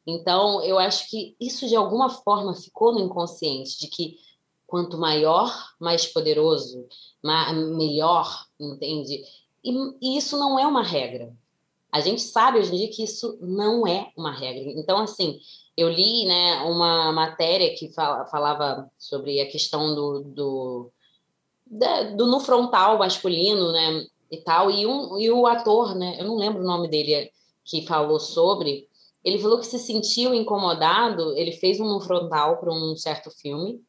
Então, 0.04 0.60
eu 0.64 0.78
acho 0.78 1.08
que 1.08 1.36
isso 1.40 1.68
de 1.68 1.76
alguma 1.76 2.10
forma 2.10 2.54
ficou 2.54 2.92
no 2.92 3.00
inconsciente 3.00 3.78
de 3.78 3.86
que 3.86 4.16
quanto 4.66 4.98
maior, 4.98 5.52
mais 5.80 6.06
poderoso, 6.06 6.86
melhor, 7.76 8.46
entende? 8.58 9.22
E, 9.64 9.72
e 10.00 10.16
isso 10.16 10.36
não 10.38 10.58
é 10.58 10.66
uma 10.66 10.82
regra. 10.82 11.32
A 11.92 12.00
gente 12.00 12.22
sabe 12.22 12.58
hoje 12.58 12.72
em 12.72 12.76
dia 12.76 12.90
que 12.90 13.02
isso 13.02 13.38
não 13.40 13.86
é 13.86 14.10
uma 14.16 14.32
regra. 14.32 14.72
Então, 14.76 14.98
assim, 14.98 15.40
eu 15.76 15.88
li 15.88 16.26
né, 16.26 16.62
uma 16.62 17.12
matéria 17.12 17.74
que 17.74 17.92
fala, 17.92 18.26
falava 18.26 18.90
sobre 18.98 19.40
a 19.40 19.48
questão 19.48 19.94
do, 19.94 20.20
do, 20.20 20.92
do 22.16 22.26
no 22.26 22.40
frontal 22.40 22.98
masculino, 22.98 23.72
né, 23.72 24.06
e 24.30 24.38
tal, 24.38 24.70
e, 24.70 24.86
um, 24.86 25.18
e 25.18 25.30
o 25.30 25.46
ator, 25.46 25.94
né, 25.96 26.16
eu 26.20 26.24
não 26.24 26.36
lembro 26.36 26.62
o 26.62 26.66
nome 26.66 26.88
dele, 26.88 27.32
que 27.64 27.86
falou 27.86 28.20
sobre, 28.20 28.88
ele 29.24 29.38
falou 29.38 29.58
que 29.58 29.66
se 29.66 29.78
sentiu 29.78 30.34
incomodado, 30.34 31.36
ele 31.36 31.52
fez 31.52 31.80
um 31.80 31.88
no 31.88 32.00
frontal 32.00 32.58
para 32.58 32.72
um 32.72 32.94
certo 32.96 33.30
filme, 33.30 33.82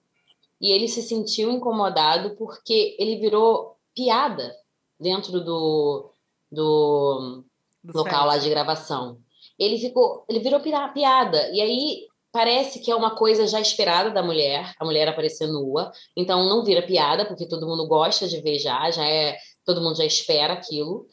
e 0.59 0.71
ele 0.71 0.87
se 0.87 1.01
sentiu 1.01 1.51
incomodado 1.51 2.35
porque 2.37 2.95
ele 2.99 3.17
virou 3.17 3.77
piada 3.95 4.55
dentro 4.99 5.41
do, 5.41 6.11
do, 6.51 7.43
do 7.83 7.97
local 7.97 8.25
lá 8.27 8.37
de 8.37 8.49
gravação 8.49 9.17
ele 9.63 9.77
ficou, 9.77 10.25
ele 10.27 10.39
virou 10.39 10.59
piada. 10.59 11.49
E 11.51 11.61
aí 11.61 12.07
parece 12.31 12.79
que 12.79 12.89
é 12.89 12.95
uma 12.95 13.15
coisa 13.15 13.45
já 13.45 13.59
esperada 13.59 14.09
da 14.09 14.23
mulher, 14.23 14.73
a 14.79 14.85
mulher 14.85 15.07
aparecer 15.07 15.47
nua. 15.47 15.91
Então 16.17 16.49
não 16.49 16.63
vira 16.63 16.81
piada, 16.81 17.25
porque 17.25 17.47
todo 17.47 17.67
mundo 17.67 17.87
gosta 17.87 18.27
de 18.27 18.41
ver 18.41 18.57
já, 18.57 18.89
já 18.89 19.05
é, 19.05 19.37
todo 19.63 19.81
mundo 19.81 19.97
já 19.97 20.05
espera 20.05 20.53
aquilo. 20.53 21.05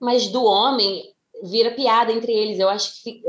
Mas 0.00 0.28
do 0.28 0.44
homem 0.44 1.02
vira 1.42 1.72
piada 1.72 2.12
entre 2.12 2.32
eles. 2.32 2.60
Eu 2.60 2.68
acho 2.68 3.02
que 3.02 3.22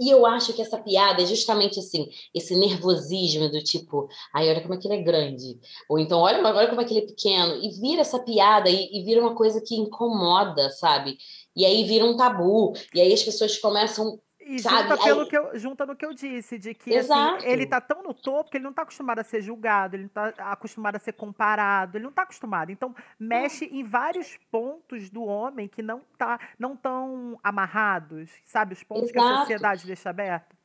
e 0.00 0.10
eu 0.10 0.26
acho 0.26 0.52
que 0.52 0.62
essa 0.62 0.78
piada 0.78 1.22
é 1.22 1.26
justamente 1.26 1.78
assim, 1.78 2.08
esse 2.34 2.56
nervosismo 2.56 3.48
do 3.48 3.62
tipo, 3.62 4.08
ai, 4.34 4.48
olha 4.48 4.60
como 4.60 4.74
é 4.74 4.76
que 4.76 4.88
ele 4.88 5.00
é 5.00 5.02
grande. 5.02 5.58
Ou 5.88 5.98
então, 5.98 6.18
olha, 6.18 6.42
olha 6.44 6.68
como 6.68 6.80
é 6.80 6.84
que 6.84 6.92
ele 6.92 7.04
é 7.04 7.06
pequeno. 7.06 7.54
E 7.62 7.70
vira 7.80 8.00
essa 8.00 8.18
piada 8.18 8.68
e, 8.68 8.88
e 8.92 9.04
vira 9.04 9.20
uma 9.20 9.34
coisa 9.34 9.60
que 9.60 9.76
incomoda, 9.76 10.70
sabe? 10.70 11.16
E 11.58 11.66
aí 11.66 11.82
vira 11.84 12.04
um 12.04 12.16
tabu. 12.16 12.72
E 12.94 13.00
aí 13.00 13.12
as 13.12 13.22
pessoas 13.22 13.58
começam 13.58 14.18
e 14.40 14.58
junta, 14.58 14.96
pelo 14.96 15.28
que 15.28 15.36
eu, 15.36 15.58
junta 15.58 15.84
no 15.84 15.94
que 15.94 16.06
eu 16.06 16.14
disse, 16.14 16.58
de 16.58 16.72
que 16.72 16.96
assim, 16.96 17.12
ele 17.42 17.66
tá 17.66 17.82
tão 17.82 18.02
no 18.02 18.14
topo 18.14 18.48
que 18.48 18.56
ele 18.56 18.64
não 18.64 18.72
tá 18.72 18.80
acostumado 18.80 19.18
a 19.18 19.24
ser 19.24 19.42
julgado, 19.42 19.94
ele 19.94 20.04
não 20.04 20.08
tá 20.08 20.32
acostumado 20.38 20.96
a 20.96 20.98
ser 20.98 21.12
comparado, 21.12 21.98
ele 21.98 22.04
não 22.04 22.12
tá 22.12 22.22
acostumado. 22.22 22.72
Então, 22.72 22.94
mexe 23.20 23.66
em 23.66 23.84
vários 23.84 24.38
pontos 24.50 25.10
do 25.10 25.22
homem 25.22 25.68
que 25.68 25.82
não 25.82 26.00
tá 26.16 26.40
não 26.58 26.74
tão 26.74 27.38
amarrados, 27.44 28.30
sabe? 28.46 28.72
Os 28.72 28.82
pontos 28.82 29.10
Exato. 29.10 29.12
que 29.12 29.32
a 29.34 29.38
sociedade 29.40 29.86
deixa 29.86 30.08
aberto. 30.08 30.56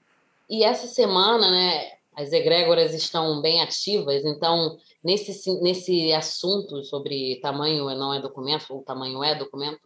E 0.49 0.63
essa 0.63 0.87
semana, 0.87 1.51
né, 1.51 1.91
as 2.15 2.31
egrégoras 2.31 2.93
estão 2.93 3.41
bem 3.41 3.61
ativas, 3.61 4.23
então, 4.23 4.77
nesse, 5.03 5.61
nesse 5.61 6.13
assunto 6.13 6.85
sobre 6.85 7.37
tamanho 7.41 7.83
não 7.97 8.13
é 8.13 8.21
documento, 8.21 8.65
ou 8.69 8.81
tamanho 8.81 9.21
é 9.21 9.35
documento, 9.35 9.81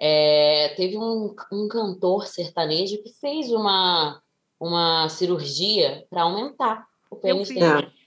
é, 0.00 0.72
teve 0.76 0.96
um, 0.96 1.34
um 1.52 1.68
cantor 1.68 2.26
sertanejo 2.26 3.02
que 3.02 3.12
fez 3.20 3.50
uma, 3.50 4.20
uma 4.58 5.08
cirurgia 5.10 6.06
para 6.08 6.22
aumentar 6.22 6.86
o 7.10 7.16
pênis 7.16 7.48
dele. 7.48 7.64
É. 7.64 8.00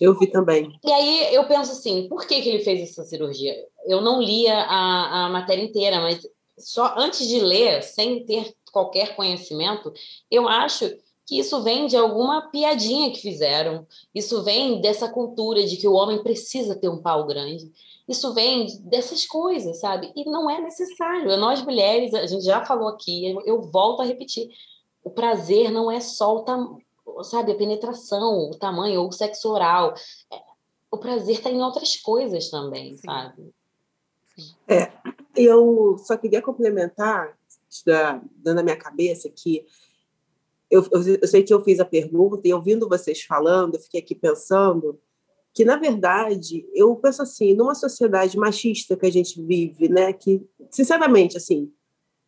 Eu 0.00 0.18
vi 0.18 0.28
também. 0.28 0.78
E 0.84 0.92
aí 0.92 1.34
eu 1.34 1.46
penso 1.46 1.72
assim, 1.72 2.08
por 2.08 2.26
que, 2.26 2.40
que 2.40 2.48
ele 2.48 2.64
fez 2.64 2.88
essa 2.88 3.04
cirurgia? 3.04 3.54
Eu 3.84 4.00
não 4.00 4.22
lia 4.22 4.54
a, 4.54 5.26
a 5.26 5.28
matéria 5.28 5.62
inteira, 5.62 6.00
mas 6.00 6.26
só 6.56 6.94
antes 6.96 7.26
de 7.28 7.40
ler, 7.40 7.82
sem 7.82 8.24
ter 8.24 8.54
qualquer 8.72 9.14
conhecimento, 9.14 9.92
eu 10.30 10.48
acho 10.48 10.90
que 11.28 11.38
isso 11.38 11.62
vem 11.62 11.86
de 11.86 11.94
alguma 11.94 12.48
piadinha 12.48 13.12
que 13.12 13.20
fizeram. 13.20 13.86
Isso 14.14 14.42
vem 14.42 14.80
dessa 14.80 15.10
cultura 15.10 15.62
de 15.62 15.76
que 15.76 15.86
o 15.86 15.92
homem 15.92 16.22
precisa 16.22 16.74
ter 16.74 16.88
um 16.88 17.02
pau 17.02 17.26
grande. 17.26 17.70
Isso 18.08 18.32
vem 18.32 18.66
dessas 18.84 19.26
coisas, 19.26 19.78
sabe? 19.78 20.10
E 20.16 20.24
não 20.24 20.48
é 20.48 20.58
necessário. 20.58 21.36
Nós 21.36 21.60
mulheres, 21.60 22.14
a 22.14 22.24
gente 22.24 22.42
já 22.42 22.64
falou 22.64 22.88
aqui, 22.88 23.36
eu, 23.44 23.60
volto 23.60 24.00
a 24.00 24.06
repetir. 24.06 24.48
O 25.04 25.10
prazer 25.10 25.70
não 25.70 25.90
é 25.90 26.00
só 26.00 26.34
o 26.34 26.44
tam, 26.44 26.78
sabe, 27.24 27.52
a 27.52 27.56
penetração, 27.56 28.48
o 28.48 28.56
tamanho 28.56 29.02
ou 29.02 29.08
o 29.08 29.12
sexo 29.12 29.50
oral. 29.50 29.92
É, 30.32 30.40
o 30.90 30.96
prazer 30.96 31.36
está 31.36 31.50
em 31.50 31.60
outras 31.60 31.94
coisas 31.96 32.48
também, 32.48 32.96
Sim. 32.96 33.02
sabe? 33.04 33.52
É, 34.66 34.90
eu 35.36 35.98
só 35.98 36.16
queria 36.16 36.40
complementar, 36.40 37.36
dando 38.34 38.60
a 38.60 38.62
minha 38.62 38.78
cabeça, 38.78 39.28
que 39.28 39.66
eu, 40.70 40.86
eu, 40.92 41.18
eu, 41.22 41.28
sei 41.28 41.42
que 41.42 41.52
eu 41.52 41.62
fiz 41.62 41.80
a 41.80 41.84
pergunta 41.84 42.46
e 42.46 42.52
ouvindo 42.52 42.88
vocês 42.88 43.22
falando, 43.22 43.74
eu 43.74 43.80
fiquei 43.80 44.00
aqui 44.00 44.14
pensando 44.14 44.98
que, 45.54 45.64
na 45.64 45.76
verdade, 45.76 46.66
eu 46.74 46.94
penso 46.96 47.22
assim, 47.22 47.54
numa 47.54 47.74
sociedade 47.74 48.36
machista 48.36 48.96
que 48.96 49.06
a 49.06 49.10
gente 49.10 49.42
vive, 49.42 49.88
né, 49.88 50.12
que, 50.12 50.46
sinceramente, 50.70 51.36
assim, 51.36 51.72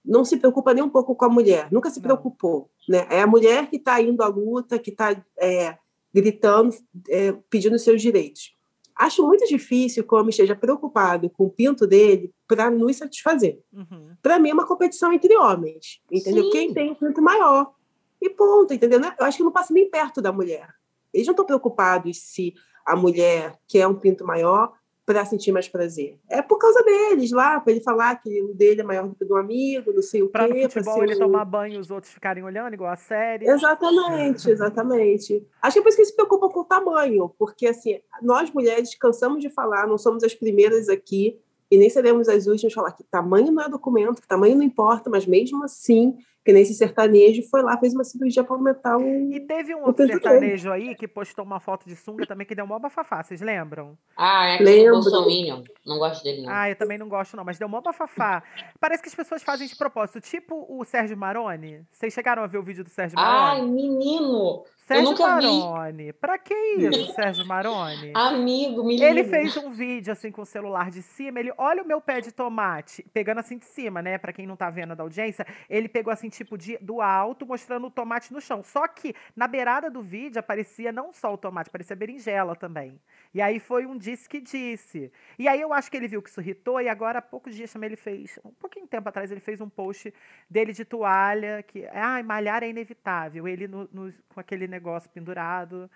não 0.04 0.24
se 0.24 0.36
preocupa 0.38 0.74
nem 0.74 0.82
um 0.82 0.88
pouco 0.88 1.14
com 1.14 1.24
a 1.26 1.28
mulher, 1.28 1.70
nunca 1.70 1.90
se 1.90 2.00
preocupou, 2.00 2.70
né? 2.88 3.06
É 3.10 3.20
a 3.20 3.26
mulher 3.26 3.68
que 3.68 3.76
está 3.76 4.00
indo 4.00 4.22
à 4.22 4.26
luta, 4.26 4.78
que 4.78 4.90
está 4.90 5.22
é, 5.38 5.76
gritando, 6.12 6.74
é, 7.08 7.32
pedindo 7.50 7.78
seus 7.78 8.00
direitos. 8.00 8.56
Acho 8.96 9.26
muito 9.26 9.46
difícil 9.46 10.04
que 10.04 10.14
o 10.14 10.18
homem 10.18 10.30
esteja 10.30 10.54
preocupado 10.54 11.30
com 11.30 11.44
o 11.44 11.50
pinto 11.50 11.86
dele 11.86 12.32
para 12.48 12.70
nos 12.70 12.96
satisfazer. 12.96 13.60
Uhum. 13.72 14.14
Para 14.22 14.38
mim, 14.38 14.50
é 14.50 14.54
uma 14.54 14.66
competição 14.66 15.12
entre 15.12 15.34
homens, 15.36 16.00
entendeu? 16.10 16.44
Sim. 16.44 16.50
Quem 16.50 16.74
tem 16.74 16.90
um 16.90 16.94
pinto 16.94 17.22
maior. 17.22 17.72
E 18.20 18.28
ponto, 18.30 18.72
entendeu? 18.74 19.00
Eu 19.18 19.24
acho 19.26 19.36
que 19.38 19.44
não 19.44 19.52
passa 19.52 19.72
nem 19.72 19.88
perto 19.90 20.20
da 20.20 20.32
mulher. 20.32 20.68
Eles 21.12 21.26
não 21.26 21.32
estão 21.32 21.44
preocupados 21.46 22.18
se 22.20 22.54
a 22.86 22.94
mulher 22.96 23.54
quer 23.68 23.86
um 23.86 23.94
pinto 23.94 24.24
maior 24.26 24.72
para 25.06 25.24
sentir 25.24 25.50
mais 25.50 25.68
prazer. 25.68 26.18
É 26.28 26.40
por 26.40 26.56
causa 26.58 26.84
deles 26.84 27.32
lá, 27.32 27.58
para 27.58 27.72
ele 27.72 27.82
falar 27.82 28.14
que 28.22 28.42
o 28.42 28.54
dele 28.54 28.80
é 28.82 28.84
maior 28.84 29.08
do 29.08 29.14
que 29.16 29.24
o 29.24 29.26
do 29.26 29.36
amigo, 29.36 29.92
não 29.92 30.02
sei 30.02 30.22
o 30.22 30.28
Pra 30.28 30.46
quê. 30.46 30.68
futebol 30.68 30.94
ser 30.94 31.02
ele 31.02 31.16
um- 31.16 31.18
tomar 31.18 31.44
banho 31.44 31.74
e 31.74 31.78
os 31.78 31.90
outros 31.90 32.12
ficarem 32.12 32.44
olhando, 32.44 32.74
igual 32.74 32.92
a 32.92 32.96
série. 32.96 33.44
Exatamente, 33.48 34.48
exatamente. 34.48 35.44
Acho 35.60 35.74
que 35.74 35.78
é 35.80 35.82
por 35.82 35.88
isso 35.88 35.96
que 35.96 36.02
eles 36.02 36.10
se 36.10 36.14
preocupam 36.16 36.48
com 36.48 36.60
o 36.60 36.64
tamanho, 36.64 37.28
porque 37.38 37.66
assim, 37.66 37.98
nós 38.22 38.52
mulheres 38.52 38.94
cansamos 38.94 39.40
de 39.40 39.50
falar, 39.50 39.86
não 39.88 39.98
somos 39.98 40.22
as 40.22 40.34
primeiras 40.34 40.88
aqui 40.88 41.40
e 41.70 41.76
nem 41.76 41.90
seremos 41.90 42.28
as 42.28 42.46
últimas 42.46 42.72
a 42.72 42.74
falar 42.76 42.92
que 42.92 43.02
tamanho 43.04 43.50
não 43.50 43.62
é 43.64 43.68
documento, 43.68 44.20
que 44.20 44.28
tamanho 44.28 44.54
não 44.56 44.62
importa, 44.62 45.10
mas 45.10 45.26
mesmo 45.26 45.64
assim, 45.64 46.18
que 46.44 46.52
nesse 46.52 46.72
sertanejo 46.74 47.42
foi 47.50 47.62
lá, 47.62 47.76
fez 47.78 47.92
uma 47.94 48.02
cirurgia 48.04 48.42
para 48.42 48.56
aumentar 48.56 48.96
o. 48.96 49.02
E 49.30 49.40
teve 49.40 49.74
um 49.74 49.84
outro 49.84 50.06
pinto 50.06 50.18
dele. 50.18 50.20
sertanejo 50.20 50.72
aí 50.72 50.94
que 50.94 51.06
postou 51.06 51.44
uma 51.44 51.60
foto 51.60 51.86
de 51.86 51.94
sunga 51.96 52.26
também 52.26 52.46
que 52.46 52.54
deu 52.54 52.66
mó 52.66 52.78
bafafá, 52.78 53.22
vocês 53.22 53.40
lembram? 53.40 53.96
Ah, 54.16 54.46
é 54.48 54.54
aquele 54.54 54.70
Lembro. 54.70 54.92
Bolsominion. 54.94 55.62
Não 55.84 55.98
gosto 55.98 56.22
dele, 56.24 56.42
não. 56.42 56.50
Ah, 56.52 56.68
eu 56.70 56.76
também 56.76 56.96
não 56.98 57.08
gosto 57.08 57.36
não, 57.36 57.44
mas 57.44 57.58
deu 57.58 57.68
mó 57.68 57.80
bafafá. 57.80 58.42
Parece 58.80 59.02
que 59.02 59.08
as 59.08 59.14
pessoas 59.14 59.42
fazem 59.42 59.66
de 59.66 59.76
propósito, 59.76 60.20
tipo 60.20 60.66
o 60.68 60.84
Sérgio 60.84 61.16
Maroni. 61.16 61.84
Vocês 61.92 62.12
chegaram 62.12 62.42
a 62.42 62.46
ver 62.46 62.58
o 62.58 62.62
vídeo 62.62 62.84
do 62.84 62.90
Sérgio 62.90 63.18
Ai, 63.18 63.58
Maroni? 63.58 63.72
menino! 63.72 64.64
Sérgio 64.94 65.14
vi. 65.14 65.22
Maroni. 65.22 66.12
Pra 66.12 66.38
que 66.38 66.54
isso, 66.54 67.12
Sérgio 67.12 67.46
Maroni? 67.46 68.10
Amigo, 68.14 68.82
menino. 68.82 69.06
Ele 69.06 69.24
fez 69.24 69.56
um 69.56 69.70
vídeo 69.70 70.12
assim 70.12 70.32
com 70.32 70.42
o 70.42 70.46
celular 70.46 70.90
de 70.90 71.00
cima, 71.00 71.38
ele 71.38 71.52
olha 71.56 71.82
o 71.82 71.86
meu 71.86 72.00
pé 72.00 72.20
de 72.20 72.32
tomate, 72.32 73.04
pegando 73.12 73.38
assim 73.38 73.58
de 73.58 73.64
cima, 73.66 74.02
né, 74.02 74.18
Pra 74.18 74.32
quem 74.32 74.46
não 74.46 74.56
tá 74.56 74.68
vendo 74.68 74.96
da 74.96 75.02
audiência, 75.02 75.46
ele 75.68 75.88
pegou 75.88 76.12
assim 76.12 76.28
tipo 76.28 76.58
de, 76.58 76.76
do 76.78 77.00
alto, 77.00 77.46
mostrando 77.46 77.86
o 77.86 77.90
tomate 77.90 78.32
no 78.32 78.40
chão. 78.40 78.62
Só 78.64 78.86
que 78.88 79.14
na 79.36 79.46
beirada 79.46 79.88
do 79.88 80.02
vídeo 80.02 80.40
aparecia 80.40 80.90
não 80.90 81.12
só 81.12 81.32
o 81.32 81.38
tomate, 81.38 81.68
aparecia 81.68 81.94
berinjela 81.94 82.56
também. 82.56 83.00
E 83.32 83.40
aí 83.40 83.60
foi 83.60 83.86
um 83.86 83.96
disse 83.96 84.28
que 84.28 84.40
disse. 84.40 85.12
E 85.38 85.46
aí 85.46 85.60
eu 85.60 85.72
acho 85.72 85.90
que 85.90 85.96
ele 85.96 86.08
viu 86.08 86.20
que 86.20 86.28
isso 86.28 86.40
irritou 86.40 86.80
e 86.80 86.88
agora 86.88 87.20
há 87.20 87.22
poucos 87.22 87.54
dias 87.54 87.72
também 87.72 87.88
ele 87.88 87.96
fez, 87.96 88.38
um 88.44 88.50
pouquinho 88.50 88.86
tempo 88.88 89.08
atrás 89.08 89.30
ele 89.30 89.40
fez 89.40 89.60
um 89.60 89.68
post 89.68 90.12
dele 90.48 90.72
de 90.72 90.84
toalha 90.84 91.62
que, 91.62 91.86
ai, 91.92 92.22
malhar 92.24 92.62
é 92.62 92.68
inevitável, 92.68 93.46
ele 93.46 93.68
no- 93.68 93.88
no- 93.92 94.12
com 94.34 94.40
aquele 94.40 94.66
negócio 94.66 95.08
pendurado. 95.10 95.88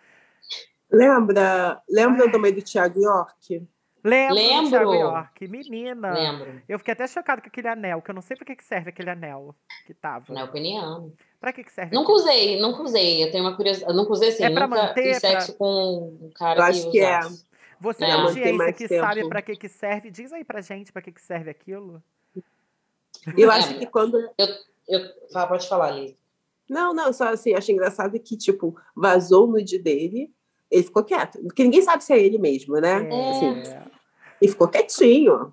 Lembra, 0.90 1.82
lembra 1.88 2.24
Ai. 2.26 2.30
também 2.30 2.52
do 2.52 2.62
Thiago 2.62 3.00
York? 3.00 3.66
Lembro, 4.04 4.34
do 4.36 4.68
Thiago 4.68 4.90
Lembro. 4.90 5.08
York, 5.08 5.48
menina. 5.48 6.12
Lembro. 6.12 6.62
Eu 6.68 6.78
fiquei 6.78 6.92
até 6.92 7.06
chocado 7.06 7.40
com 7.40 7.48
aquele 7.48 7.68
anel, 7.68 8.02
que 8.02 8.10
eu 8.10 8.14
não 8.14 8.20
sei 8.20 8.36
pra 8.36 8.44
que, 8.44 8.62
serve 8.62 8.90
aquele 8.90 9.08
anel 9.08 9.56
que 9.86 9.94
tava. 9.94 10.32
Na 10.34 10.44
opinião. 10.44 11.10
Pra 11.44 11.52
que, 11.52 11.62
que 11.62 11.70
serve? 11.70 11.94
Nunca 11.94 12.10
aquilo? 12.10 12.16
usei, 12.24 12.58
nunca 12.58 12.82
usei. 12.82 13.22
Eu 13.22 13.30
tenho 13.30 13.44
uma 13.44 13.54
curiosidade. 13.54 13.92
Eu 13.92 13.94
nunca 13.94 14.12
usei 14.14 14.30
assim. 14.30 14.44
É 14.44 14.48
pra 14.50 14.66
nunca 14.66 14.82
manter, 14.82 15.02
fiz 15.12 15.20
pra- 15.20 15.30
sexo 15.32 15.54
com 15.58 16.18
um 16.22 16.30
cara 16.34 16.58
Eu 16.60 16.64
acho 16.64 16.90
que 16.90 16.98
é. 17.00 17.18
usasse. 17.18 17.46
Você, 17.78 18.04
É, 18.06 18.12
audiência 18.12 18.52
mais 18.54 18.76
que 18.78 18.88
tempo. 18.88 19.06
sabe 19.06 19.28
pra 19.28 19.42
que, 19.42 19.54
que 19.54 19.68
serve, 19.68 20.10
diz 20.10 20.32
aí 20.32 20.42
pra 20.42 20.62
gente 20.62 20.90
pra 20.90 21.02
que, 21.02 21.12
que 21.12 21.20
serve 21.20 21.50
aquilo. 21.50 22.02
Eu 23.36 23.52
É. 23.52 23.56
acho 23.56 23.78
que 23.78 23.84
quando. 23.84 24.16
Eu... 24.88 25.00
Fala, 25.34 25.46
pode 25.48 25.68
falar, 25.68 25.90
Liz. 25.90 26.14
Não, 26.66 26.94
não, 26.94 27.12
só 27.12 27.28
assim, 27.28 27.52
acho 27.52 27.70
engraçado 27.72 28.18
que, 28.18 28.38
tipo, 28.38 28.74
vazou 28.96 29.44
o 29.46 29.50
nude 29.52 29.78
dele, 29.78 30.32
ele 30.70 30.82
ficou 30.82 31.04
quieto. 31.04 31.38
Porque 31.42 31.62
ninguém 31.62 31.82
sabe 31.82 32.02
se 32.02 32.10
é 32.14 32.18
ele 32.18 32.38
mesmo, 32.38 32.76
né? 32.80 33.06
É. 33.06 33.30
Assim, 33.30 33.62
e 34.40 34.48
ficou 34.48 34.66
quietinho. 34.66 35.52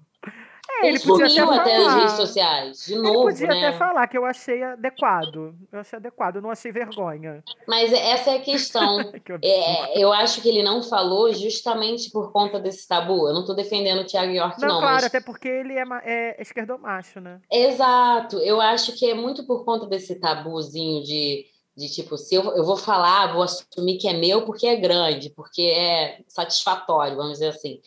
É, 0.79 0.87
ele 0.87 0.99
podia 0.99 1.25
até 1.25 1.35
sumiu 1.35 1.51
até 1.51 1.77
nas 1.77 1.87
falar. 1.87 1.99
redes 1.99 2.15
sociais. 2.15 2.85
De 2.85 2.93
Ele 2.93 3.01
novo, 3.01 3.23
podia 3.23 3.47
né? 3.47 3.67
até 3.67 3.77
falar 3.77 4.07
que 4.07 4.17
eu 4.17 4.25
achei 4.25 4.63
adequado. 4.63 5.55
Eu 5.71 5.79
achei 5.79 5.97
adequado, 5.97 6.37
eu 6.37 6.41
não 6.41 6.51
achei 6.51 6.71
vergonha. 6.71 7.43
Mas 7.67 7.91
essa 7.93 8.31
é 8.31 8.37
a 8.37 8.41
questão. 8.41 8.97
É, 9.43 10.01
eu 10.01 10.11
acho 10.11 10.41
que 10.41 10.49
ele 10.49 10.61
não 10.61 10.83
falou 10.83 11.31
justamente 11.33 12.09
por 12.11 12.31
conta 12.31 12.59
desse 12.59 12.87
tabu. 12.87 13.27
Eu 13.27 13.33
não 13.33 13.45
tô 13.45 13.53
defendendo 13.53 14.01
o 14.01 14.05
Thiago 14.05 14.31
York, 14.31 14.59
não, 14.61 14.67
não. 14.67 14.79
claro, 14.79 14.95
mas... 14.95 15.05
até 15.05 15.19
porque 15.21 15.47
ele 15.47 15.73
é, 15.73 15.83
é 16.03 16.41
esquerdomacho, 16.41 17.19
né? 17.19 17.39
Exato. 17.51 18.37
Eu 18.39 18.59
acho 18.59 18.93
que 18.93 19.09
é 19.09 19.13
muito 19.13 19.45
por 19.45 19.63
conta 19.63 19.85
desse 19.85 20.15
tabuzinho 20.15 21.03
de, 21.03 21.45
de 21.75 21.89
tipo, 21.89 22.17
se 22.17 22.35
eu, 22.35 22.43
eu 22.55 22.63
vou 22.63 22.77
falar, 22.77 23.33
vou 23.33 23.43
assumir 23.43 23.97
que 23.97 24.07
é 24.07 24.13
meu 24.13 24.43
porque 24.45 24.67
é 24.67 24.75
grande, 24.75 25.29
porque 25.29 25.61
é 25.61 26.19
satisfatório, 26.27 27.15
vamos 27.15 27.33
dizer 27.33 27.49
assim. 27.49 27.79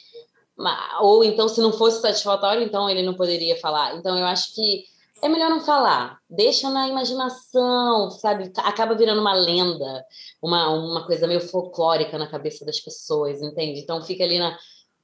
Ou 1.00 1.24
então, 1.24 1.48
se 1.48 1.60
não 1.60 1.72
fosse 1.72 2.00
satisfatório, 2.00 2.62
então 2.62 2.88
ele 2.88 3.02
não 3.02 3.14
poderia 3.14 3.56
falar. 3.58 3.96
Então, 3.96 4.16
eu 4.16 4.24
acho 4.24 4.54
que 4.54 4.84
é 5.22 5.28
melhor 5.28 5.50
não 5.50 5.60
falar. 5.60 6.18
Deixa 6.28 6.70
na 6.70 6.88
imaginação, 6.88 8.10
sabe? 8.10 8.52
Acaba 8.58 8.94
virando 8.94 9.20
uma 9.20 9.34
lenda, 9.34 10.04
uma, 10.42 10.68
uma 10.70 11.06
coisa 11.06 11.26
meio 11.26 11.40
folclórica 11.40 12.18
na 12.18 12.26
cabeça 12.26 12.64
das 12.64 12.80
pessoas, 12.80 13.40
entende? 13.42 13.80
Então, 13.80 14.02
fica 14.02 14.22
ali 14.22 14.38
na, 14.38 14.56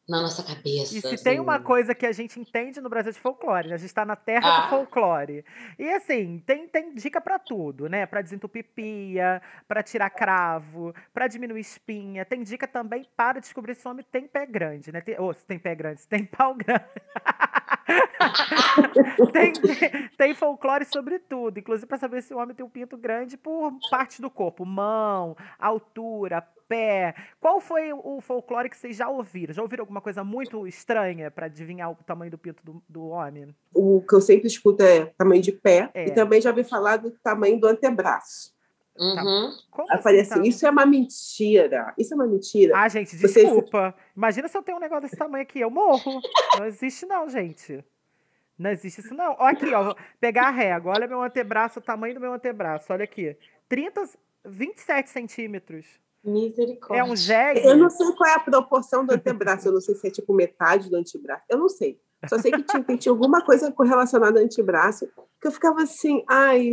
na 0.09 0.21
nossa 0.23 0.43
cabeça. 0.43 0.97
E 0.97 1.01
se 1.01 1.23
tem 1.23 1.35
assim. 1.35 1.39
uma 1.41 1.61
coisa 1.61 1.95
que 1.95 2.05
a 2.05 2.11
gente 2.13 2.41
entende 2.41 2.81
no 2.81 2.89
Brasil 2.89 3.11
é 3.11 3.13
de 3.13 3.21
folclore, 3.21 3.69
né? 3.69 3.75
a 3.75 3.79
gente 3.79 3.87
está 3.87 4.05
na 4.05 4.17
terra 4.17 4.49
Ah. 4.49 4.61
do 4.63 4.71
folclore. 4.71 5.45
E 5.79 5.89
assim, 5.93 6.43
tem, 6.45 6.67
tem 6.67 6.93
dica 6.95 7.21
pra 7.21 7.39
tudo, 7.39 7.89
né? 7.89 8.07
Pra 8.07 8.21
desentupir 8.21 8.65
pia, 8.75 9.41
pra 9.69 9.83
tirar 9.85 10.11
cravo, 10.11 10.93
pra 11.15 11.29
diminuir 11.29 11.61
espinha. 11.61 12.25
Tem 12.25 12.43
dica 12.43 12.67
também 12.67 13.07
para 13.17 13.39
descobrir 13.41 13.75
se 13.77 13.87
o 13.87 13.91
homem 13.91 14.05
tem 14.11 14.27
pé 14.27 14.47
grande, 14.47 14.91
né? 14.93 15.01
Tem, 15.01 15.19
ou 15.21 15.33
se 15.33 15.45
tem 15.47 15.59
pé 15.59 15.75
grande, 15.77 16.01
se 16.01 16.09
tem 16.09 16.25
pau 16.27 16.55
grande. 16.57 16.85
tem, 19.33 19.53
tem 20.17 20.35
folclore 20.35 20.85
sobre 20.85 21.19
tudo, 21.19 21.59
inclusive 21.59 21.87
para 21.87 21.99
saber 21.99 22.23
se 22.23 22.35
o 22.35 22.39
homem 22.39 22.55
tem 22.55 22.65
um 22.65 22.71
pinto 22.71 22.97
grande 22.97 23.37
por 23.37 23.73
parte 23.91 24.21
do 24.21 24.31
corpo, 24.31 24.65
mão, 24.65 25.37
altura, 25.59 26.47
pé. 26.71 27.15
Qual 27.41 27.61
foi 27.61 27.93
o 27.93 28.21
folclore 28.21 28.71
que 28.71 28.77
vocês 28.77 28.97
já 28.97 29.09
ouviram? 29.09 29.53
Já 29.53 29.61
ouviram 29.61 29.83
alguma 29.83 30.01
coisa 30.01 30.23
muito 30.23 30.67
estranha 30.69 31.29
para 31.31 31.47
adivinhar 31.47 31.91
o 31.91 31.97
tamanho 31.97 32.31
do 32.31 32.39
pinto 32.39 32.65
do, 32.65 32.83
do 32.89 33.09
homem? 33.09 33.53
O 33.75 34.01
que 34.09 34.15
eu 34.15 34.21
sempre 34.21 34.47
escuto 34.47 34.83
é 34.85 35.07
tamanho 35.19 35.43
de 35.43 35.51
pé, 35.51 35.91
É. 35.93 36.07
e 36.07 36.11
também 36.13 36.41
já 36.41 36.51
ouvi 36.51 36.63
falar 36.63 36.97
do 36.99 37.11
tamanho 37.11 37.59
do 37.59 37.67
antebraço. 37.67 38.55
Uhum. 38.97 39.51
Eu 39.91 40.03
falei 40.03 40.21
assim, 40.21 40.35
tá? 40.35 40.47
isso 40.47 40.67
é 40.67 40.71
uma 40.71 40.85
mentira. 40.87 41.93
Isso 41.99 42.13
é 42.13 42.17
uma 42.17 42.27
mentira. 42.27 42.75
Ah, 42.77 42.89
gente, 42.89 43.17
Vocês- 43.17 43.47
desculpa. 43.47 43.95
Imagina 44.17 44.47
se 44.47 44.57
eu 44.57 44.63
tenho 44.63 44.77
um 44.79 44.81
negócio 44.81 45.03
desse 45.03 45.17
tamanho 45.17 45.43
aqui, 45.43 45.59
eu 45.61 45.71
morro. 45.71 46.21
Não 46.59 46.67
existe 46.67 47.07
não, 47.07 47.29
gente. 47.29 47.83
Não 48.59 48.71
existe 48.71 49.01
isso 49.01 49.15
não. 49.15 49.35
Ó 49.39 49.47
aqui, 49.47 49.73
ó, 49.73 49.83
vou 49.85 49.97
pegar 50.21 50.49
a 50.49 50.51
régua. 50.51 50.93
Olha 50.93 51.09
meu 51.09 51.23
antebraço, 51.23 51.79
o 51.79 51.83
tamanho 51.83 52.15
do 52.15 52.21
meu 52.21 52.33
antebraço. 52.35 52.93
Olha 52.93 53.05
aqui. 53.05 53.35
30, 53.71 54.03
27 54.45 55.09
centímetros. 55.09 55.87
Misericórdia. 56.25 57.01
É 57.01 57.05
um 57.05 57.17
jegue. 57.17 57.61
Eu 57.67 57.77
não 57.77 57.89
sei 57.89 58.13
qual 58.13 58.31
é 58.31 58.35
a 58.35 58.41
proporção 58.41 59.05
do 59.05 59.13
antebraço, 59.13 59.69
eu 59.69 59.73
não 59.73 59.81
sei 59.81 59.95
se 59.95 60.07
é 60.07 60.11
tipo 60.11 60.33
metade 60.35 60.91
do 60.91 60.97
antebraço, 60.97 61.45
eu 61.49 61.59
não 61.59 61.69
sei. 61.69 61.99
Só 62.29 62.39
sei 62.39 62.53
que 62.53 62.63
tinha, 62.63 62.97
tinha 62.99 63.13
alguma 63.13 63.43
coisa 63.43 63.73
correlacionada 63.73 64.39
ao 64.39 64.45
antebraço, 64.45 65.09
que 65.41 65.47
eu 65.47 65.53
ficava 65.53 65.83
assim, 65.83 66.23
ai, 66.29 66.71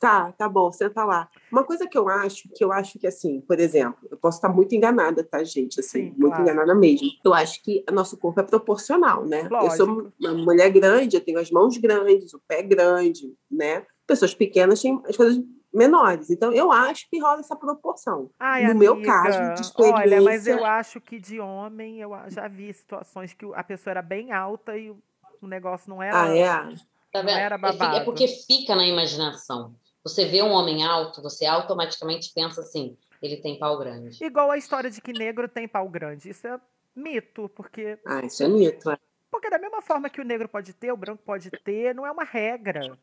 tá, 0.00 0.32
tá 0.32 0.48
bom, 0.48 0.72
senta 0.72 1.04
lá. 1.04 1.28
Uma 1.52 1.62
coisa 1.62 1.86
que 1.86 1.96
eu 1.96 2.08
acho, 2.08 2.48
que 2.54 2.64
eu 2.64 2.72
acho 2.72 2.98
que 2.98 3.06
assim, 3.06 3.40
por 3.40 3.60
exemplo, 3.60 4.06
eu 4.10 4.16
posso 4.16 4.38
estar 4.38 4.48
muito 4.48 4.74
enganada, 4.74 5.22
tá, 5.22 5.42
gente? 5.44 5.78
Assim, 5.78 6.06
Sim, 6.06 6.14
muito 6.16 6.34
claro. 6.34 6.42
enganada 6.42 6.74
mesmo. 6.74 7.08
Eu 7.24 7.32
acho 7.32 7.62
que 7.62 7.84
nosso 7.92 8.16
corpo 8.16 8.40
é 8.40 8.42
proporcional, 8.42 9.24
né? 9.24 9.48
Eu 9.50 9.70
sou 9.70 9.86
Lógico. 9.86 10.12
uma 10.20 10.34
mulher 10.34 10.70
grande, 10.70 11.16
eu 11.16 11.24
tenho 11.24 11.38
as 11.38 11.50
mãos 11.50 11.76
grandes, 11.78 12.34
o 12.34 12.40
pé 12.46 12.62
grande, 12.62 13.32
né? 13.50 13.86
Pessoas 14.06 14.34
pequenas 14.34 14.82
têm 14.82 15.00
as 15.08 15.16
coisas 15.16 15.40
menores. 15.72 16.30
Então, 16.30 16.52
eu 16.52 16.72
acho 16.72 17.08
que 17.10 17.18
rola 17.20 17.40
essa 17.40 17.56
proporção. 17.56 18.30
Ai, 18.38 18.66
no 18.68 18.74
meu 18.74 18.92
amiga, 18.94 19.12
caso, 19.12 19.54
de 19.62 19.82
Olha, 19.82 20.20
mas 20.22 20.36
experiência- 20.46 20.52
eu 20.52 20.64
acho 20.64 21.00
que 21.00 21.18
de 21.20 21.40
homem, 21.40 22.00
eu 22.00 22.10
já 22.28 22.48
vi 22.48 22.72
situações 22.72 23.32
que 23.32 23.44
a 23.54 23.62
pessoa 23.64 23.92
era 23.92 24.02
bem 24.02 24.32
alta 24.32 24.76
e 24.76 24.90
o 24.90 25.46
negócio 25.46 25.88
não 25.90 26.02
era. 26.02 26.22
Ah, 26.22 26.36
é? 26.36 26.74
Tá 27.12 27.22
Não 27.22 27.30
era 27.30 27.54
É 27.54 27.58
É 27.58 27.58
babado. 27.58 28.04
porque 28.04 28.26
fica 28.28 28.74
na 28.74 28.86
imaginação. 28.86 29.74
Você 30.02 30.24
vê 30.24 30.42
um 30.42 30.50
homem 30.52 30.84
alto, 30.84 31.20
você 31.22 31.46
automaticamente 31.46 32.30
pensa 32.34 32.60
assim, 32.60 32.96
ele 33.20 33.36
tem 33.38 33.58
pau 33.58 33.76
grande. 33.78 34.22
Igual 34.24 34.50
a 34.50 34.56
história 34.58 34.90
de 34.90 35.00
que 35.00 35.12
negro 35.12 35.48
tem 35.48 35.66
pau 35.66 35.88
grande. 35.88 36.30
Isso 36.30 36.46
é 36.46 36.60
mito, 36.94 37.48
porque. 37.50 37.98
Ah, 38.06 38.24
isso 38.24 38.42
é 38.42 38.48
mito. 38.48 38.90
é. 38.90 38.98
Porque 39.30 39.50
da 39.50 39.58
mesma 39.58 39.82
forma 39.82 40.08
que 40.08 40.20
o 40.20 40.24
negro 40.24 40.48
pode 40.48 40.72
ter, 40.72 40.92
o 40.92 40.96
branco 40.96 41.22
pode 41.24 41.50
ter, 41.50 41.94
não 41.94 42.06
é 42.06 42.10
uma 42.10 42.24
regra. 42.24 42.96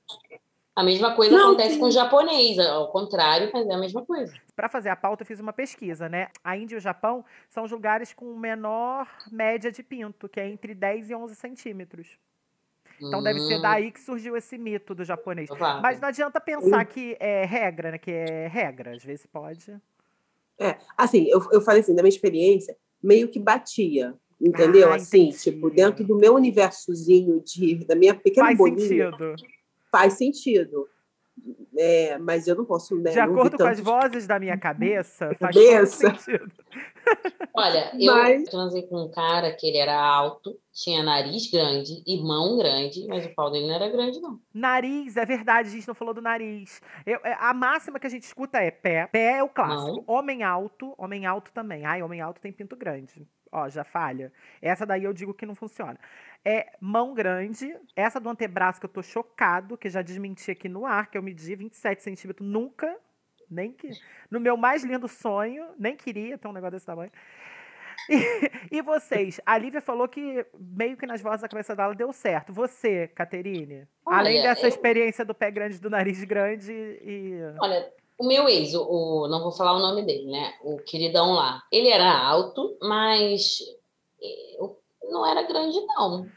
A 0.76 0.84
mesma 0.84 1.16
coisa 1.16 1.36
Não, 1.36 1.50
acontece 1.50 1.76
sim. 1.76 1.80
com 1.80 1.86
o 1.86 1.92
japonês, 1.92 2.58
ao 2.58 2.92
contrário, 2.92 3.50
mas 3.54 3.68
é 3.68 3.74
a 3.74 3.78
mesma 3.78 4.04
coisa. 4.04 4.34
Para 4.56 4.68
fazer 4.68 4.90
a 4.90 4.96
pauta, 4.96 5.22
eu 5.22 5.28
fiz 5.28 5.40
uma 5.40 5.54
pesquisa, 5.54 6.10
né? 6.10 6.30
A 6.44 6.58
Índia 6.58 6.76
e 6.76 6.78
o 6.78 6.82
Japão 6.82 7.24
são 7.48 7.64
os 7.64 7.72
lugares 7.72 8.12
com 8.12 8.36
menor 8.36 9.08
média 9.32 9.72
de 9.72 9.84
pinto, 9.84 10.28
que 10.28 10.40
é 10.40 10.50
entre 10.50 10.74
10 10.74 11.12
e 11.12 11.16
11 11.16 11.36
centímetros. 11.36 12.18
Então 13.00 13.22
deve 13.22 13.40
ser 13.42 13.60
Hum, 13.60 13.62
daí 13.62 13.92
que 13.92 14.00
surgiu 14.00 14.36
esse 14.36 14.58
mito 14.58 14.96
do 14.96 15.04
japonês. 15.04 15.48
provável. 15.48 15.82
Mas 15.82 16.00
não 16.00 16.08
adianta 16.08 16.42
pensar 16.42 16.86
que 16.86 17.16
é 17.20 17.46
regra, 17.46 17.92
né? 17.92 17.98
Que 17.98 18.12
é 18.12 18.48
regra. 18.48 18.96
Às 18.96 19.04
vezes 19.04 19.26
pode. 19.28 19.80
É, 20.60 20.78
assim, 20.98 21.28
eu, 21.28 21.42
eu 21.52 21.62
falei 21.62 21.82
assim, 21.82 21.96
da 21.96 22.02
minha 22.02 22.10
experiência, 22.10 22.76
meio 23.02 23.28
que 23.28 23.40
batia, 23.40 24.16
entendeu? 24.40 24.92
Ah, 24.92 24.96
assim, 24.96 25.30
tipo, 25.30 25.70
dentro 25.70 26.04
do 26.04 26.16
meu 26.16 26.36
universozinho 26.36 27.42
de, 27.42 27.86
da 27.86 27.96
minha 27.96 28.16
pequena 28.16 28.48
Faz 28.48 28.58
bolinha, 28.58 29.12
sentido. 29.12 29.36
Faz 29.94 30.14
sentido. 30.14 30.88
É, 31.78 32.18
mas 32.20 32.48
eu 32.48 32.56
não 32.56 32.64
posso, 32.64 32.96
né? 32.96 33.10
De 33.12 33.18
não 33.18 33.24
acordo 33.26 33.58
com 33.58 33.66
as 33.66 33.80
vozes 33.80 34.28
da 34.28 34.38
minha 34.40 34.58
cabeça, 34.58 35.30
faz 35.40 35.56
Cabeça. 35.56 36.10
sentido. 36.16 36.52
Olha, 37.56 37.92
eu 38.00 38.14
Mas- 38.14 38.44
transei 38.50 38.84
com 38.84 39.04
um 39.06 39.12
cara 39.12 39.52
que 39.52 39.68
ele 39.68 39.78
era 39.78 40.00
alto, 40.00 40.56
tinha 40.72 41.02
nariz 41.04 41.50
grande 41.50 42.04
e 42.06 42.22
mão 42.22 42.56
grande, 42.58 43.06
mas 43.08 43.26
o 43.26 43.34
pau 43.34 43.52
dele 43.52 43.68
não 43.68 43.74
era 43.76 43.90
grande, 43.90 44.20
não. 44.22 44.40
Nariz, 44.54 45.18
é 45.18 45.26
verdade, 45.26 45.70
a 45.70 45.72
gente 45.72 45.88
não 45.88 45.96
falou 45.96 46.14
do 46.14 46.22
nariz. 46.22 46.80
Eu- 47.06 47.20
é, 47.24 47.36
a 47.40 47.54
máxima 47.54 48.00
que 48.00 48.08
a 48.08 48.10
gente 48.10 48.24
escuta 48.24 48.60
é 48.60 48.70
pé. 48.72 49.08
Pé 49.08 49.38
é 49.40 49.44
o 49.44 49.50
clássico. 49.50 50.04
Homem 50.08 50.44
alto, 50.44 50.94
homem 50.98 51.26
alto 51.26 51.52
também. 51.52 51.84
Ai, 51.86 52.02
homem 52.04 52.22
alto 52.22 52.40
tem 52.40 52.52
pinto 52.52 52.76
grande. 52.76 53.28
Ó, 53.56 53.70
já 53.70 53.84
falha. 53.84 54.34
Essa 54.62 54.84
daí 54.86 55.04
eu 55.04 55.14
digo 55.14 55.34
que 55.34 55.46
não 55.46 55.54
funciona. 55.54 56.00
É 56.44 56.74
mão 56.82 57.14
grande. 57.14 57.76
Essa 57.96 58.20
do 58.20 58.28
antebraço 58.30 58.80
que 58.80 58.86
eu 58.88 58.90
tô 58.90 59.04
chocado, 59.04 59.78
que 59.78 59.90
já 59.90 60.02
desmenti 60.02 60.50
aqui 60.50 60.68
no 60.68 60.86
ar, 60.88 61.08
que 61.12 61.18
eu 61.18 61.22
medi 61.22 61.56
27 61.56 62.02
centímetros. 62.02 62.48
Nunca, 62.48 62.98
nem 63.50 63.72
que. 63.72 63.92
No 64.32 64.40
meu 64.40 64.58
mais 64.58 64.84
lindo 64.84 65.08
sonho, 65.08 65.68
nem 65.78 65.96
queria 65.96 66.38
ter 66.38 66.48
um 66.48 66.52
negócio 66.52 66.72
desse 66.72 66.86
tamanho. 66.88 67.12
E, 68.10 68.52
e 68.78 68.82
vocês? 68.82 69.40
A 69.46 69.58
Lívia 69.58 69.80
falou 69.80 70.08
que 70.10 70.46
meio 70.60 70.98
que 70.98 71.06
nas 71.06 71.22
vozes 71.22 71.42
da 71.42 71.48
cabeça 71.48 71.76
dela 71.76 71.94
deu 71.96 72.12
certo. 72.12 72.52
Você, 72.52 73.08
Caterine? 73.10 73.88
Além 74.06 74.40
Olha, 74.40 74.50
dessa 74.50 74.66
eu- 74.66 74.70
experiência 74.70 75.24
do 75.24 75.34
pé 75.34 75.50
grande, 75.52 75.80
do 75.80 75.90
nariz 75.90 76.22
grande 76.24 76.74
e. 76.74 77.38
Olha, 77.62 77.88
o 78.18 78.28
meu 78.28 78.48
ex, 78.48 78.74
o, 78.74 78.84
o- 78.84 79.28
não 79.28 79.42
vou 79.42 79.52
falar 79.52 79.74
o 79.74 79.80
nome 79.80 80.04
dele, 80.04 80.32
né? 80.32 80.54
O 80.64 80.78
queridão 80.78 81.34
lá. 81.34 81.62
Ele 81.72 81.90
era 81.90 82.12
alto, 82.18 82.78
mas 82.82 83.60
eu- 84.58 84.80
não 85.10 85.26
era 85.26 85.44
grande, 85.44 85.80
não. 85.88 86.30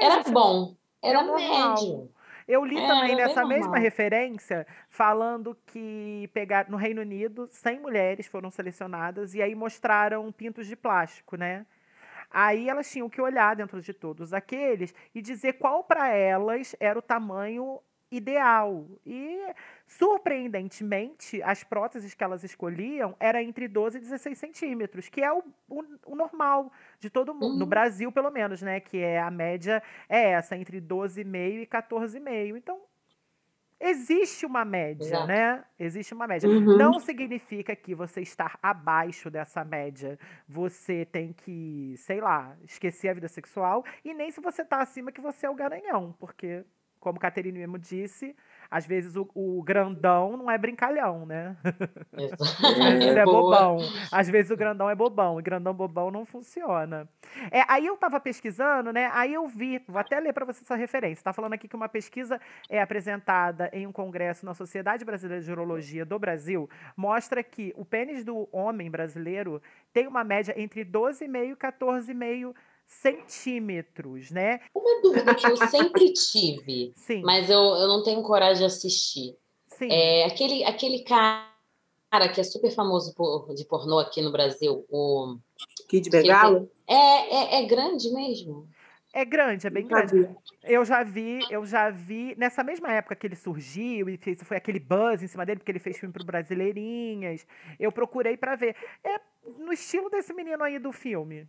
Era 0.00 0.16
gente, 0.22 0.30
bom, 0.32 0.76
era 1.02 1.20
é 1.20 1.22
normal. 1.22 1.74
médio. 1.74 2.10
Eu 2.46 2.64
li 2.64 2.76
É, 2.76 2.86
também 2.86 3.12
é 3.12 3.16
nessa 3.16 3.44
mesma 3.44 3.66
normal. 3.68 3.82
referência 3.82 4.66
falando 4.90 5.56
que 5.66 6.28
pegar 6.34 6.68
no 6.68 6.76
Reino 6.76 7.00
Unido 7.00 7.48
100 7.50 7.78
mulheres 7.80 8.26
foram 8.26 8.50
selecionadas 8.50 9.32
e 9.34 9.40
aí 9.40 9.54
mostraram 9.54 10.30
pintos 10.32 10.66
de 10.66 10.74
plástico, 10.76 11.36
né? 11.36 11.64
Aí 12.30 12.68
elas 12.68 12.90
tinham 12.90 13.08
que 13.08 13.20
olhar 13.20 13.54
dentro 13.54 13.80
de 13.80 13.92
todos 13.92 14.32
aqueles 14.32 14.92
e 15.14 15.22
dizer 15.22 15.54
qual 15.54 15.84
para 15.84 16.08
elas 16.08 16.74
era 16.80 16.98
o 16.98 17.02
tamanho 17.02 17.78
ideal. 18.10 18.86
E 19.06 19.38
surpreendentemente, 19.98 21.42
as 21.42 21.62
próteses 21.64 22.14
que 22.14 22.24
elas 22.24 22.42
escolhiam 22.44 23.14
era 23.20 23.42
entre 23.42 23.68
12 23.68 23.98
e 23.98 24.00
16 24.00 24.38
centímetros, 24.38 25.08
que 25.08 25.22
é 25.22 25.32
o, 25.32 25.42
o- 25.68 25.98
o 26.06 26.14
normal 26.16 26.72
de 26.98 27.10
todo 27.10 27.34
mundo, 27.34 27.56
no 27.56 27.64
Uhum. 27.64 27.68
Brasil 27.68 28.10
pelo 28.12 28.30
menos, 28.30 28.62
né? 28.62 28.80
Que 28.80 28.98
é 28.98 29.20
a 29.20 29.30
média 29.30 29.82
é 30.08 30.30
essa, 30.32 30.56
entre 30.56 30.80
12,5 30.80 31.62
e 31.62 31.66
14,5. 31.66 32.56
Então, 32.56 32.80
existe 33.80 34.46
uma 34.46 34.64
média, 34.64 35.18
Exato. 35.18 35.26
né? 35.26 35.64
Existe 35.78 36.14
uma 36.14 36.26
média. 36.26 36.48
Uhum. 36.48 36.66
Não 36.72 37.00
significa 37.00 37.74
que 37.74 37.94
você 37.94 38.20
estar 38.20 38.58
abaixo 38.62 39.30
dessa 39.30 39.64
média, 39.64 40.18
você 40.48 41.04
tem 41.04 41.32
que, 41.32 41.94
sei 41.96 42.20
lá, 42.20 42.56
esquecer 42.62 43.08
a 43.08 43.14
vida 43.14 43.28
sexual, 43.28 43.84
e 44.04 44.14
nem 44.14 44.30
se 44.30 44.40
você 44.40 44.64
tá 44.64 44.80
acima 44.82 45.10
que 45.12 45.20
você 45.20 45.46
é 45.46 45.50
o 45.50 45.54
garanhão, 45.54 46.14
porque, 46.18 46.64
como 47.00 47.18
Caterine 47.18 47.58
mesmo 47.58 47.78
disse, 47.78 48.36
às 48.72 48.86
vezes 48.86 49.16
o, 49.16 49.28
o 49.34 49.62
grandão 49.62 50.34
não 50.34 50.50
é 50.50 50.56
brincalhão, 50.56 51.26
né? 51.26 51.54
Às 52.16 52.94
vezes 52.94 53.16
é 53.16 53.24
boa. 53.24 53.42
bobão. 53.42 53.78
Às 54.10 54.30
vezes 54.30 54.50
o 54.50 54.56
grandão 54.56 54.88
é 54.88 54.94
bobão. 54.94 55.38
E 55.38 55.42
grandão 55.42 55.74
bobão 55.74 56.10
não 56.10 56.24
funciona. 56.24 57.06
É, 57.50 57.64
aí 57.68 57.84
eu 57.84 57.98
tava 57.98 58.18
pesquisando, 58.18 58.90
né? 58.90 59.10
Aí 59.12 59.34
eu 59.34 59.46
vi, 59.46 59.78
vou 59.86 59.98
até 59.98 60.18
ler 60.18 60.32
para 60.32 60.46
você 60.46 60.62
essa 60.62 60.74
referência. 60.74 61.22
Tá 61.22 61.34
falando 61.34 61.52
aqui 61.52 61.68
que 61.68 61.76
uma 61.76 61.88
pesquisa 61.88 62.40
é 62.70 62.80
apresentada 62.80 63.68
em 63.74 63.86
um 63.86 63.92
congresso 63.92 64.46
na 64.46 64.54
Sociedade 64.54 65.04
Brasileira 65.04 65.44
de 65.44 65.52
Urologia 65.52 66.06
do 66.06 66.18
Brasil 66.18 66.66
mostra 66.96 67.42
que 67.42 67.74
o 67.76 67.84
pênis 67.84 68.24
do 68.24 68.48
homem 68.50 68.90
brasileiro 68.90 69.60
tem 69.92 70.06
uma 70.06 70.24
média 70.24 70.54
entre 70.56 70.82
12,5 70.82 71.52
e 71.52 71.56
14,5 71.56 72.54
centímetros, 72.92 74.30
né? 74.30 74.60
Uma 74.74 75.00
dúvida 75.00 75.34
que 75.34 75.46
eu 75.46 75.56
sempre 75.56 76.12
tive, 76.14 76.92
Sim, 76.94 77.22
mas 77.22 77.48
eu, 77.48 77.60
eu 77.60 77.88
não 77.88 78.02
tenho 78.02 78.22
coragem 78.22 78.58
de 78.58 78.64
assistir. 78.64 79.36
sim. 79.66 79.88
É 79.90 80.24
aquele, 80.26 80.62
aquele 80.64 81.02
cara 81.02 81.48
que 82.32 82.40
é 82.40 82.44
super 82.44 82.70
famoso 82.70 83.14
por, 83.14 83.52
de 83.54 83.64
pornô 83.64 83.98
aqui 83.98 84.20
no 84.20 84.30
Brasil, 84.30 84.84
o... 84.90 85.36
Kid 85.88 86.10
Bengala? 86.10 86.68
É, 86.86 87.56
é, 87.56 87.62
é 87.62 87.66
grande 87.66 88.10
mesmo? 88.12 88.68
É 89.14 89.24
grande, 89.24 89.66
é 89.66 89.70
bem 89.70 89.86
grande. 89.86 90.28
Eu 90.62 90.84
já 90.84 91.02
vi, 91.02 91.40
eu 91.50 91.66
já 91.66 91.90
vi, 91.90 92.34
nessa 92.38 92.64
mesma 92.64 92.90
época 92.92 93.14
que 93.14 93.26
ele 93.26 93.36
surgiu 93.36 94.08
e 94.08 94.16
fez, 94.16 94.42
foi 94.42 94.56
aquele 94.56 94.80
buzz 94.80 95.22
em 95.22 95.26
cima 95.26 95.44
dele, 95.44 95.58
porque 95.58 95.70
ele 95.70 95.78
fez 95.78 95.98
filme 95.98 96.12
pro 96.12 96.24
Brasileirinhas. 96.24 97.46
Eu 97.78 97.92
procurei 97.92 98.38
pra 98.38 98.56
ver. 98.56 98.74
É 99.04 99.20
no 99.58 99.72
estilo 99.72 100.08
desse 100.08 100.32
menino 100.32 100.62
aí 100.64 100.78
do 100.78 100.92
filme. 100.92 101.46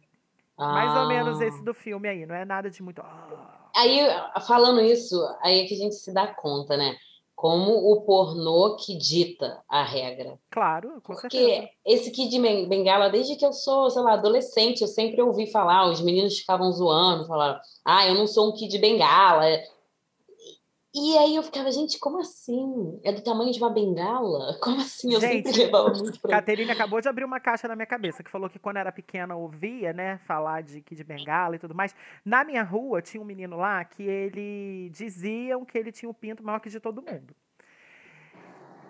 Mais 0.58 0.96
ou 0.96 1.08
menos 1.08 1.42
Ah. 1.42 1.46
esse 1.46 1.64
do 1.64 1.74
filme 1.74 2.08
aí, 2.08 2.26
não 2.26 2.36
é 2.36 2.46
nada 2.46 2.70
de 2.70 2.82
muito. 2.84 3.02
"Ah". 3.02 3.70
Aí, 3.76 4.00
falando 4.46 4.82
isso, 4.82 5.16
aí 5.42 5.62
é 5.62 5.66
que 5.66 5.74
a 5.74 5.78
gente 5.78 5.96
se 5.96 6.14
dá 6.14 6.28
conta, 6.28 6.78
né? 6.78 6.96
Como 7.36 7.74
o 7.92 8.02
pornô 8.06 8.78
que 8.78 8.96
dita 8.96 9.62
a 9.68 9.84
regra. 9.84 10.38
Claro, 10.52 11.02
com 11.02 11.16
certeza. 11.16 11.44
Porque 11.44 11.70
esse 11.84 12.12
Kid 12.12 12.40
Ben- 12.40 12.70
Bengala, 12.70 13.10
desde 13.10 13.36
que 13.36 13.46
eu 13.46 13.52
sou, 13.52 13.90
sei 13.90 14.02
lá, 14.04 14.14
adolescente, 14.14 14.82
eu 14.82 14.88
sempre 14.88 15.20
ouvi 15.22 15.48
falar, 15.52 15.90
os 15.90 16.00
meninos 16.00 16.38
ficavam 16.38 16.72
zoando, 16.72 17.26
falaram, 17.28 17.60
ah, 17.84 18.08
eu 18.08 18.14
não 18.14 18.28
sou 18.28 18.50
um 18.50 18.54
Kid 18.54 18.78
Bengala. 18.78 19.46
E 20.96 21.18
aí 21.18 21.36
eu 21.36 21.42
ficava, 21.42 21.72
gente, 21.72 21.98
como 22.00 22.20
assim? 22.20 23.00
É 23.04 23.12
do 23.12 23.24
tamanho 23.24 23.52
de 23.52 23.58
uma 23.58 23.72
bengala? 23.72 24.56
Como 24.62 24.80
assim? 24.80 25.12
Eu 25.12 25.20
Gente, 25.20 25.48
sempre 25.48 25.66
levava 25.66 25.90
muito 25.90 26.20
pra 26.22 26.30
Caterine 26.30 26.70
acabou 26.70 27.02
de 27.02 27.10
abrir 27.10 27.26
uma 27.26 27.40
caixa 27.40 27.68
na 27.68 27.76
minha 27.76 27.88
cabeça, 27.88 28.22
que 28.24 28.30
falou 28.30 28.48
que 28.48 28.60
quando 28.60 28.78
era 28.78 28.92
pequena 28.92 29.36
ouvia, 29.36 29.92
né, 29.92 30.20
falar 30.20 30.62
de 30.62 30.82
Kid 30.82 31.04
Bengala 31.04 31.56
e 31.56 31.60
tudo 31.60 31.74
mais. 31.74 31.96
Na 32.24 32.44
minha 32.44 32.62
rua 32.62 33.02
tinha 33.02 33.20
um 33.20 33.26
menino 33.26 33.58
lá 33.58 33.84
que 33.84 34.04
ele 34.04 34.92
diziam 34.92 35.66
que 35.66 35.76
ele 35.76 35.92
tinha 35.92 36.10
o 36.10 36.14
pinto 36.14 36.44
maior 36.44 36.60
que 36.60 36.70
de 36.70 36.80
todo 36.80 37.02
mundo. 37.02 37.36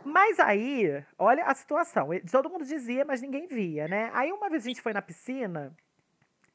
Mas 0.03 0.37
aí, 0.41 1.01
olha 1.17 1.45
a 1.45 1.55
situação. 1.55 2.09
Todo 2.29 2.49
mundo 2.49 2.65
dizia, 2.65 3.05
mas 3.05 3.21
ninguém 3.21 3.47
via, 3.47 3.87
né? 3.87 4.11
Aí 4.13 4.29
uma 4.33 4.49
vez 4.49 4.65
a 4.65 4.67
gente 4.67 4.81
foi 4.81 4.91
na 4.91 5.01
piscina 5.01 5.73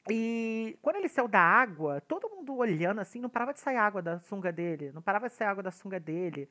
e 0.09 0.77
quando 0.81 0.97
ele 0.97 1.09
saiu 1.09 1.27
da 1.27 1.39
água, 1.39 2.01
todo 2.01 2.29
mundo 2.29 2.55
olhando 2.55 2.99
assim, 2.99 3.19
não 3.19 3.29
parava 3.29 3.53
de 3.53 3.59
sair 3.59 3.77
água 3.77 4.01
da 4.01 4.19
sunga 4.19 4.51
dele, 4.51 4.91
não 4.93 5.01
parava 5.01 5.27
de 5.27 5.33
sair 5.35 5.47
água 5.47 5.63
da 5.63 5.71
sunga 5.71 5.99
dele. 5.99 6.49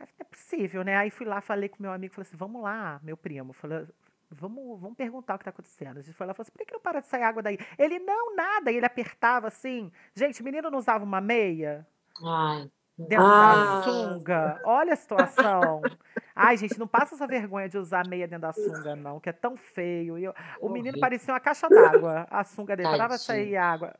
Aí, 0.00 0.06
Não 0.18 0.20
é 0.20 0.24
possível, 0.24 0.82
né? 0.84 0.96
Aí 0.96 1.10
fui 1.10 1.26
lá, 1.26 1.40
falei 1.40 1.68
com 1.68 1.82
meu 1.82 1.92
amigo, 1.92 2.14
falei 2.14 2.26
assim, 2.28 2.36
vamos 2.36 2.62
lá, 2.62 3.00
meu 3.02 3.16
primo. 3.16 3.52
Falei, 3.52 3.86
vamos, 4.30 4.80
vamos 4.80 4.96
perguntar 4.96 5.34
o 5.34 5.38
que 5.38 5.44
tá 5.44 5.50
acontecendo. 5.50 5.98
A 5.98 6.02
gente 6.02 6.14
foi 6.14 6.26
lá 6.26 6.32
e 6.32 6.36
falou 6.36 6.44
assim, 6.44 6.52
por 6.52 6.58
que, 6.58 6.66
que 6.66 6.72
não 6.72 6.80
para 6.80 7.00
de 7.00 7.08
sair 7.08 7.22
água 7.22 7.42
daí? 7.42 7.58
Ele, 7.78 7.98
não, 7.98 8.34
nada. 8.34 8.70
E 8.70 8.76
ele 8.76 8.86
apertava 8.86 9.48
assim. 9.48 9.90
Gente, 10.14 10.40
o 10.40 10.44
menino 10.44 10.70
não 10.70 10.78
usava 10.78 11.04
uma 11.04 11.20
meia 11.20 11.86
Ai, 12.22 12.70
dentro 12.96 13.26
da 13.26 13.82
sunga. 13.82 14.60
Olha 14.64 14.92
a 14.92 14.96
situação. 14.96 15.82
Ai, 16.38 16.56
gente, 16.56 16.78
não 16.78 16.86
passa 16.86 17.14
essa 17.14 17.26
vergonha 17.26 17.68
de 17.68 17.76
usar 17.78 18.06
meia 18.06 18.26
dentro 18.28 18.42
da 18.42 18.52
sunga, 18.52 18.94
não, 18.94 19.18
que 19.18 19.28
é 19.28 19.32
tão 19.32 19.56
feio. 19.56 20.18
E 20.18 20.24
eu- 20.24 20.34
o 20.60 20.68
menino 20.68 20.90
Horrível. 20.90 21.00
parecia 21.00 21.34
uma 21.34 21.40
caixa 21.40 21.68
d'água, 21.68 22.26
a 22.30 22.44
sunga 22.44 22.76
dele. 22.76 22.88
Parava 22.88 23.18
sair 23.18 23.56
água. 23.56 23.94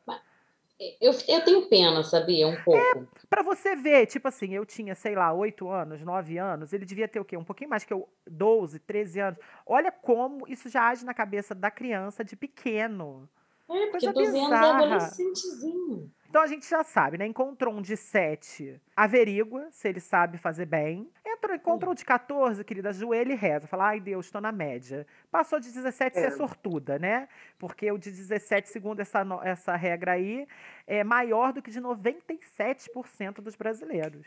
eu, 1.01 1.13
eu 1.27 1.45
tenho 1.45 1.69
pena, 1.69 2.05
sabia? 2.05 2.47
Um 2.47 2.57
pouco. 2.63 3.09
Pra 3.29 3.43
você 3.43 3.75
ver, 3.75 4.07
tipo 4.07 4.29
assim, 4.29 4.55
eu 4.55 4.65
tinha, 4.65 4.95
sei 4.95 5.15
lá, 5.17 5.33
8 5.33 5.69
anos, 5.69 6.01
9 6.03 6.39
anos, 6.39 6.73
ele 6.73 6.85
devia 6.87 7.09
ter 7.09 7.19
o 7.19 7.25
quê? 7.25 7.37
Um 7.37 7.43
pouquinho 7.45 7.69
mais 7.71 7.83
que 7.85 7.93
eu, 7.93 8.09
12, 8.27 8.79
13 8.79 9.19
anos. 9.21 9.39
Olha 9.67 9.91
como 9.91 10.47
isso 10.47 10.69
já 10.69 10.89
age 10.89 11.05
na 11.05 11.13
cabeça 11.13 11.55
da 11.55 11.71
criança 11.71 12.23
de 12.25 12.37
pequeno. 12.37 13.29
É, 13.69 13.87
porque 13.91 14.07
coisa 14.07 14.13
12 14.13 14.29
anos 14.29 14.39
é 14.39 14.55
bizarra. 14.55 14.77
adolescentezinho. 14.85 16.11
Então 16.31 16.43
a 16.43 16.47
gente 16.47 16.69
já 16.69 16.85
sabe, 16.85 17.19
né? 17.19 17.27
Encontrou 17.27 17.73
um 17.75 17.81
de 17.83 17.97
7, 17.97 18.81
averigua 18.95 19.67
se 19.71 19.89
ele 19.89 19.99
sabe 20.01 20.37
fazer 20.39 20.67
bem. 20.67 21.11
Entrou, 21.39 21.55
encontrou 21.57 21.93
um 21.93 21.95
de 21.95 22.05
14, 22.05 22.65
querida, 22.65 22.89
ajoelha 22.91 23.33
e 23.33 23.37
reza. 23.37 23.67
Fala, 23.69 23.89
ai 23.89 24.01
Deus, 24.01 24.27
estou 24.27 24.41
na 24.41 24.51
média. 24.53 25.07
Passou 25.31 25.61
de 25.61 25.71
17, 25.73 26.15
você 26.19 26.25
é 26.25 26.27
É. 26.27 26.31
sortuda, 26.33 26.99
né? 26.99 27.29
Porque 27.59 27.91
o 27.91 27.97
de 27.99 28.11
17, 28.11 28.69
segundo 28.69 29.01
essa, 29.01 29.21
essa 29.45 29.77
regra 29.77 30.13
aí, 30.13 30.47
é 30.87 31.05
maior 31.05 31.53
do 31.53 31.63
que 31.63 31.71
de 31.71 31.81
97% 31.81 33.41
dos 33.41 33.55
brasileiros. 33.55 34.27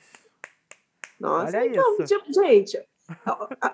Nossa, 1.20 1.58
Olha 1.58 1.68
então, 1.68 1.98
isso. 2.00 2.06
tipo, 2.06 2.34
gente, 2.34 2.82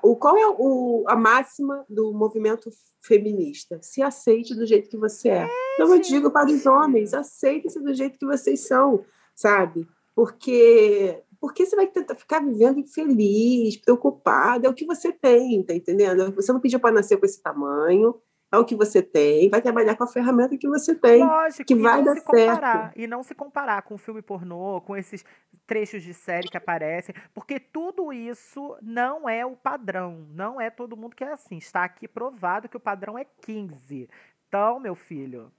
o, 0.03 0.15
qual 0.15 0.37
é 0.37 0.47
o, 0.47 1.05
a 1.07 1.15
máxima 1.15 1.85
do 1.87 2.11
movimento 2.11 2.69
feminista? 3.01 3.79
Se 3.81 4.01
aceite 4.01 4.53
do 4.55 4.65
jeito 4.65 4.89
que 4.89 4.97
você 4.97 5.29
é. 5.29 5.47
Então, 5.75 5.93
eu 5.93 5.99
digo 6.01 6.31
para 6.31 6.49
os 6.49 6.65
homens, 6.65 7.13
aceitem-se 7.13 7.79
do 7.79 7.93
jeito 7.93 8.17
que 8.17 8.25
vocês 8.25 8.67
são, 8.67 9.05
sabe? 9.35 9.87
Porque 10.13 11.21
Por 11.39 11.53
que 11.53 11.65
você 11.65 11.75
vai 11.75 11.87
tentar 11.87 12.15
ficar 12.15 12.39
vivendo 12.39 12.79
infeliz, 12.79 13.77
preocupado? 13.77 14.65
É 14.65 14.69
o 14.69 14.73
que 14.73 14.85
você 14.85 15.11
tem, 15.11 15.63
tá 15.63 15.73
entendendo? 15.73 16.33
Você 16.35 16.51
não 16.51 16.59
pediu 16.59 16.79
para 16.79 16.93
nascer 16.93 17.17
com 17.17 17.25
esse 17.25 17.41
tamanho, 17.41 18.15
é 18.51 18.57
o 18.57 18.65
que 18.65 18.75
você 18.75 19.01
tem, 19.01 19.49
vai 19.49 19.61
trabalhar 19.61 19.95
com 19.95 20.05
a 20.05 20.07
ferramenta 20.07 20.57
que 20.57 20.67
você 20.67 20.95
tem, 20.95 21.23
Lógico, 21.23 21.65
que 21.65 21.75
vai 21.75 22.01
dar 22.01 22.15
comparar, 22.21 22.83
certo. 22.83 22.99
E 22.99 23.05
não 23.05 23.21
se 23.21 23.35
comparar 23.35 23.81
com 23.81 23.97
filme 23.97 24.21
pornô, 24.21 24.79
com 24.81 24.95
esses 24.95 25.25
trechos 25.65 26.01
de 26.01 26.13
série 26.13 26.47
que 26.47 26.55
aparecem, 26.55 27.13
porque 27.33 27.59
tudo 27.59 28.13
isso 28.13 28.77
não 28.81 29.27
é 29.27 29.45
o 29.45 29.55
padrão, 29.55 30.25
não 30.31 30.61
é 30.61 30.69
todo 30.69 30.95
mundo 30.95 31.15
que 31.15 31.25
é 31.25 31.33
assim. 31.33 31.57
Está 31.57 31.83
aqui 31.83 32.07
provado 32.07 32.69
que 32.69 32.77
o 32.77 32.79
padrão 32.79 33.17
é 33.17 33.25
15. 33.41 34.09
Então, 34.47 34.79
meu 34.79 34.95
filho, 34.95 35.51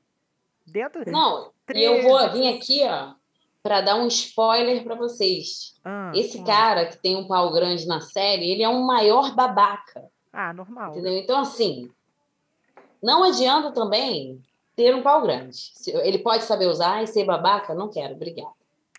dentro 0.66 1.05
Não, 1.11 1.53
e 1.74 1.85
eu 1.85 2.03
vou 2.03 2.33
vir 2.33 2.57
aqui, 2.57 2.81
ó, 2.85 3.12
para 3.62 3.80
dar 3.80 3.96
um 3.96 4.06
spoiler 4.06 4.82
para 4.84 4.94
vocês. 4.94 5.74
Ah, 5.84 6.12
Esse 6.14 6.38
hum. 6.38 6.44
cara 6.44 6.86
que 6.86 6.96
tem 6.96 7.16
um 7.16 7.26
pau 7.26 7.52
grande 7.52 7.86
na 7.86 8.00
série, 8.00 8.50
ele 8.50 8.62
é 8.62 8.68
um 8.68 8.84
maior 8.84 9.34
babaca. 9.34 10.04
Ah, 10.32 10.52
normal. 10.52 10.92
Entendeu? 10.92 11.14
Então, 11.14 11.40
assim, 11.40 11.90
não 13.02 13.24
adianta 13.24 13.72
também 13.72 14.40
ter 14.76 14.94
um 14.94 15.02
pau 15.02 15.20
grande. 15.22 15.56
Se- 15.74 15.90
Ele 15.90 16.18
pode 16.18 16.44
saber 16.44 16.66
usar 16.66 17.02
e 17.02 17.06
ser 17.06 17.24
babaca? 17.24 17.74
Não 17.74 17.90
quero, 17.90 18.14
obrigada. 18.14 18.52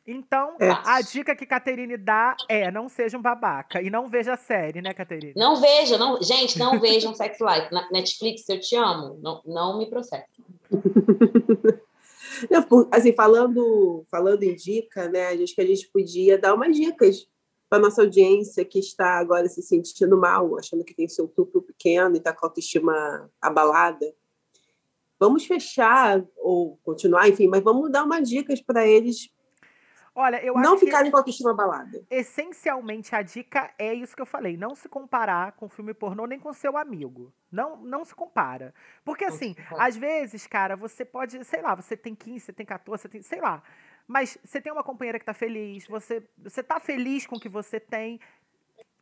Então, 0.06 0.56
É. 0.60 0.70
a, 0.72 1.02
dica 1.02 1.36
que 1.36 1.46
Caterine 1.46 1.96
dá 1.96 2.36
é 2.50 2.72
não 2.72 2.90
seja 2.90 3.16
um 3.18 3.22
babaca 3.22 3.80
e 3.82 3.92
não 3.92 4.10
veja 4.10 4.34
a 4.34 4.38
série, 4.38 4.82
né, 4.82 4.92
Caterine? 4.94 5.34
Não 5.36 5.56
veja, 5.56 5.98
não, 6.00 6.20
gente, 6.22 6.58
não 6.58 6.80
vejam 6.80 7.14
Sex 7.14 7.38
Life. 7.40 7.72
Na 7.72 7.88
Netflix, 7.92 8.48
eu 8.50 8.60
te 8.60 8.76
amo, 8.76 9.20
não, 9.22 9.42
não 9.46 9.78
me 9.78 9.86
processe. 9.88 10.26
Assim, 12.92 13.14
falando, 13.14 14.06
falando 14.10 14.44
em 14.44 14.56
dica, 14.56 15.10
né? 15.10 15.30
Acho 15.30 15.56
que 15.56 15.62
a 15.62 15.66
gente 15.66 15.90
podia 15.92 16.38
dar 16.38 16.54
umas 16.54 16.76
dicas 16.76 17.28
para 17.70 17.80
nossa 17.80 18.02
audiência 18.02 18.66
que 18.66 18.80
está 18.80 19.20
agora 19.20 19.48
se 19.48 19.62
sentindo 19.62 20.18
mal, 20.18 20.58
achando 20.58 20.84
que 20.84 20.96
tem 20.96 21.08
seu 21.08 21.28
tupo 21.28 21.62
pequeno 21.62 22.16
e 22.16 22.18
está 22.18 22.34
com 22.34 22.46
a 22.46 22.50
autoestima 22.50 23.30
abalada. 23.40 24.14
Vamos 25.20 25.46
fechar 25.46 26.26
ou 26.38 26.80
continuar, 26.84 27.30
enfim, 27.30 27.48
mas 27.48 27.64
vamos 27.64 27.92
dar 27.92 28.04
umas 28.04 28.28
dicas 28.28 28.62
para 28.62 28.88
eles 28.88 29.30
Olha, 30.20 30.44
eu 30.44 30.54
não 30.56 30.74
acho 30.74 30.80
que 30.82 30.86
ficarem 30.88 31.10
com 31.12 31.18
a 31.18 31.20
autoestima 31.22 31.52
abalada. 31.52 32.06
essencialmente 32.10 33.16
a 33.16 33.22
dica 33.22 33.72
é 33.78 33.94
isso 33.94 34.16
que 34.16 34.22
eu 34.22 34.26
falei, 34.26 34.58
não 34.58 34.76
se 34.76 34.90
comparar 34.90 35.54
com 35.54 35.70
filme 35.70 35.94
pornô 35.94 36.26
nem 36.26 36.40
com 36.40 36.52
seu 36.52 36.76
amigo. 36.78 37.34
Não, 37.52 37.78
não 37.78 38.04
se 38.04 38.14
compara. 38.14 38.74
Porque 39.06 39.26
Não 39.26 39.34
assim, 39.34 39.54
compara. 39.54 39.86
às 39.88 39.96
vezes, 39.96 40.46
cara, 40.46 40.76
você 40.76 41.06
pode, 41.06 41.44
sei 41.46 41.62
lá, 41.62 41.74
você 41.76 41.96
tem 41.96 42.14
15, 42.16 42.46
você 42.46 42.54
tem 42.54 42.66
14, 42.66 43.02
você 43.02 43.10
tem, 43.10 43.22
sei 43.22 43.40
lá, 43.40 43.64
mas 44.08 44.38
você 44.44 44.60
tem 44.60 44.74
uma 44.74 44.84
companheira 44.84 45.20
que 45.20 45.26
tá 45.26 45.34
feliz, 45.34 45.88
você 45.88 46.28
você 46.38 46.64
tá 46.64 46.80
feliz 46.80 47.26
com 47.28 47.36
o 47.38 47.40
que 47.40 47.48
você 47.50 47.80
tem. 47.80 48.20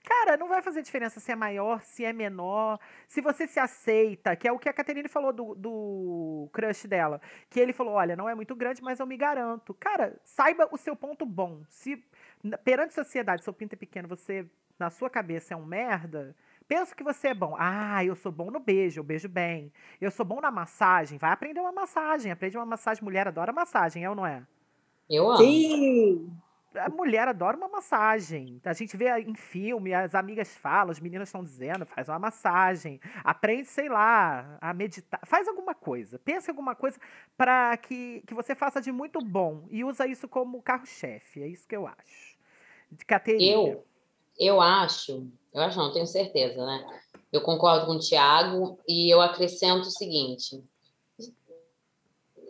Cara, 0.07 0.37
não 0.37 0.47
vai 0.47 0.61
fazer 0.61 0.81
diferença 0.81 1.19
se 1.19 1.29
é 1.33 1.35
maior, 1.35 1.81
se 1.83 2.05
é 2.05 2.13
menor, 2.13 2.79
se 3.09 3.19
você 3.19 3.45
se 3.45 3.59
aceita, 3.59 4.37
que 4.37 4.47
é 4.47 4.51
o 4.53 4.57
que 4.57 4.69
a 4.69 4.73
Caterine 4.73 5.09
falou 5.09 5.33
do, 5.33 5.53
do 5.53 6.49
crush 6.53 6.87
dela. 6.87 7.19
Que 7.49 7.59
ele 7.59 7.73
falou: 7.73 7.95
olha, 7.95 8.15
não 8.15 8.29
é 8.29 8.33
muito 8.33 8.55
grande, 8.55 8.81
mas 8.81 9.01
eu 9.01 9.05
me 9.05 9.17
garanto. 9.17 9.73
Cara, 9.73 10.17
saiba 10.23 10.65
o 10.71 10.77
seu 10.77 10.95
ponto 10.95 11.25
bom. 11.25 11.61
Se 11.67 12.01
perante 12.63 12.91
a 12.91 13.03
sociedade, 13.03 13.43
seu 13.43 13.51
pinto 13.51 13.73
é 13.73 13.75
pequeno, 13.75 14.07
você, 14.07 14.49
na 14.79 14.89
sua 14.89 15.09
cabeça, 15.09 15.53
é 15.53 15.57
um 15.57 15.65
merda. 15.65 16.33
Pensa 16.69 16.95
que 16.95 17.03
você 17.03 17.29
é 17.29 17.33
bom. 17.33 17.53
Ah, 17.59 18.03
eu 18.05 18.15
sou 18.15 18.31
bom 18.31 18.49
no 18.49 18.61
beijo, 18.61 19.01
eu 19.01 19.03
beijo 19.03 19.27
bem. 19.27 19.73
Eu 19.99 20.09
sou 20.09 20.25
bom 20.25 20.39
na 20.39 20.51
massagem. 20.51 21.17
Vai 21.17 21.31
aprender 21.31 21.59
uma 21.59 21.73
massagem. 21.73 22.31
Aprende 22.31 22.55
uma 22.55 22.65
massagem. 22.65 23.03
Mulher 23.03 23.27
adora 23.27 23.51
massagem, 23.51 24.05
é 24.05 24.09
ou 24.09 24.15
não 24.15 24.25
é? 24.25 24.41
Eu 25.09 25.29
amo. 25.29 25.37
Sim, 25.37 26.31
A 26.79 26.89
mulher 26.89 27.27
adora 27.27 27.57
uma 27.57 27.67
massagem. 27.67 28.61
A 28.63 28.73
gente 28.73 28.95
vê 28.95 29.09
em 29.19 29.35
filme, 29.35 29.93
as 29.93 30.13
amigas 30.15 30.55
falam, 30.55 30.91
os 30.91 30.99
meninos 30.99 31.27
estão 31.27 31.43
dizendo, 31.43 31.85
faz 31.85 32.09
uma 32.09 32.19
massagem. 32.19 32.99
Aprende, 33.23 33.67
sei 33.67 33.89
lá, 33.89 34.57
a 34.61 34.73
meditar. 34.73 35.19
Faz 35.25 35.47
alguma 35.47 35.73
coisa. 35.75 36.19
Pensa 36.19 36.49
em 36.49 36.53
alguma 36.53 36.75
coisa 36.75 36.99
para 37.35 37.75
que, 37.77 38.23
que 38.27 38.33
você 38.33 38.55
faça 38.55 38.81
de 38.81 38.91
muito 38.91 39.19
bom. 39.19 39.65
E 39.69 39.83
usa 39.83 40.07
isso 40.07 40.27
como 40.27 40.61
carro-chefe. 40.61 41.41
É 41.41 41.47
isso 41.47 41.67
que 41.67 41.75
eu 41.75 41.87
acho. 41.87 42.37
De 42.91 43.05
Caterina. 43.05 43.43
Eu, 43.51 43.85
eu 44.39 44.61
acho, 44.61 45.27
eu 45.53 45.61
acho 45.61 45.77
não, 45.77 45.91
tenho 45.91 46.07
certeza, 46.07 46.65
né? 46.65 46.85
Eu 47.31 47.41
concordo 47.41 47.85
com 47.85 47.93
o 47.93 47.99
Thiago 47.99 48.79
e 48.87 49.13
eu 49.13 49.19
acrescento 49.19 49.87
o 49.87 49.91
seguinte: 49.91 50.63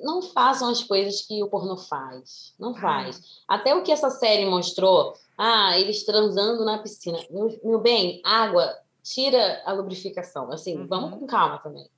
não 0.02 0.22
façam 0.22 0.70
as 0.70 0.84
coisas 0.84 1.22
que 1.22 1.42
o 1.44 1.50
pornô 1.50 1.78
faz. 1.78 2.54
Não 2.60 2.74
faz. 2.76 3.22
Até 3.48 3.76
o 3.76 3.84
que 3.84 3.92
essa 3.92 4.10
série 4.10 4.46
mostrou, 4.46 5.14
ah, 5.38 5.78
eles 5.78 6.06
transando 6.06 6.64
na 6.64 6.78
piscina. 6.78 7.20
Meu, 7.30 7.60
meu 7.64 7.80
bem, 7.80 8.22
água 8.24 8.76
tira 9.04 9.62
a 9.66 9.72
lubrificação. 9.74 10.52
Assim, 10.52 10.78
Uhum. 10.78 10.88
vamos 10.88 11.20
com 11.20 11.26
calma 11.26 11.58
também. 11.60 11.90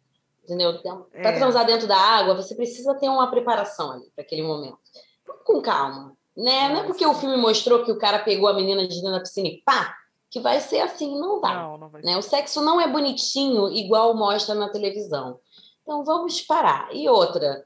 Entendeu? 0.43 0.79
É. 1.13 1.21
Para 1.21 1.35
transar 1.37 1.65
dentro 1.65 1.87
da 1.87 1.97
água, 1.97 2.35
você 2.35 2.55
precisa 2.55 2.95
ter 2.95 3.09
uma 3.09 3.29
preparação 3.29 3.91
ali 3.91 4.09
para 4.15 4.23
aquele 4.23 4.43
momento. 4.43 4.79
Vamos 5.25 5.43
com 5.43 5.61
calma. 5.61 6.17
Né? 6.35 6.69
Não 6.69 6.77
é 6.81 6.83
porque 6.83 7.05
o 7.05 7.13
filme 7.13 7.35
mostrou 7.37 7.83
que 7.83 7.91
o 7.91 7.97
cara 7.99 8.19
pegou 8.19 8.47
a 8.47 8.53
menina 8.53 8.87
de 8.87 8.95
dentro 8.95 9.11
da 9.11 9.19
piscina 9.19 9.47
e 9.49 9.61
pá, 9.63 9.93
que 10.29 10.39
vai 10.39 10.59
ser 10.61 10.79
assim, 10.79 11.19
não 11.19 11.41
vai. 11.41 11.55
Não, 11.55 11.77
não 11.77 11.89
vai 11.89 12.01
Né? 12.01 12.17
O 12.17 12.21
sexo 12.21 12.61
não 12.61 12.79
é 12.79 12.87
bonitinho 12.87 13.67
igual 13.73 14.15
mostra 14.15 14.55
na 14.55 14.69
televisão. 14.69 15.39
Então 15.83 16.03
vamos 16.05 16.41
parar. 16.41 16.87
E 16.95 17.09
outra, 17.09 17.65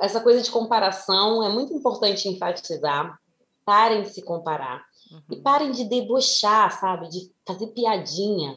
essa 0.00 0.20
coisa 0.20 0.40
de 0.42 0.50
comparação 0.50 1.42
é 1.42 1.48
muito 1.48 1.72
importante 1.74 2.28
enfatizar. 2.28 3.18
Parem 3.64 4.02
de 4.02 4.10
se 4.10 4.22
comparar. 4.22 4.82
E 5.30 5.34
Uhum. 5.36 5.42
parem 5.42 5.70
de 5.72 5.84
debochar, 5.84 6.78
sabe? 6.78 7.08
De 7.08 7.30
fazer 7.46 7.68
piadinha. 7.68 8.56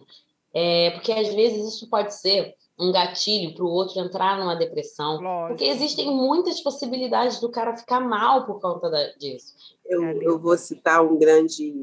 É, 0.53 0.91
porque 0.91 1.11
às 1.11 1.33
vezes 1.33 1.73
isso 1.73 1.89
pode 1.89 2.13
ser 2.13 2.53
um 2.79 2.91
gatilho 2.91 3.53
para 3.55 3.63
o 3.63 3.69
outro 3.69 3.99
entrar 3.99 4.37
numa 4.39 4.55
depressão. 4.55 5.19
Lógico. 5.19 5.47
Porque 5.49 5.65
existem 5.65 6.11
muitas 6.15 6.59
possibilidades 6.61 7.39
do 7.39 7.49
cara 7.49 7.75
ficar 7.77 7.99
mal 7.99 8.45
por 8.45 8.59
conta 8.61 8.89
da- 8.89 9.11
disso. 9.13 9.53
eu, 9.85 10.03
É 10.03 10.13
eu 10.21 10.39
vou 10.39 10.57
citar 10.57 11.03
um 11.03 11.17
grande 11.17 11.73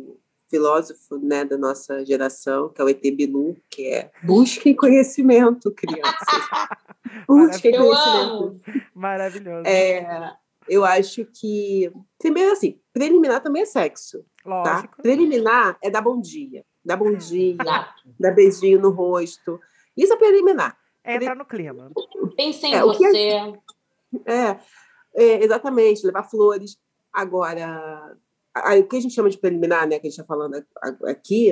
filósofo 0.50 1.16
né, 1.18 1.44
da 1.44 1.56
nossa 1.56 2.04
geração, 2.04 2.68
que 2.68 2.82
é 2.82 2.84
o 2.84 2.88
E.T. 2.88 3.10
Bilu, 3.12 3.56
que 3.70 3.86
é 3.86 4.10
busquem 4.22 4.74
conhecimento, 4.74 5.72
crianças. 5.72 6.26
busquem 7.26 7.72
conhecimento. 7.76 8.60
Maravilhoso. 8.92 9.66
É, 9.66 10.34
eu 10.68 10.84
acho 10.84 11.24
que, 11.24 11.90
primeiro 12.18 12.52
assim, 12.52 12.80
preliminar 12.92 13.40
também 13.40 13.62
é 13.62 13.66
sexo, 13.66 14.24
tá? 14.42 14.74
Lógico. 14.74 15.02
Preliminar 15.02 15.78
é 15.82 15.88
dar 15.88 16.02
bom 16.02 16.20
dia, 16.20 16.64
dar 16.84 16.96
bom 16.96 17.14
dia, 17.14 17.56
dar 18.18 18.32
beijinho 18.32 18.80
no 18.80 18.90
rosto. 18.90 19.58
Isso 19.96 20.12
é 20.12 20.16
preliminar. 20.16 20.76
Entra 21.04 21.34
no 21.34 21.44
clima. 21.44 21.90
Pense 22.36 22.66
em 22.66 22.74
É, 22.74 22.78
a 22.78 22.84
você. 22.84 23.52
É, 24.26 24.58
é, 25.14 25.44
exatamente, 25.44 26.04
levar 26.04 26.24
flores. 26.24 26.76
Agora, 27.12 28.16
o 28.56 28.84
que 28.84 28.96
a 28.96 29.00
gente 29.00 29.14
chama 29.14 29.30
de 29.30 29.38
preliminar, 29.38 29.86
né, 29.86 29.98
que 29.98 30.06
a 30.06 30.10
gente 30.10 30.20
está 30.20 30.24
falando 30.24 30.62
aqui, 31.04 31.50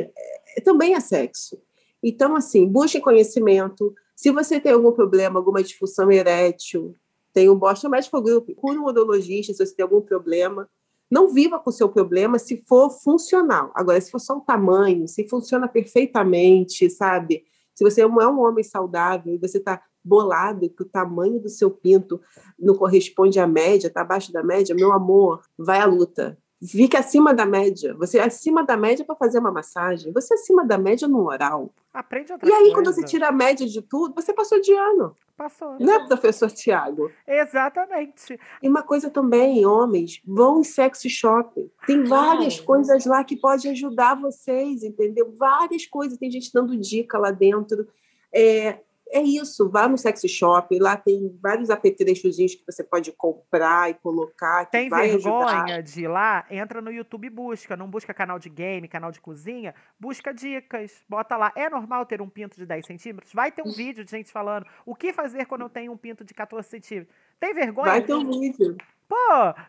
é- 0.56 0.60
também 0.60 0.94
é 0.94 1.00
sexo. 1.00 1.60
Então, 2.02 2.36
assim, 2.36 2.66
busque 2.66 3.00
conhecimento. 3.00 3.94
Se 4.14 4.30
você 4.30 4.60
tem 4.60 4.72
algum 4.72 4.92
problema, 4.92 5.38
alguma 5.38 5.62
disfunção 5.62 6.10
erétil, 6.10 6.94
tem 7.32 7.48
um 7.48 7.54
Boston 7.54 7.88
Medical 7.88 8.22
Group, 8.22 8.50
cura 8.56 8.80
um 8.80 8.86
odologista 8.86 9.52
se 9.52 9.64
você 9.64 9.74
tem 9.74 9.82
algum 9.82 10.00
problema. 10.00 10.68
Não 11.10 11.28
viva 11.28 11.58
com 11.58 11.70
o 11.70 11.72
seu 11.72 11.88
problema 11.88 12.38
se 12.38 12.56
for 12.68 12.90
funcional. 12.90 13.70
Agora, 13.74 14.00
se 14.00 14.10
for 14.10 14.18
só 14.18 14.36
o 14.36 14.40
tamanho, 14.40 15.08
se 15.08 15.26
funciona 15.28 15.66
perfeitamente, 15.66 16.90
sabe? 16.90 17.44
Se 17.74 17.84
você 17.84 18.02
é 18.02 18.06
um 18.06 18.40
homem 18.40 18.64
saudável 18.64 19.32
e 19.32 19.38
você 19.38 19.58
está 19.58 19.80
bolado 20.04 20.68
que 20.68 20.82
o 20.82 20.88
tamanho 20.88 21.40
do 21.40 21.48
seu 21.48 21.70
pinto 21.70 22.20
não 22.58 22.74
corresponde 22.74 23.38
à 23.38 23.46
média, 23.46 23.88
está 23.88 24.00
abaixo 24.00 24.32
da 24.32 24.42
média, 24.42 24.74
meu 24.74 24.92
amor, 24.92 25.42
vai 25.56 25.78
à 25.78 25.86
luta. 25.86 26.36
Fique 26.64 26.96
acima 26.96 27.32
da 27.32 27.46
média. 27.46 27.94
Você 27.94 28.18
é 28.18 28.24
acima 28.24 28.64
da 28.64 28.76
média 28.76 29.04
para 29.04 29.14
fazer 29.14 29.38
uma 29.38 29.52
massagem. 29.52 30.12
Você 30.12 30.34
é 30.34 30.36
acima 30.36 30.64
da 30.66 30.76
média 30.76 31.06
no 31.06 31.24
oral. 31.24 31.70
Aprende 31.94 32.32
outra 32.32 32.48
E 32.48 32.52
aí, 32.52 32.58
coisa. 32.58 32.74
quando 32.74 32.92
você 32.92 33.04
tira 33.04 33.28
a 33.28 33.32
média 33.32 33.66
de 33.66 33.80
tudo, 33.80 34.14
você 34.14 34.32
passou 34.32 34.60
de 34.60 34.72
ano. 34.72 35.14
Passou. 35.36 35.76
Não 35.78 35.92
é, 35.92 36.06
professor 36.08 36.50
Tiago? 36.50 37.12
Exatamente. 37.24 38.38
E 38.60 38.68
uma 38.68 38.82
coisa 38.82 39.08
também, 39.08 39.64
homens, 39.64 40.20
vão 40.26 40.60
em 40.60 40.64
sexy 40.64 41.08
shopping. 41.08 41.70
Tem 41.86 42.02
várias 42.02 42.58
Ai. 42.58 42.64
coisas 42.64 43.06
lá 43.06 43.22
que 43.22 43.36
pode 43.36 43.68
ajudar 43.68 44.20
vocês, 44.20 44.82
entendeu? 44.82 45.32
Várias 45.36 45.86
coisas. 45.86 46.18
Tem 46.18 46.28
gente 46.28 46.52
dando 46.52 46.76
dica 46.76 47.18
lá 47.18 47.30
dentro. 47.30 47.86
É, 48.32 48.80
é 49.10 49.22
isso, 49.22 49.68
vá 49.68 49.88
no 49.88 49.96
sexy 49.96 50.28
shopping. 50.28 50.78
Lá 50.78 50.96
tem 50.96 51.36
vários 51.42 51.70
apetrechozinhos 51.70 52.54
que 52.54 52.64
você 52.66 52.84
pode 52.84 53.12
comprar 53.12 53.90
e 53.90 53.94
colocar. 53.94 54.66
Tem 54.66 54.88
vergonha 54.88 55.62
ajudar. 55.62 55.82
de 55.82 56.02
ir 56.02 56.08
lá? 56.08 56.44
Entra 56.50 56.80
no 56.80 56.90
YouTube 56.90 57.26
e 57.26 57.30
busca. 57.30 57.76
Não 57.76 57.88
busca 57.88 58.12
canal 58.12 58.38
de 58.38 58.48
game, 58.48 58.86
canal 58.88 59.10
de 59.10 59.20
cozinha. 59.20 59.74
Busca 59.98 60.32
dicas. 60.32 61.04
Bota 61.08 61.36
lá. 61.36 61.52
É 61.56 61.68
normal 61.68 62.04
ter 62.06 62.20
um 62.20 62.28
pinto 62.28 62.56
de 62.56 62.66
10 62.66 62.86
centímetros? 62.86 63.32
Vai 63.32 63.50
ter 63.50 63.62
um 63.62 63.72
vídeo 63.72 64.04
de 64.04 64.10
gente 64.10 64.30
falando 64.30 64.66
o 64.84 64.94
que 64.94 65.12
fazer 65.12 65.46
quando 65.46 65.62
eu 65.62 65.68
tenho 65.68 65.92
um 65.92 65.96
pinto 65.96 66.24
de 66.24 66.34
14 66.34 66.68
centímetros. 66.68 67.14
Tem 67.40 67.54
vergonha? 67.54 67.90
Vai 67.90 68.02
ter 68.02 68.14
um 68.14 68.30
vídeo. 68.30 68.76
Pô, 69.08 69.16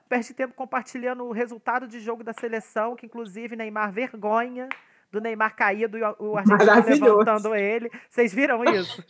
perde 0.09 0.33
tempo 0.33 0.53
compartilhando 0.53 1.23
o 1.23 1.31
resultado 1.31 1.87
de 1.87 2.01
jogo 2.01 2.25
da 2.25 2.33
seleção, 2.33 2.95
que 2.95 3.05
inclusive 3.05 3.55
Neymar 3.55 3.91
vergonha 3.93 4.67
do 5.11 5.21
Neymar 5.21 5.55
caído 5.55 5.97
e 5.97 6.01
o 6.19 6.37
argentino 6.37 7.17
levantando 7.17 7.55
ele. 7.55 7.91
Vocês 8.09 8.33
viram 8.33 8.63
isso? 8.63 9.03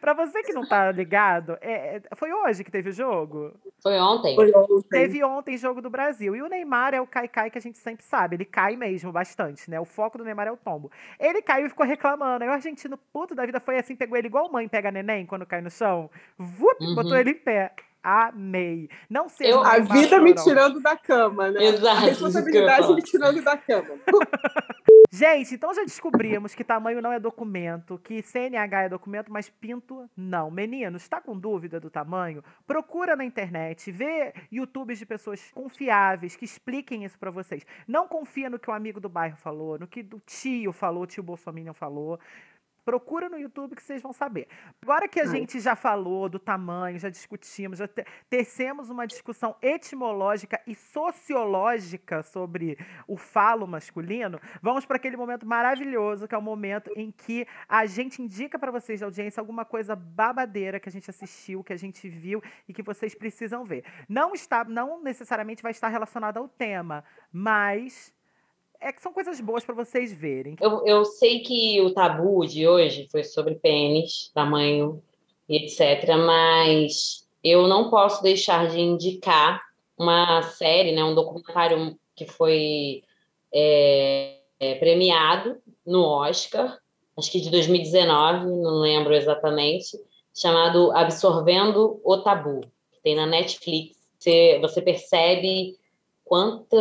para 0.00 0.12
você 0.14 0.42
que 0.42 0.52
não 0.52 0.66
tá 0.66 0.92
ligado, 0.92 1.56
é, 1.60 1.96
é, 1.96 2.02
foi 2.14 2.32
hoje 2.32 2.62
que 2.62 2.70
teve 2.70 2.90
o 2.90 2.92
jogo? 2.92 3.52
Foi 3.82 3.98
ontem. 3.98 4.34
Foi 4.34 4.50
ontem. 4.54 4.88
Teve 4.88 5.24
ontem 5.24 5.56
jogo 5.56 5.80
do 5.80 5.90
Brasil. 5.90 6.36
E 6.36 6.42
o 6.42 6.48
Neymar 6.48 6.94
é 6.94 7.00
o 7.00 7.06
cai-cai 7.06 7.50
que 7.50 7.58
a 7.58 7.60
gente 7.60 7.78
sempre 7.78 8.04
sabe. 8.04 8.36
Ele 8.36 8.44
cai 8.44 8.76
mesmo 8.76 9.10
bastante, 9.10 9.70
né? 9.70 9.80
O 9.80 9.84
foco 9.84 10.18
do 10.18 10.24
Neymar 10.24 10.46
é 10.46 10.52
o 10.52 10.56
tombo. 10.56 10.90
Ele 11.18 11.42
caiu 11.42 11.66
e 11.66 11.70
ficou 11.70 11.86
reclamando. 11.86 12.44
Aí 12.44 12.50
o 12.50 12.52
argentino 12.52 12.98
puto 13.12 13.34
da 13.34 13.46
vida 13.46 13.58
foi 13.58 13.78
assim, 13.78 13.96
pegou 13.96 14.16
ele 14.16 14.28
igual 14.28 14.50
mãe 14.50 14.68
pega 14.68 14.90
neném 14.90 15.26
quando 15.26 15.46
cai 15.46 15.60
no 15.60 15.70
chão. 15.70 16.10
Vup, 16.38 16.80
uhum. 16.80 16.94
botou 16.94 17.16
ele 17.16 17.30
em 17.30 17.34
pé. 17.34 17.72
Amei. 18.02 18.88
Não 19.08 19.28
seja 19.28 19.50
eu, 19.50 19.62
A 19.62 19.78
vida 19.78 20.18
me 20.20 20.34
tirando 20.34 20.80
da 20.80 20.96
cama, 20.96 21.50
né? 21.50 21.62
Exato. 21.64 21.86
A 21.86 22.00
responsabilidade 22.00 22.94
me 22.94 23.02
tirando 23.02 23.42
da 23.42 23.56
cama. 23.56 23.88
Gente, 25.12 25.56
então 25.56 25.74
já 25.74 25.82
descobrimos 25.82 26.54
que 26.54 26.62
tamanho 26.62 27.02
não 27.02 27.12
é 27.12 27.18
documento, 27.18 27.98
que 27.98 28.22
CNH 28.22 28.84
é 28.84 28.88
documento, 28.88 29.32
mas 29.32 29.50
pinto 29.50 30.08
não. 30.16 30.52
Meninos, 30.52 31.02
está 31.02 31.20
com 31.20 31.36
dúvida 31.36 31.80
do 31.80 31.90
tamanho? 31.90 32.44
Procura 32.64 33.16
na 33.16 33.24
internet, 33.24 33.90
vê 33.90 34.32
YouTubes 34.52 35.00
de 35.00 35.04
pessoas 35.04 35.50
confiáveis 35.52 36.36
que 36.36 36.44
expliquem 36.44 37.04
isso 37.04 37.18
para 37.18 37.32
vocês. 37.32 37.66
Não 37.88 38.06
confia 38.06 38.48
no 38.48 38.56
que 38.56 38.70
o 38.70 38.72
amigo 38.72 39.00
do 39.00 39.08
bairro 39.08 39.36
falou, 39.36 39.80
no 39.80 39.88
que 39.88 40.00
o 40.00 40.20
tio 40.24 40.72
falou, 40.72 41.02
o 41.02 41.06
tio 41.06 41.24
Bolsonaro 41.24 41.74
falou. 41.74 42.20
Procura 42.90 43.28
no 43.28 43.38
YouTube 43.38 43.76
que 43.76 43.82
vocês 43.84 44.02
vão 44.02 44.12
saber. 44.12 44.48
Agora 44.82 45.06
que 45.06 45.20
a 45.20 45.24
gente 45.24 45.60
já 45.60 45.76
falou 45.76 46.28
do 46.28 46.40
tamanho, 46.40 46.98
já 46.98 47.08
discutimos, 47.08 47.78
já 47.78 47.86
te 47.86 48.04
tecemos 48.28 48.90
uma 48.90 49.06
discussão 49.06 49.54
etimológica 49.62 50.60
e 50.66 50.74
sociológica 50.74 52.20
sobre 52.24 52.76
o 53.06 53.16
falo 53.16 53.64
masculino, 53.64 54.40
vamos 54.60 54.84
para 54.84 54.96
aquele 54.96 55.16
momento 55.16 55.46
maravilhoso, 55.46 56.26
que 56.26 56.34
é 56.34 56.38
o 56.38 56.42
momento 56.42 56.90
em 56.96 57.12
que 57.12 57.46
a 57.68 57.86
gente 57.86 58.20
indica 58.20 58.58
para 58.58 58.72
vocês 58.72 58.98
da 58.98 59.06
audiência 59.06 59.40
alguma 59.40 59.64
coisa 59.64 59.94
babadeira 59.94 60.80
que 60.80 60.88
a 60.88 60.92
gente 60.92 61.08
assistiu, 61.08 61.62
que 61.62 61.72
a 61.72 61.78
gente 61.78 62.08
viu 62.08 62.42
e 62.68 62.72
que 62.72 62.82
vocês 62.82 63.14
precisam 63.14 63.62
ver. 63.62 63.84
Não 64.08 64.34
está, 64.34 64.64
não 64.64 65.00
necessariamente 65.00 65.62
vai 65.62 65.70
estar 65.70 65.86
relacionado 65.86 66.38
ao 66.38 66.48
tema, 66.48 67.04
mas 67.32 68.12
é 68.80 68.92
que 68.92 69.02
são 69.02 69.12
coisas 69.12 69.40
boas 69.40 69.64
para 69.64 69.74
vocês 69.74 70.12
verem. 70.12 70.56
Eu, 70.60 70.84
eu 70.86 71.04
sei 71.04 71.40
que 71.40 71.80
o 71.82 71.92
tabu 71.92 72.46
de 72.46 72.66
hoje 72.66 73.08
foi 73.10 73.22
sobre 73.22 73.54
pênis, 73.54 74.30
tamanho 74.34 75.02
e 75.48 75.56
etc., 75.64 76.16
mas 76.16 77.26
eu 77.44 77.68
não 77.68 77.90
posso 77.90 78.22
deixar 78.22 78.68
de 78.68 78.80
indicar 78.80 79.62
uma 79.98 80.42
série, 80.42 80.92
né, 80.92 81.04
um 81.04 81.14
documentário 81.14 81.98
que 82.16 82.24
foi 82.24 83.02
é, 83.52 84.38
é, 84.58 84.74
premiado 84.76 85.58
no 85.86 86.02
Oscar, 86.02 86.78
acho 87.16 87.30
que 87.30 87.40
de 87.40 87.50
2019, 87.50 88.46
não 88.46 88.80
lembro 88.80 89.14
exatamente, 89.14 89.98
chamado 90.34 90.90
Absorvendo 90.92 92.00
o 92.02 92.18
Tabu, 92.18 92.60
que 92.92 93.02
tem 93.02 93.14
na 93.14 93.26
Netflix. 93.26 93.98
Você, 94.18 94.58
você 94.60 94.80
percebe 94.80 95.76
quanto 96.30 96.76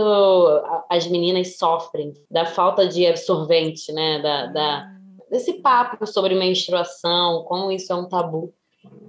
as 0.87 1.07
meninas 1.07 1.57
sofrem 1.57 2.13
da 2.29 2.45
falta 2.45 2.87
de 2.87 3.07
absorvente, 3.07 3.91
né? 3.91 4.21
Da, 4.21 4.45
da, 4.45 4.91
desse 5.27 5.53
papo 5.53 6.05
sobre 6.05 6.35
menstruação, 6.35 7.43
como 7.45 7.71
isso 7.71 7.91
é 7.91 7.95
um 7.95 8.07
tabu. 8.07 8.53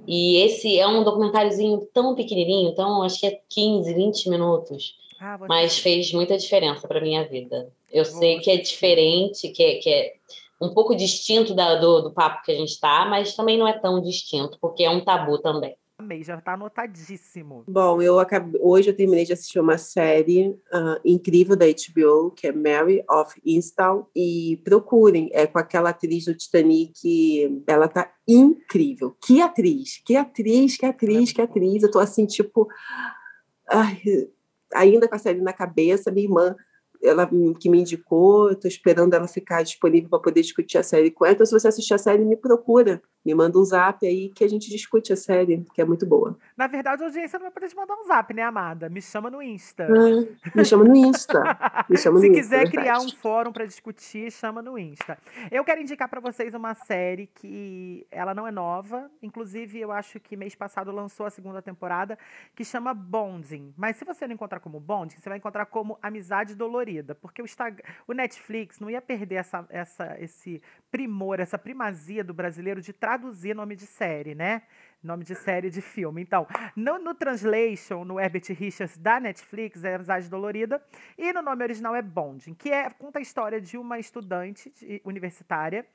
E 0.07 0.38
esse 0.38 0.78
é 0.78 0.86
um 0.88 1.05
documentáriozinho 1.05 1.86
tão 1.93 2.14
pequenininho, 2.14 2.70
então 2.70 3.03
acho 3.03 3.20
que 3.20 3.26
é 3.26 3.38
15, 3.51 3.93
20 3.93 4.30
minutos. 4.30 4.97
Ah, 5.20 5.38
mas 5.47 5.78
fez 5.78 6.11
muita 6.14 6.38
diferença 6.38 6.88
para 6.88 7.03
minha 7.03 7.28
vida. 7.28 7.70
Eu 7.93 8.07
sei 8.07 8.38
que 8.38 8.51
é 8.51 8.57
diferente, 8.57 9.51
que 9.51 9.62
é, 9.62 9.74
que 9.74 9.91
é 9.91 10.14
um 10.59 10.70
pouco 10.70 10.97
distinto 10.97 11.53
da, 11.53 11.74
do, 11.74 12.01
do 12.01 12.12
papo 12.12 12.43
que 12.43 12.53
a 12.53 12.57
gente 12.57 12.70
está, 12.70 13.05
mas 13.05 13.36
também 13.36 13.59
não 13.59 13.68
é 13.68 13.74
tão 13.74 14.01
distinto, 14.01 14.57
porque 14.59 14.84
é 14.84 14.91
um 14.91 15.05
tabu 15.05 15.36
também. 15.36 15.76
Amei, 16.11 16.25
já 16.25 16.37
está 16.37 16.55
anotadíssimo. 16.55 17.63
Bom, 17.69 18.03
eu 18.03 18.19
acabei, 18.19 18.61
hoje 18.61 18.91
eu 18.91 18.97
terminei 18.97 19.25
de 19.25 19.33
assistir 19.33 19.61
uma 19.61 19.79
série 19.79 20.49
uh, 20.49 21.01
incrível 21.05 21.55
da 21.55 21.67
HBO, 21.67 22.33
que 22.33 22.49
é 22.49 22.53
Mary 22.53 23.05
of 23.09 23.41
Easttown, 23.47 24.07
e 24.15 24.61
procurem, 24.65 25.31
é 25.33 25.47
com 25.47 25.61
aquela 25.61 25.91
atriz 25.91 26.25
do 26.25 26.35
Titanic, 26.35 27.63
ela 27.65 27.87
tá 27.87 28.13
incrível. 28.27 29.17
Que 29.25 29.41
atriz, 29.41 30.03
que 30.05 30.17
atriz, 30.17 30.77
que 30.77 30.85
atriz, 30.85 31.33
que 31.33 31.41
atriz. 31.41 31.85
Eu 31.85 31.91
tô 31.93 32.01
assim, 32.01 32.27
tipo, 32.27 32.67
ai, 33.69 34.03
ainda 34.75 35.07
com 35.07 35.15
a 35.15 35.19
série 35.19 35.41
na 35.41 35.53
cabeça, 35.53 36.11
minha 36.11 36.27
irmã 36.27 36.57
ela 37.03 37.29
que 37.59 37.69
me 37.69 37.81
indicou, 37.81 38.51
estou 38.51 38.69
esperando 38.69 39.15
ela 39.15 39.27
ficar 39.27 39.63
disponível 39.63 40.11
para 40.11 40.19
poder 40.19 40.43
discutir 40.43 40.77
a 40.77 40.83
série 40.83 41.11
com 41.11 41.25
ela. 41.25 41.35
Então, 41.35 41.47
se 41.47 41.53
você 41.53 41.69
assistir 41.69 41.95
a 41.95 41.99
série, 41.99 42.25
me 42.25 42.37
procura. 42.37 43.01
Me 43.25 43.35
manda 43.35 43.59
um 43.59 43.64
zap 43.64 44.07
aí 44.07 44.31
que 44.31 44.43
a 44.43 44.49
gente 44.49 44.71
discute 44.71 45.12
a 45.12 45.16
série, 45.16 45.64
que 45.75 45.81
é 45.81 45.85
muito 45.85 46.07
boa. 46.07 46.39
Na 46.57 46.66
verdade, 46.66 47.03
a 47.03 47.07
audiência 47.07 47.39
não 47.39 47.45
vai 47.45 47.53
poder 47.53 47.68
te 47.68 47.77
mandar 47.77 47.95
um 47.95 48.07
zap, 48.07 48.33
né, 48.33 48.43
amada? 48.43 48.89
Me 48.89 49.03
chama 49.03 49.31
no 49.31 49.43
Insta. 49.43 49.85
Ah, 49.85 50.51
me 50.55 50.64
chama 50.64 50.85
no 50.85 50.97
Insta. 50.97 51.43
Me 51.89 51.99
chama 51.99 52.18
se 52.21 52.29
no 52.29 52.35
quiser 52.35 52.62
Insta, 52.62 52.79
criar 52.79 52.99
um 52.99 53.11
fórum 53.11 53.53
para 53.53 53.66
discutir, 53.66 54.31
chama 54.33 54.62
no 54.62 54.79
Insta. 54.79 55.18
Eu 55.51 55.62
quero 55.64 55.83
indicar 55.83 56.09
para 56.09 56.21
vocês 56.21 56.55
uma 56.55 56.75
série 56.75 57.27
que 57.27 58.07
ela 58.11 58.35
não 58.35 58.47
é 58.47 58.51
nova. 58.51 59.11
Inclusive, 59.23 59.79
eu 59.79 59.93
acho 59.93 60.18
que 60.18 60.37
mês 60.37 60.55
passado 60.55 60.91
lançou 60.91 61.27
a 61.27 61.31
segunda 61.31 61.61
temporada, 61.61 62.18
que 62.55 62.64
chama 62.64 62.95
Bonding. 62.95 63.75
Mas 63.77 63.97
se 63.97 64.05
você 64.05 64.27
não 64.27 64.35
encontrar 64.35 64.61
como 64.61 64.81
Bonding, 64.81 65.16
você 65.18 65.29
vai 65.29 65.37
encontrar 65.37 65.66
como 65.66 65.99
Amizade 66.01 66.55
Dolorida. 66.55 67.14
Porque 67.14 67.43
o, 67.43 67.45
Instagram, 67.45 67.85
o 68.09 68.14
Netflix 68.14 68.81
não 68.81 68.89
ia 68.89 69.03
perder 69.03 69.37
essa, 69.37 69.66
essa, 69.68 70.16
esse 70.18 70.62
primor, 70.91 71.39
essa 71.39 71.59
primazia 71.59 72.25
do 72.25 72.33
brasileiro 72.33 72.81
de 72.81 72.93
traduzir 73.11 73.55
nome 73.55 73.75
de 73.75 73.87
série, 73.87 74.35
né? 74.35 74.63
Nome 75.03 75.24
de 75.24 75.34
série 75.34 75.70
de 75.70 75.80
filme. 75.80 76.20
Então, 76.20 76.46
no, 76.76 76.98
no 76.98 77.14
translation, 77.14 78.05
no 78.05 78.20
Herbert 78.20 78.44
Richards 78.51 78.98
da 78.98 79.18
Netflix, 79.18 79.82
é 79.82 79.94
Amizade 79.94 80.28
Dolorida. 80.28 80.82
E 81.16 81.32
no 81.32 81.40
nome 81.40 81.64
original 81.64 81.94
é 81.96 82.03
Bonding, 82.03 82.53
que 82.53 82.70
é, 82.70 82.90
conta 82.90 83.18
a 83.18 83.22
história 83.22 83.59
de 83.61 83.78
uma 83.78 83.98
estudante 83.98 84.68
de, 84.70 85.01
universitária 85.03 85.86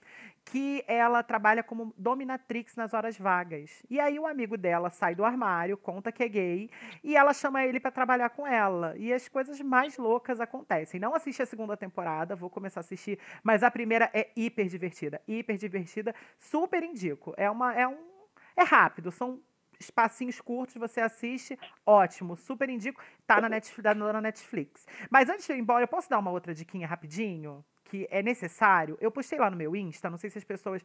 que 0.44 0.84
ela 0.88 1.24
trabalha 1.24 1.64
como 1.64 1.94
dominatrix 1.98 2.76
nas 2.76 2.94
horas 2.94 3.18
vagas. 3.18 3.84
E 3.90 4.00
aí 4.00 4.20
o 4.20 4.28
amigo 4.28 4.58
dela 4.58 4.90
sai 4.90 5.14
do 5.14 5.26
armário, 5.26 5.78
conta 5.78 6.12
que 6.12 6.24
é 6.24 6.28
gay, 6.28 6.70
e 7.04 7.16
ela 7.16 7.34
chama 7.34 7.64
ele 7.66 7.80
para 7.80 7.92
trabalhar 7.92 8.30
com 8.30 8.46
ela. 8.46 8.96
E 8.98 9.12
as 9.12 9.28
coisas 9.28 9.60
mais 9.62 9.98
loucas 9.98 10.40
acontecem. 10.40 11.00
Não 11.00 11.16
assisti 11.16 11.42
a 11.42 11.46
segunda 11.46 11.76
temporada, 11.76 12.36
vou 12.36 12.50
começar 12.50 12.80
a 12.80 12.82
assistir, 12.82 13.20
mas 13.44 13.64
a 13.64 13.70
primeira 13.70 14.10
é 14.14 14.30
hiper 14.36 14.68
divertida. 14.68 15.22
Hiper 15.28 15.58
divertida, 15.58 16.14
super 16.40 16.84
indico. 16.84 17.34
É 17.38 17.50
uma 17.50 17.74
é 17.74 17.88
um 17.88 18.15
é 18.56 18.64
rápido, 18.64 19.12
são 19.12 19.42
espacinhos 19.80 20.40
curtos, 20.40 20.76
você 20.76 21.02
assiste, 21.02 21.58
ótimo, 21.86 22.36
super 22.36 22.70
indico, 22.70 23.02
tá 23.26 23.42
na 23.42 23.50
Netflix, 23.50 23.96
na 23.96 24.22
Netflix. 24.22 24.86
Mas 25.10 25.30
antes 25.30 25.46
de 25.46 25.52
eu 25.52 25.58
ir 25.58 25.60
embora, 25.60 25.84
eu 25.84 25.88
posso 25.88 26.10
dar 26.10 26.20
uma 26.20 26.32
outra 26.32 26.54
diquinha 26.54 26.88
rapidinho? 26.88 27.64
Que 27.84 28.08
é 28.10 28.24
necessário. 28.24 28.98
Eu 29.00 29.12
postei 29.12 29.38
lá 29.38 29.50
no 29.50 29.56
meu 29.56 29.76
Insta, 29.76 30.10
não 30.10 30.18
sei 30.18 30.30
se 30.30 30.38
as 30.38 30.44
pessoas 30.44 30.84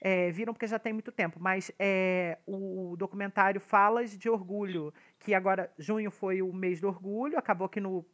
é, 0.00 0.30
viram 0.30 0.52
porque 0.52 0.66
já 0.66 0.78
tem 0.78 0.92
muito 0.92 1.10
tempo, 1.10 1.40
mas 1.40 1.72
é 1.78 2.38
o 2.46 2.94
documentário 2.98 3.60
Falas 3.60 4.16
de 4.18 4.28
Orgulho, 4.28 4.92
que 5.18 5.34
agora, 5.34 5.72
junho 5.78 6.10
foi 6.10 6.42
o 6.42 6.52
mês 6.52 6.80
do 6.80 6.88
orgulho, 6.88 7.38
acabou 7.38 7.68
que 7.68 7.80
no 7.80 8.04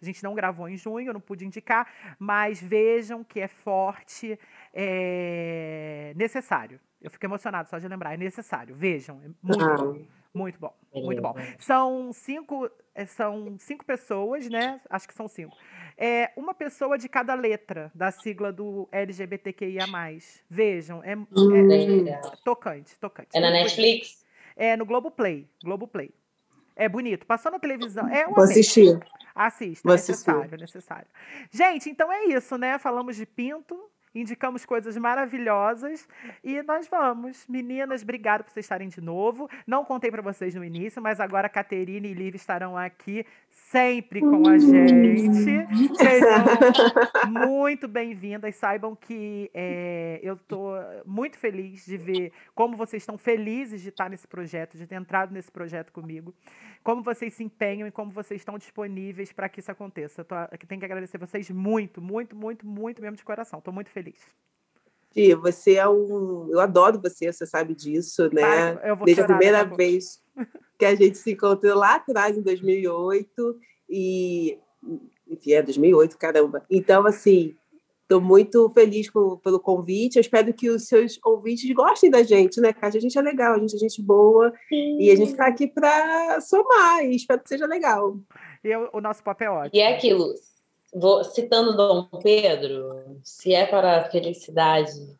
a 0.00 0.04
gente 0.04 0.22
não 0.22 0.34
gravou 0.34 0.68
em 0.68 0.76
junho, 0.76 1.08
eu 1.08 1.12
não 1.12 1.20
pude 1.20 1.44
indicar, 1.44 1.92
mas 2.18 2.60
vejam 2.60 3.24
que 3.24 3.40
é 3.40 3.48
forte, 3.48 4.38
é 4.72 6.12
necessário. 6.14 6.80
Eu 7.00 7.10
fico 7.10 7.24
emocionado 7.24 7.68
só 7.68 7.78
de 7.78 7.86
lembrar. 7.88 8.14
É 8.14 8.16
necessário. 8.16 8.74
Vejam. 8.74 9.20
É 9.24 9.28
muito 9.42 9.64
ah. 9.64 9.76
bom. 9.76 10.06
Muito 10.34 10.58
bom. 10.60 10.74
Muito 10.94 11.22
bom. 11.22 11.34
São 11.58 12.12
cinco, 12.12 12.70
é, 12.94 13.06
são 13.06 13.56
cinco 13.58 13.84
pessoas, 13.84 14.48
né? 14.48 14.80
Acho 14.88 15.08
que 15.08 15.14
são 15.14 15.26
cinco. 15.26 15.56
É 15.96 16.30
uma 16.36 16.54
pessoa 16.54 16.98
de 16.98 17.08
cada 17.08 17.34
letra 17.34 17.90
da 17.94 18.10
sigla 18.10 18.52
do 18.52 18.88
LGBTQIA. 18.92 19.86
Vejam. 20.48 21.02
É, 21.02 21.12
é, 21.12 22.10
é 22.10 22.20
tocante, 22.44 22.96
tocante. 22.98 23.30
É 23.34 23.40
na 23.40 23.50
Netflix? 23.50 24.24
É 24.56 24.76
no 24.76 24.84
Globoplay. 24.84 25.48
Globoplay. 25.64 26.10
É 26.76 26.88
bonito. 26.88 27.26
Passou 27.26 27.50
na 27.50 27.58
televisão. 27.58 28.06
É 28.08 28.26
Vou 28.26 28.44
assistir. 28.44 28.98
Assista. 29.34 29.86
Vou 29.86 29.94
necessário, 29.94 30.40
assistir. 30.40 30.60
necessário. 30.60 31.06
Gente, 31.50 31.90
então 31.90 32.12
é 32.12 32.26
isso, 32.26 32.56
né? 32.56 32.78
Falamos 32.78 33.16
de 33.16 33.26
pinto 33.26 33.88
indicamos 34.20 34.64
coisas 34.64 34.96
maravilhosas 34.96 36.08
e 36.42 36.62
nós 36.62 36.88
vamos. 36.88 37.46
Meninas, 37.48 38.02
obrigado 38.02 38.44
por 38.44 38.50
vocês 38.50 38.64
estarem 38.64 38.88
de 38.88 39.00
novo. 39.00 39.48
Não 39.66 39.84
contei 39.84 40.10
para 40.10 40.22
vocês 40.22 40.54
no 40.54 40.64
início, 40.64 41.00
mas 41.00 41.20
agora 41.20 41.48
Caterine 41.48 42.08
e 42.08 42.14
Liv 42.14 42.34
estarão 42.34 42.76
aqui 42.76 43.24
sempre 43.70 44.20
com 44.20 44.48
a 44.48 44.58
gente. 44.58 45.44
Sejam 45.96 46.28
muito 47.46 47.86
bem-vindas. 47.86 48.56
Saibam 48.56 48.96
que 48.96 49.50
é, 49.52 50.20
eu 50.22 50.34
estou 50.34 50.74
muito 51.04 51.36
feliz 51.36 51.84
de 51.84 51.96
ver 51.96 52.32
como 52.54 52.76
vocês 52.76 53.02
estão 53.02 53.18
felizes 53.18 53.82
de 53.82 53.90
estar 53.90 54.08
nesse 54.08 54.26
projeto, 54.26 54.76
de 54.76 54.86
ter 54.86 54.94
entrado 54.94 55.32
nesse 55.32 55.50
projeto 55.50 55.92
comigo, 55.92 56.34
como 56.82 57.02
vocês 57.02 57.34
se 57.34 57.44
empenham 57.44 57.86
e 57.86 57.90
como 57.90 58.10
vocês 58.10 58.40
estão 58.40 58.56
disponíveis 58.56 59.32
para 59.32 59.48
que 59.48 59.60
isso 59.60 59.70
aconteça. 59.70 60.22
Eu 60.22 60.24
tô, 60.24 60.34
tenho 60.66 60.80
que 60.80 60.84
agradecer 60.84 61.18
vocês 61.18 61.50
muito, 61.50 62.00
muito, 62.00 62.34
muito, 62.34 62.66
muito 62.66 63.02
mesmo 63.02 63.16
de 63.16 63.24
coração. 63.24 63.58
Estou 63.58 63.74
muito 63.74 63.90
feliz. 63.90 64.18
Tia, 65.10 65.36
você 65.36 65.74
é 65.74 65.88
um. 65.88 66.48
Eu 66.50 66.60
adoro 66.60 67.00
você, 67.00 67.32
você 67.32 67.46
sabe 67.46 67.74
disso, 67.74 68.30
né? 68.32 68.78
Desde 69.04 69.22
a 69.22 69.26
primeira 69.26 69.64
vez 69.64 70.22
que 70.78 70.84
a 70.84 70.94
gente 70.94 71.18
se 71.18 71.32
encontrou 71.32 71.76
lá 71.76 71.96
atrás, 71.96 72.36
em 72.36 72.42
2008, 72.42 73.56
e. 73.90 74.58
Enfim, 75.30 75.52
é 75.52 75.62
2008, 75.62 76.16
caramba. 76.16 76.64
Então, 76.70 77.04
assim, 77.06 77.54
estou 78.02 78.20
muito 78.20 78.70
feliz 78.70 79.10
com, 79.10 79.36
pelo 79.36 79.60
convite. 79.60 80.16
Eu 80.16 80.22
espero 80.22 80.54
que 80.54 80.70
os 80.70 80.86
seus 80.86 81.18
ouvintes 81.22 81.70
gostem 81.74 82.10
da 82.10 82.22
gente, 82.22 82.60
né, 82.60 82.72
Kátia? 82.72 82.98
A 82.98 83.02
gente 83.02 83.18
é 83.18 83.20
legal, 83.20 83.54
a 83.54 83.58
gente 83.58 83.76
é 83.76 83.78
gente 83.78 84.00
boa. 84.00 84.50
Sim. 84.68 84.98
E 84.98 85.10
a 85.10 85.16
gente 85.16 85.32
está 85.32 85.46
aqui 85.46 85.66
para 85.66 86.40
somar, 86.40 87.04
e 87.04 87.16
espero 87.16 87.42
que 87.42 87.48
seja 87.48 87.66
legal. 87.66 88.16
E 88.64 88.74
o 88.92 89.00
nosso 89.00 89.22
papel 89.22 89.52
é 89.52 89.56
ótimo. 89.56 89.70
E 89.74 89.80
é 89.80 89.94
aquilo, 89.94 90.32
vou, 90.94 91.22
citando 91.24 91.76
Dom 91.76 92.08
Pedro, 92.22 93.18
se 93.22 93.52
é 93.52 93.66
para 93.66 93.98
a 93.98 94.04
felicidade 94.10 95.17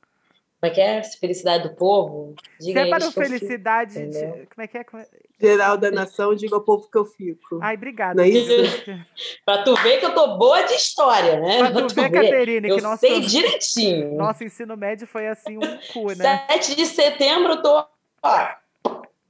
como 0.61 0.73
é 0.73 0.75
que 0.75 0.81
é? 0.81 1.03
Felicidade 1.05 1.69
do 1.69 1.75
povo? 1.77 2.35
Diga 2.61 2.83
Se 2.83 2.87
é 2.87 2.91
para 2.91 3.11
felicidade. 3.13 4.07
De, 4.07 4.47
como 4.47 4.63
é 4.63 4.67
que 4.67 4.79
é? 4.79 4.85
Como 4.85 5.01
é? 5.01 5.07
Geral 5.41 5.79
da 5.79 5.89
nação, 5.89 6.35
diga 6.35 6.57
ao 6.57 6.65
povo 6.65 6.91
que 6.91 6.99
eu 6.99 7.05
fico. 7.05 7.61
Ai, 7.63 7.77
obrigada. 7.77 8.17
Não 8.17 8.25
é 8.25 8.29
isso? 8.29 9.05
para 9.47 9.63
tu 9.63 9.77
ver 9.77 10.01
que 10.01 10.07
eu 10.07 10.15
tô 10.15 10.37
boa 10.37 10.63
de 10.63 10.75
história, 10.75 11.39
né? 11.39 11.59
Para 11.59 11.71
tu, 11.71 11.87
tu 11.87 11.95
ver, 11.95 12.11
Caterine, 12.11 12.75
que 12.75 12.81
nosso, 12.81 12.99
sei 12.99 13.21
direitinho. 13.21 14.17
Nosso 14.17 14.43
ensino 14.43 14.77
médio 14.77 15.07
foi 15.07 15.29
assim 15.29 15.59
um 15.59 15.79
cu, 15.93 16.09
né? 16.17 16.45
7 16.49 16.75
de 16.75 16.87
setembro 16.87 17.53
eu 17.53 17.63
tô 17.63 17.87
ó, 18.23 18.49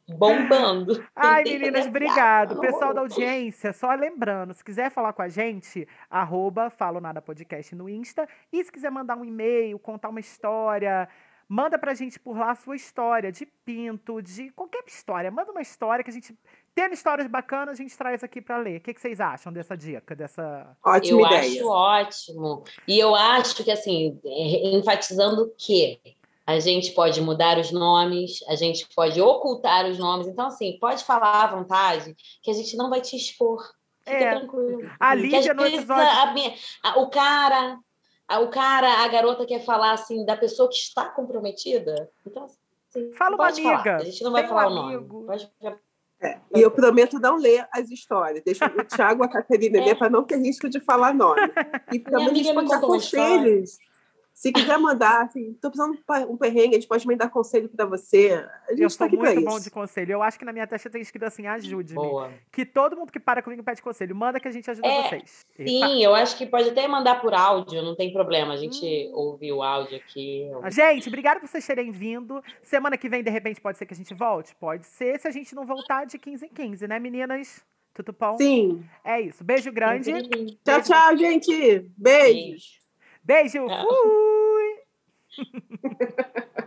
bombando. 0.09 1.05
Ai, 1.15 1.45
meninas, 1.45 1.87
obrigado. 1.87 2.59
Pessoal 2.61 2.95
da 2.95 3.01
audiência, 3.01 3.73
só 3.73 3.93
lembrando, 3.95 4.55
se 4.55 4.65
quiser 4.65 4.91
falar 4.91 5.13
com 5.13 5.23
a 5.23 5.29
gente, 5.29 5.87
arroba 6.11 6.71
Falo 6.71 7.01
Nada 7.01 7.21
Podcast 7.21 7.75
no 7.75 7.89
Insta. 7.89 8.29
E 8.53 8.65
se 8.65 8.73
quiser 8.73 8.91
mandar 8.91 9.17
um 9.17 9.25
e-mail, 9.25 9.79
contar 9.79 10.09
uma 10.09 10.21
história, 10.21 11.09
manda 11.49 11.79
pra 11.79 11.95
gente 11.95 12.19
por 12.19 12.37
lá 12.37 12.53
a 12.53 12.55
sua 12.55 12.77
história, 12.77 13.33
de 13.33 13.47
pinto, 13.47 14.23
de 14.23 14.51
qualquer 14.51 14.85
história. 14.87 15.31
Manda 15.31 15.51
uma 15.51 15.63
história 15.63 16.05
que 16.05 16.11
a 16.11 16.13
gente. 16.13 16.37
Tendo 16.75 16.95
histórias 16.95 17.27
bacanas, 17.27 17.75
a 17.75 17.83
gente 17.83 17.97
traz 17.97 18.23
aqui 18.23 18.41
para 18.41 18.59
ler. 18.59 18.79
O 18.79 18.81
que, 18.81 18.95
que, 18.95 19.01
vocês 19.01 19.21
acham 19.21 19.53
dessa 19.53 19.77
dica? 19.77 20.15
Dessa... 20.15 20.77
Ótima 20.85 21.23
eu 21.23 21.27
ideia. 21.27 21.41
acho 21.41 21.69
ótimo. 21.69 22.65
E 22.87 22.99
eu 22.99 23.17
acho 23.17 23.65
que, 23.65 23.71
assim, 23.71 24.21
é, 24.25 24.77
enfatizando 24.77 25.53
que 25.59 26.01
a 26.49 26.59
gente 26.61 26.93
pode 26.93 27.21
mudar 27.21 27.59
os 27.59 27.71
nomes, 27.71 28.43
a 28.49 28.55
gente 28.55 28.89
pode 28.97 29.21
ocultar 29.21 29.85
os 29.85 29.99
nomes. 29.99 30.27
Então, 30.27 30.47
assim, 30.47 30.79
pode 30.81 31.05
falar 31.05 31.45
à 31.45 31.47
vontade 31.47 32.17
que 32.43 32.51
a 32.51 32.55
gente 32.55 32.75
não 32.75 32.89
vai 32.89 33.03
te 33.03 33.15
expor. 33.17 33.63
Fica 34.03 34.17
é. 34.17 34.39
tranquilo. 34.39 34.91
A 34.99 35.15
Lídia 35.15 35.53
no 35.53 35.67
episódio... 35.67 36.09
A, 36.83 36.91
a, 36.91 36.99
o 37.01 37.11
cara, 37.11 37.79
a, 38.27 38.41
o 38.41 38.49
cara, 38.49 39.05
a 39.05 39.09
garota 39.09 39.45
quer 39.45 39.63
falar, 39.63 39.93
assim, 39.93 40.25
da 40.25 40.39
pessoa 40.39 40.71
que 40.71 40.77
está 40.77 41.11
comprometida. 41.11 42.11
Então, 42.27 42.45
assim, 42.45 43.13
Fala 43.13 43.35
uma 43.35 43.49
amiga. 43.49 43.83
Falar. 43.83 43.97
A 43.97 44.05
gente 44.05 44.25
não 44.25 44.33
vai 44.33 44.49
falar 44.49 44.69
um 44.69 44.71
o 44.71 44.75
nome. 44.75 45.27
Pode... 45.27 45.53
É, 46.23 46.39
e 46.57 46.63
eu 46.63 46.71
prometo 46.71 47.19
não 47.19 47.37
ler 47.37 47.69
as 47.71 47.91
histórias. 47.91 48.43
Deixa 48.43 48.65
o 48.65 48.85
Thiago 48.87 49.23
e 49.23 49.27
a 49.27 49.29
Caterina 49.29 49.81
é. 49.85 49.85
ler 49.85 49.99
para 49.99 50.09
não 50.09 50.25
ter 50.25 50.39
risco 50.39 50.67
de 50.71 50.81
falar 50.81 51.13
nome. 51.13 51.43
E 51.93 51.99
também 51.99 52.43
dar 52.67 52.81
conselhos. 52.81 53.77
Se 54.39 54.53
quiser 54.53 54.79
mandar, 54.79 55.23
assim, 55.23 55.53
tô 55.55 55.69
precisando 55.69 55.97
de 55.97 56.27
um 56.31 56.37
perrengue, 56.37 56.77
a 56.77 56.79
gente 56.79 56.87
pode 56.87 57.05
mandar 57.05 57.29
conselho 57.29 57.69
para 57.69 57.85
você. 57.85 58.47
A 58.69 58.71
gente 58.71 58.83
eu 58.83 58.97
tá 58.97 59.07
aqui 59.07 59.17
muito 59.17 59.41
bom 59.43 59.59
de 59.59 59.69
conselho. 59.69 60.13
Eu 60.13 60.23
acho 60.23 60.39
que 60.39 60.45
na 60.45 60.53
minha 60.53 60.65
testa 60.65 60.89
tem 60.89 61.03
escrito 61.03 61.25
assim, 61.25 61.49
ajude-me. 61.49 62.01
Que 62.53 62.65
todo 62.65 62.97
mundo 62.97 63.11
que 63.11 63.19
para 63.19 63.43
comigo 63.43 63.65
pede 63.65 63.83
conselho. 63.83 64.15
Manda 64.15 64.39
que 64.39 64.47
a 64.47 64.53
gente 64.53 64.71
ajuda 64.71 64.87
é, 64.87 65.09
vocês. 65.09 65.45
Sim, 65.57 65.79
Epa. 65.79 66.03
eu 66.03 66.15
acho 66.15 66.39
que 66.39 66.47
pode 66.47 66.69
até 66.69 66.87
mandar 66.87 67.21
por 67.21 67.35
áudio, 67.35 67.83
não 67.83 67.97
tem 67.97 68.13
problema. 68.13 68.55
A 68.55 68.57
gente 68.57 69.11
hum. 69.11 69.13
ouve 69.13 69.53
o 69.53 69.61
áudio 69.61 69.97
aqui. 69.97 70.49
Gente, 70.71 71.09
obrigado 71.09 71.41
por 71.41 71.49
vocês 71.49 71.67
terem 71.67 71.91
vindo. 71.91 72.41
Semana 72.63 72.97
que 72.97 73.09
vem, 73.09 73.25
de 73.25 73.31
repente, 73.31 73.61
pode 73.61 73.77
ser 73.77 73.87
que 73.87 73.95
a 73.95 73.97
gente 73.97 74.15
volte? 74.15 74.55
Pode 74.55 74.87
ser, 74.87 75.19
se 75.19 75.27
a 75.27 75.33
gente 75.33 75.53
não 75.53 75.67
voltar 75.67 76.05
de 76.07 76.17
15 76.17 76.47
em 76.47 76.49
15, 76.49 76.87
né, 76.87 77.01
meninas? 77.01 77.67
Tudo 77.93 78.15
bom? 78.17 78.37
Sim. 78.37 78.85
É 79.03 79.21
isso. 79.21 79.43
Beijo 79.43 79.73
grande. 79.73 80.13
Tchau, 80.65 80.81
tchau, 80.81 81.17
gente. 81.17 81.51
Beijos. 81.51 81.91
Beijo. 81.97 82.88
Beijo. 83.29 83.67
Fui. 83.69 84.69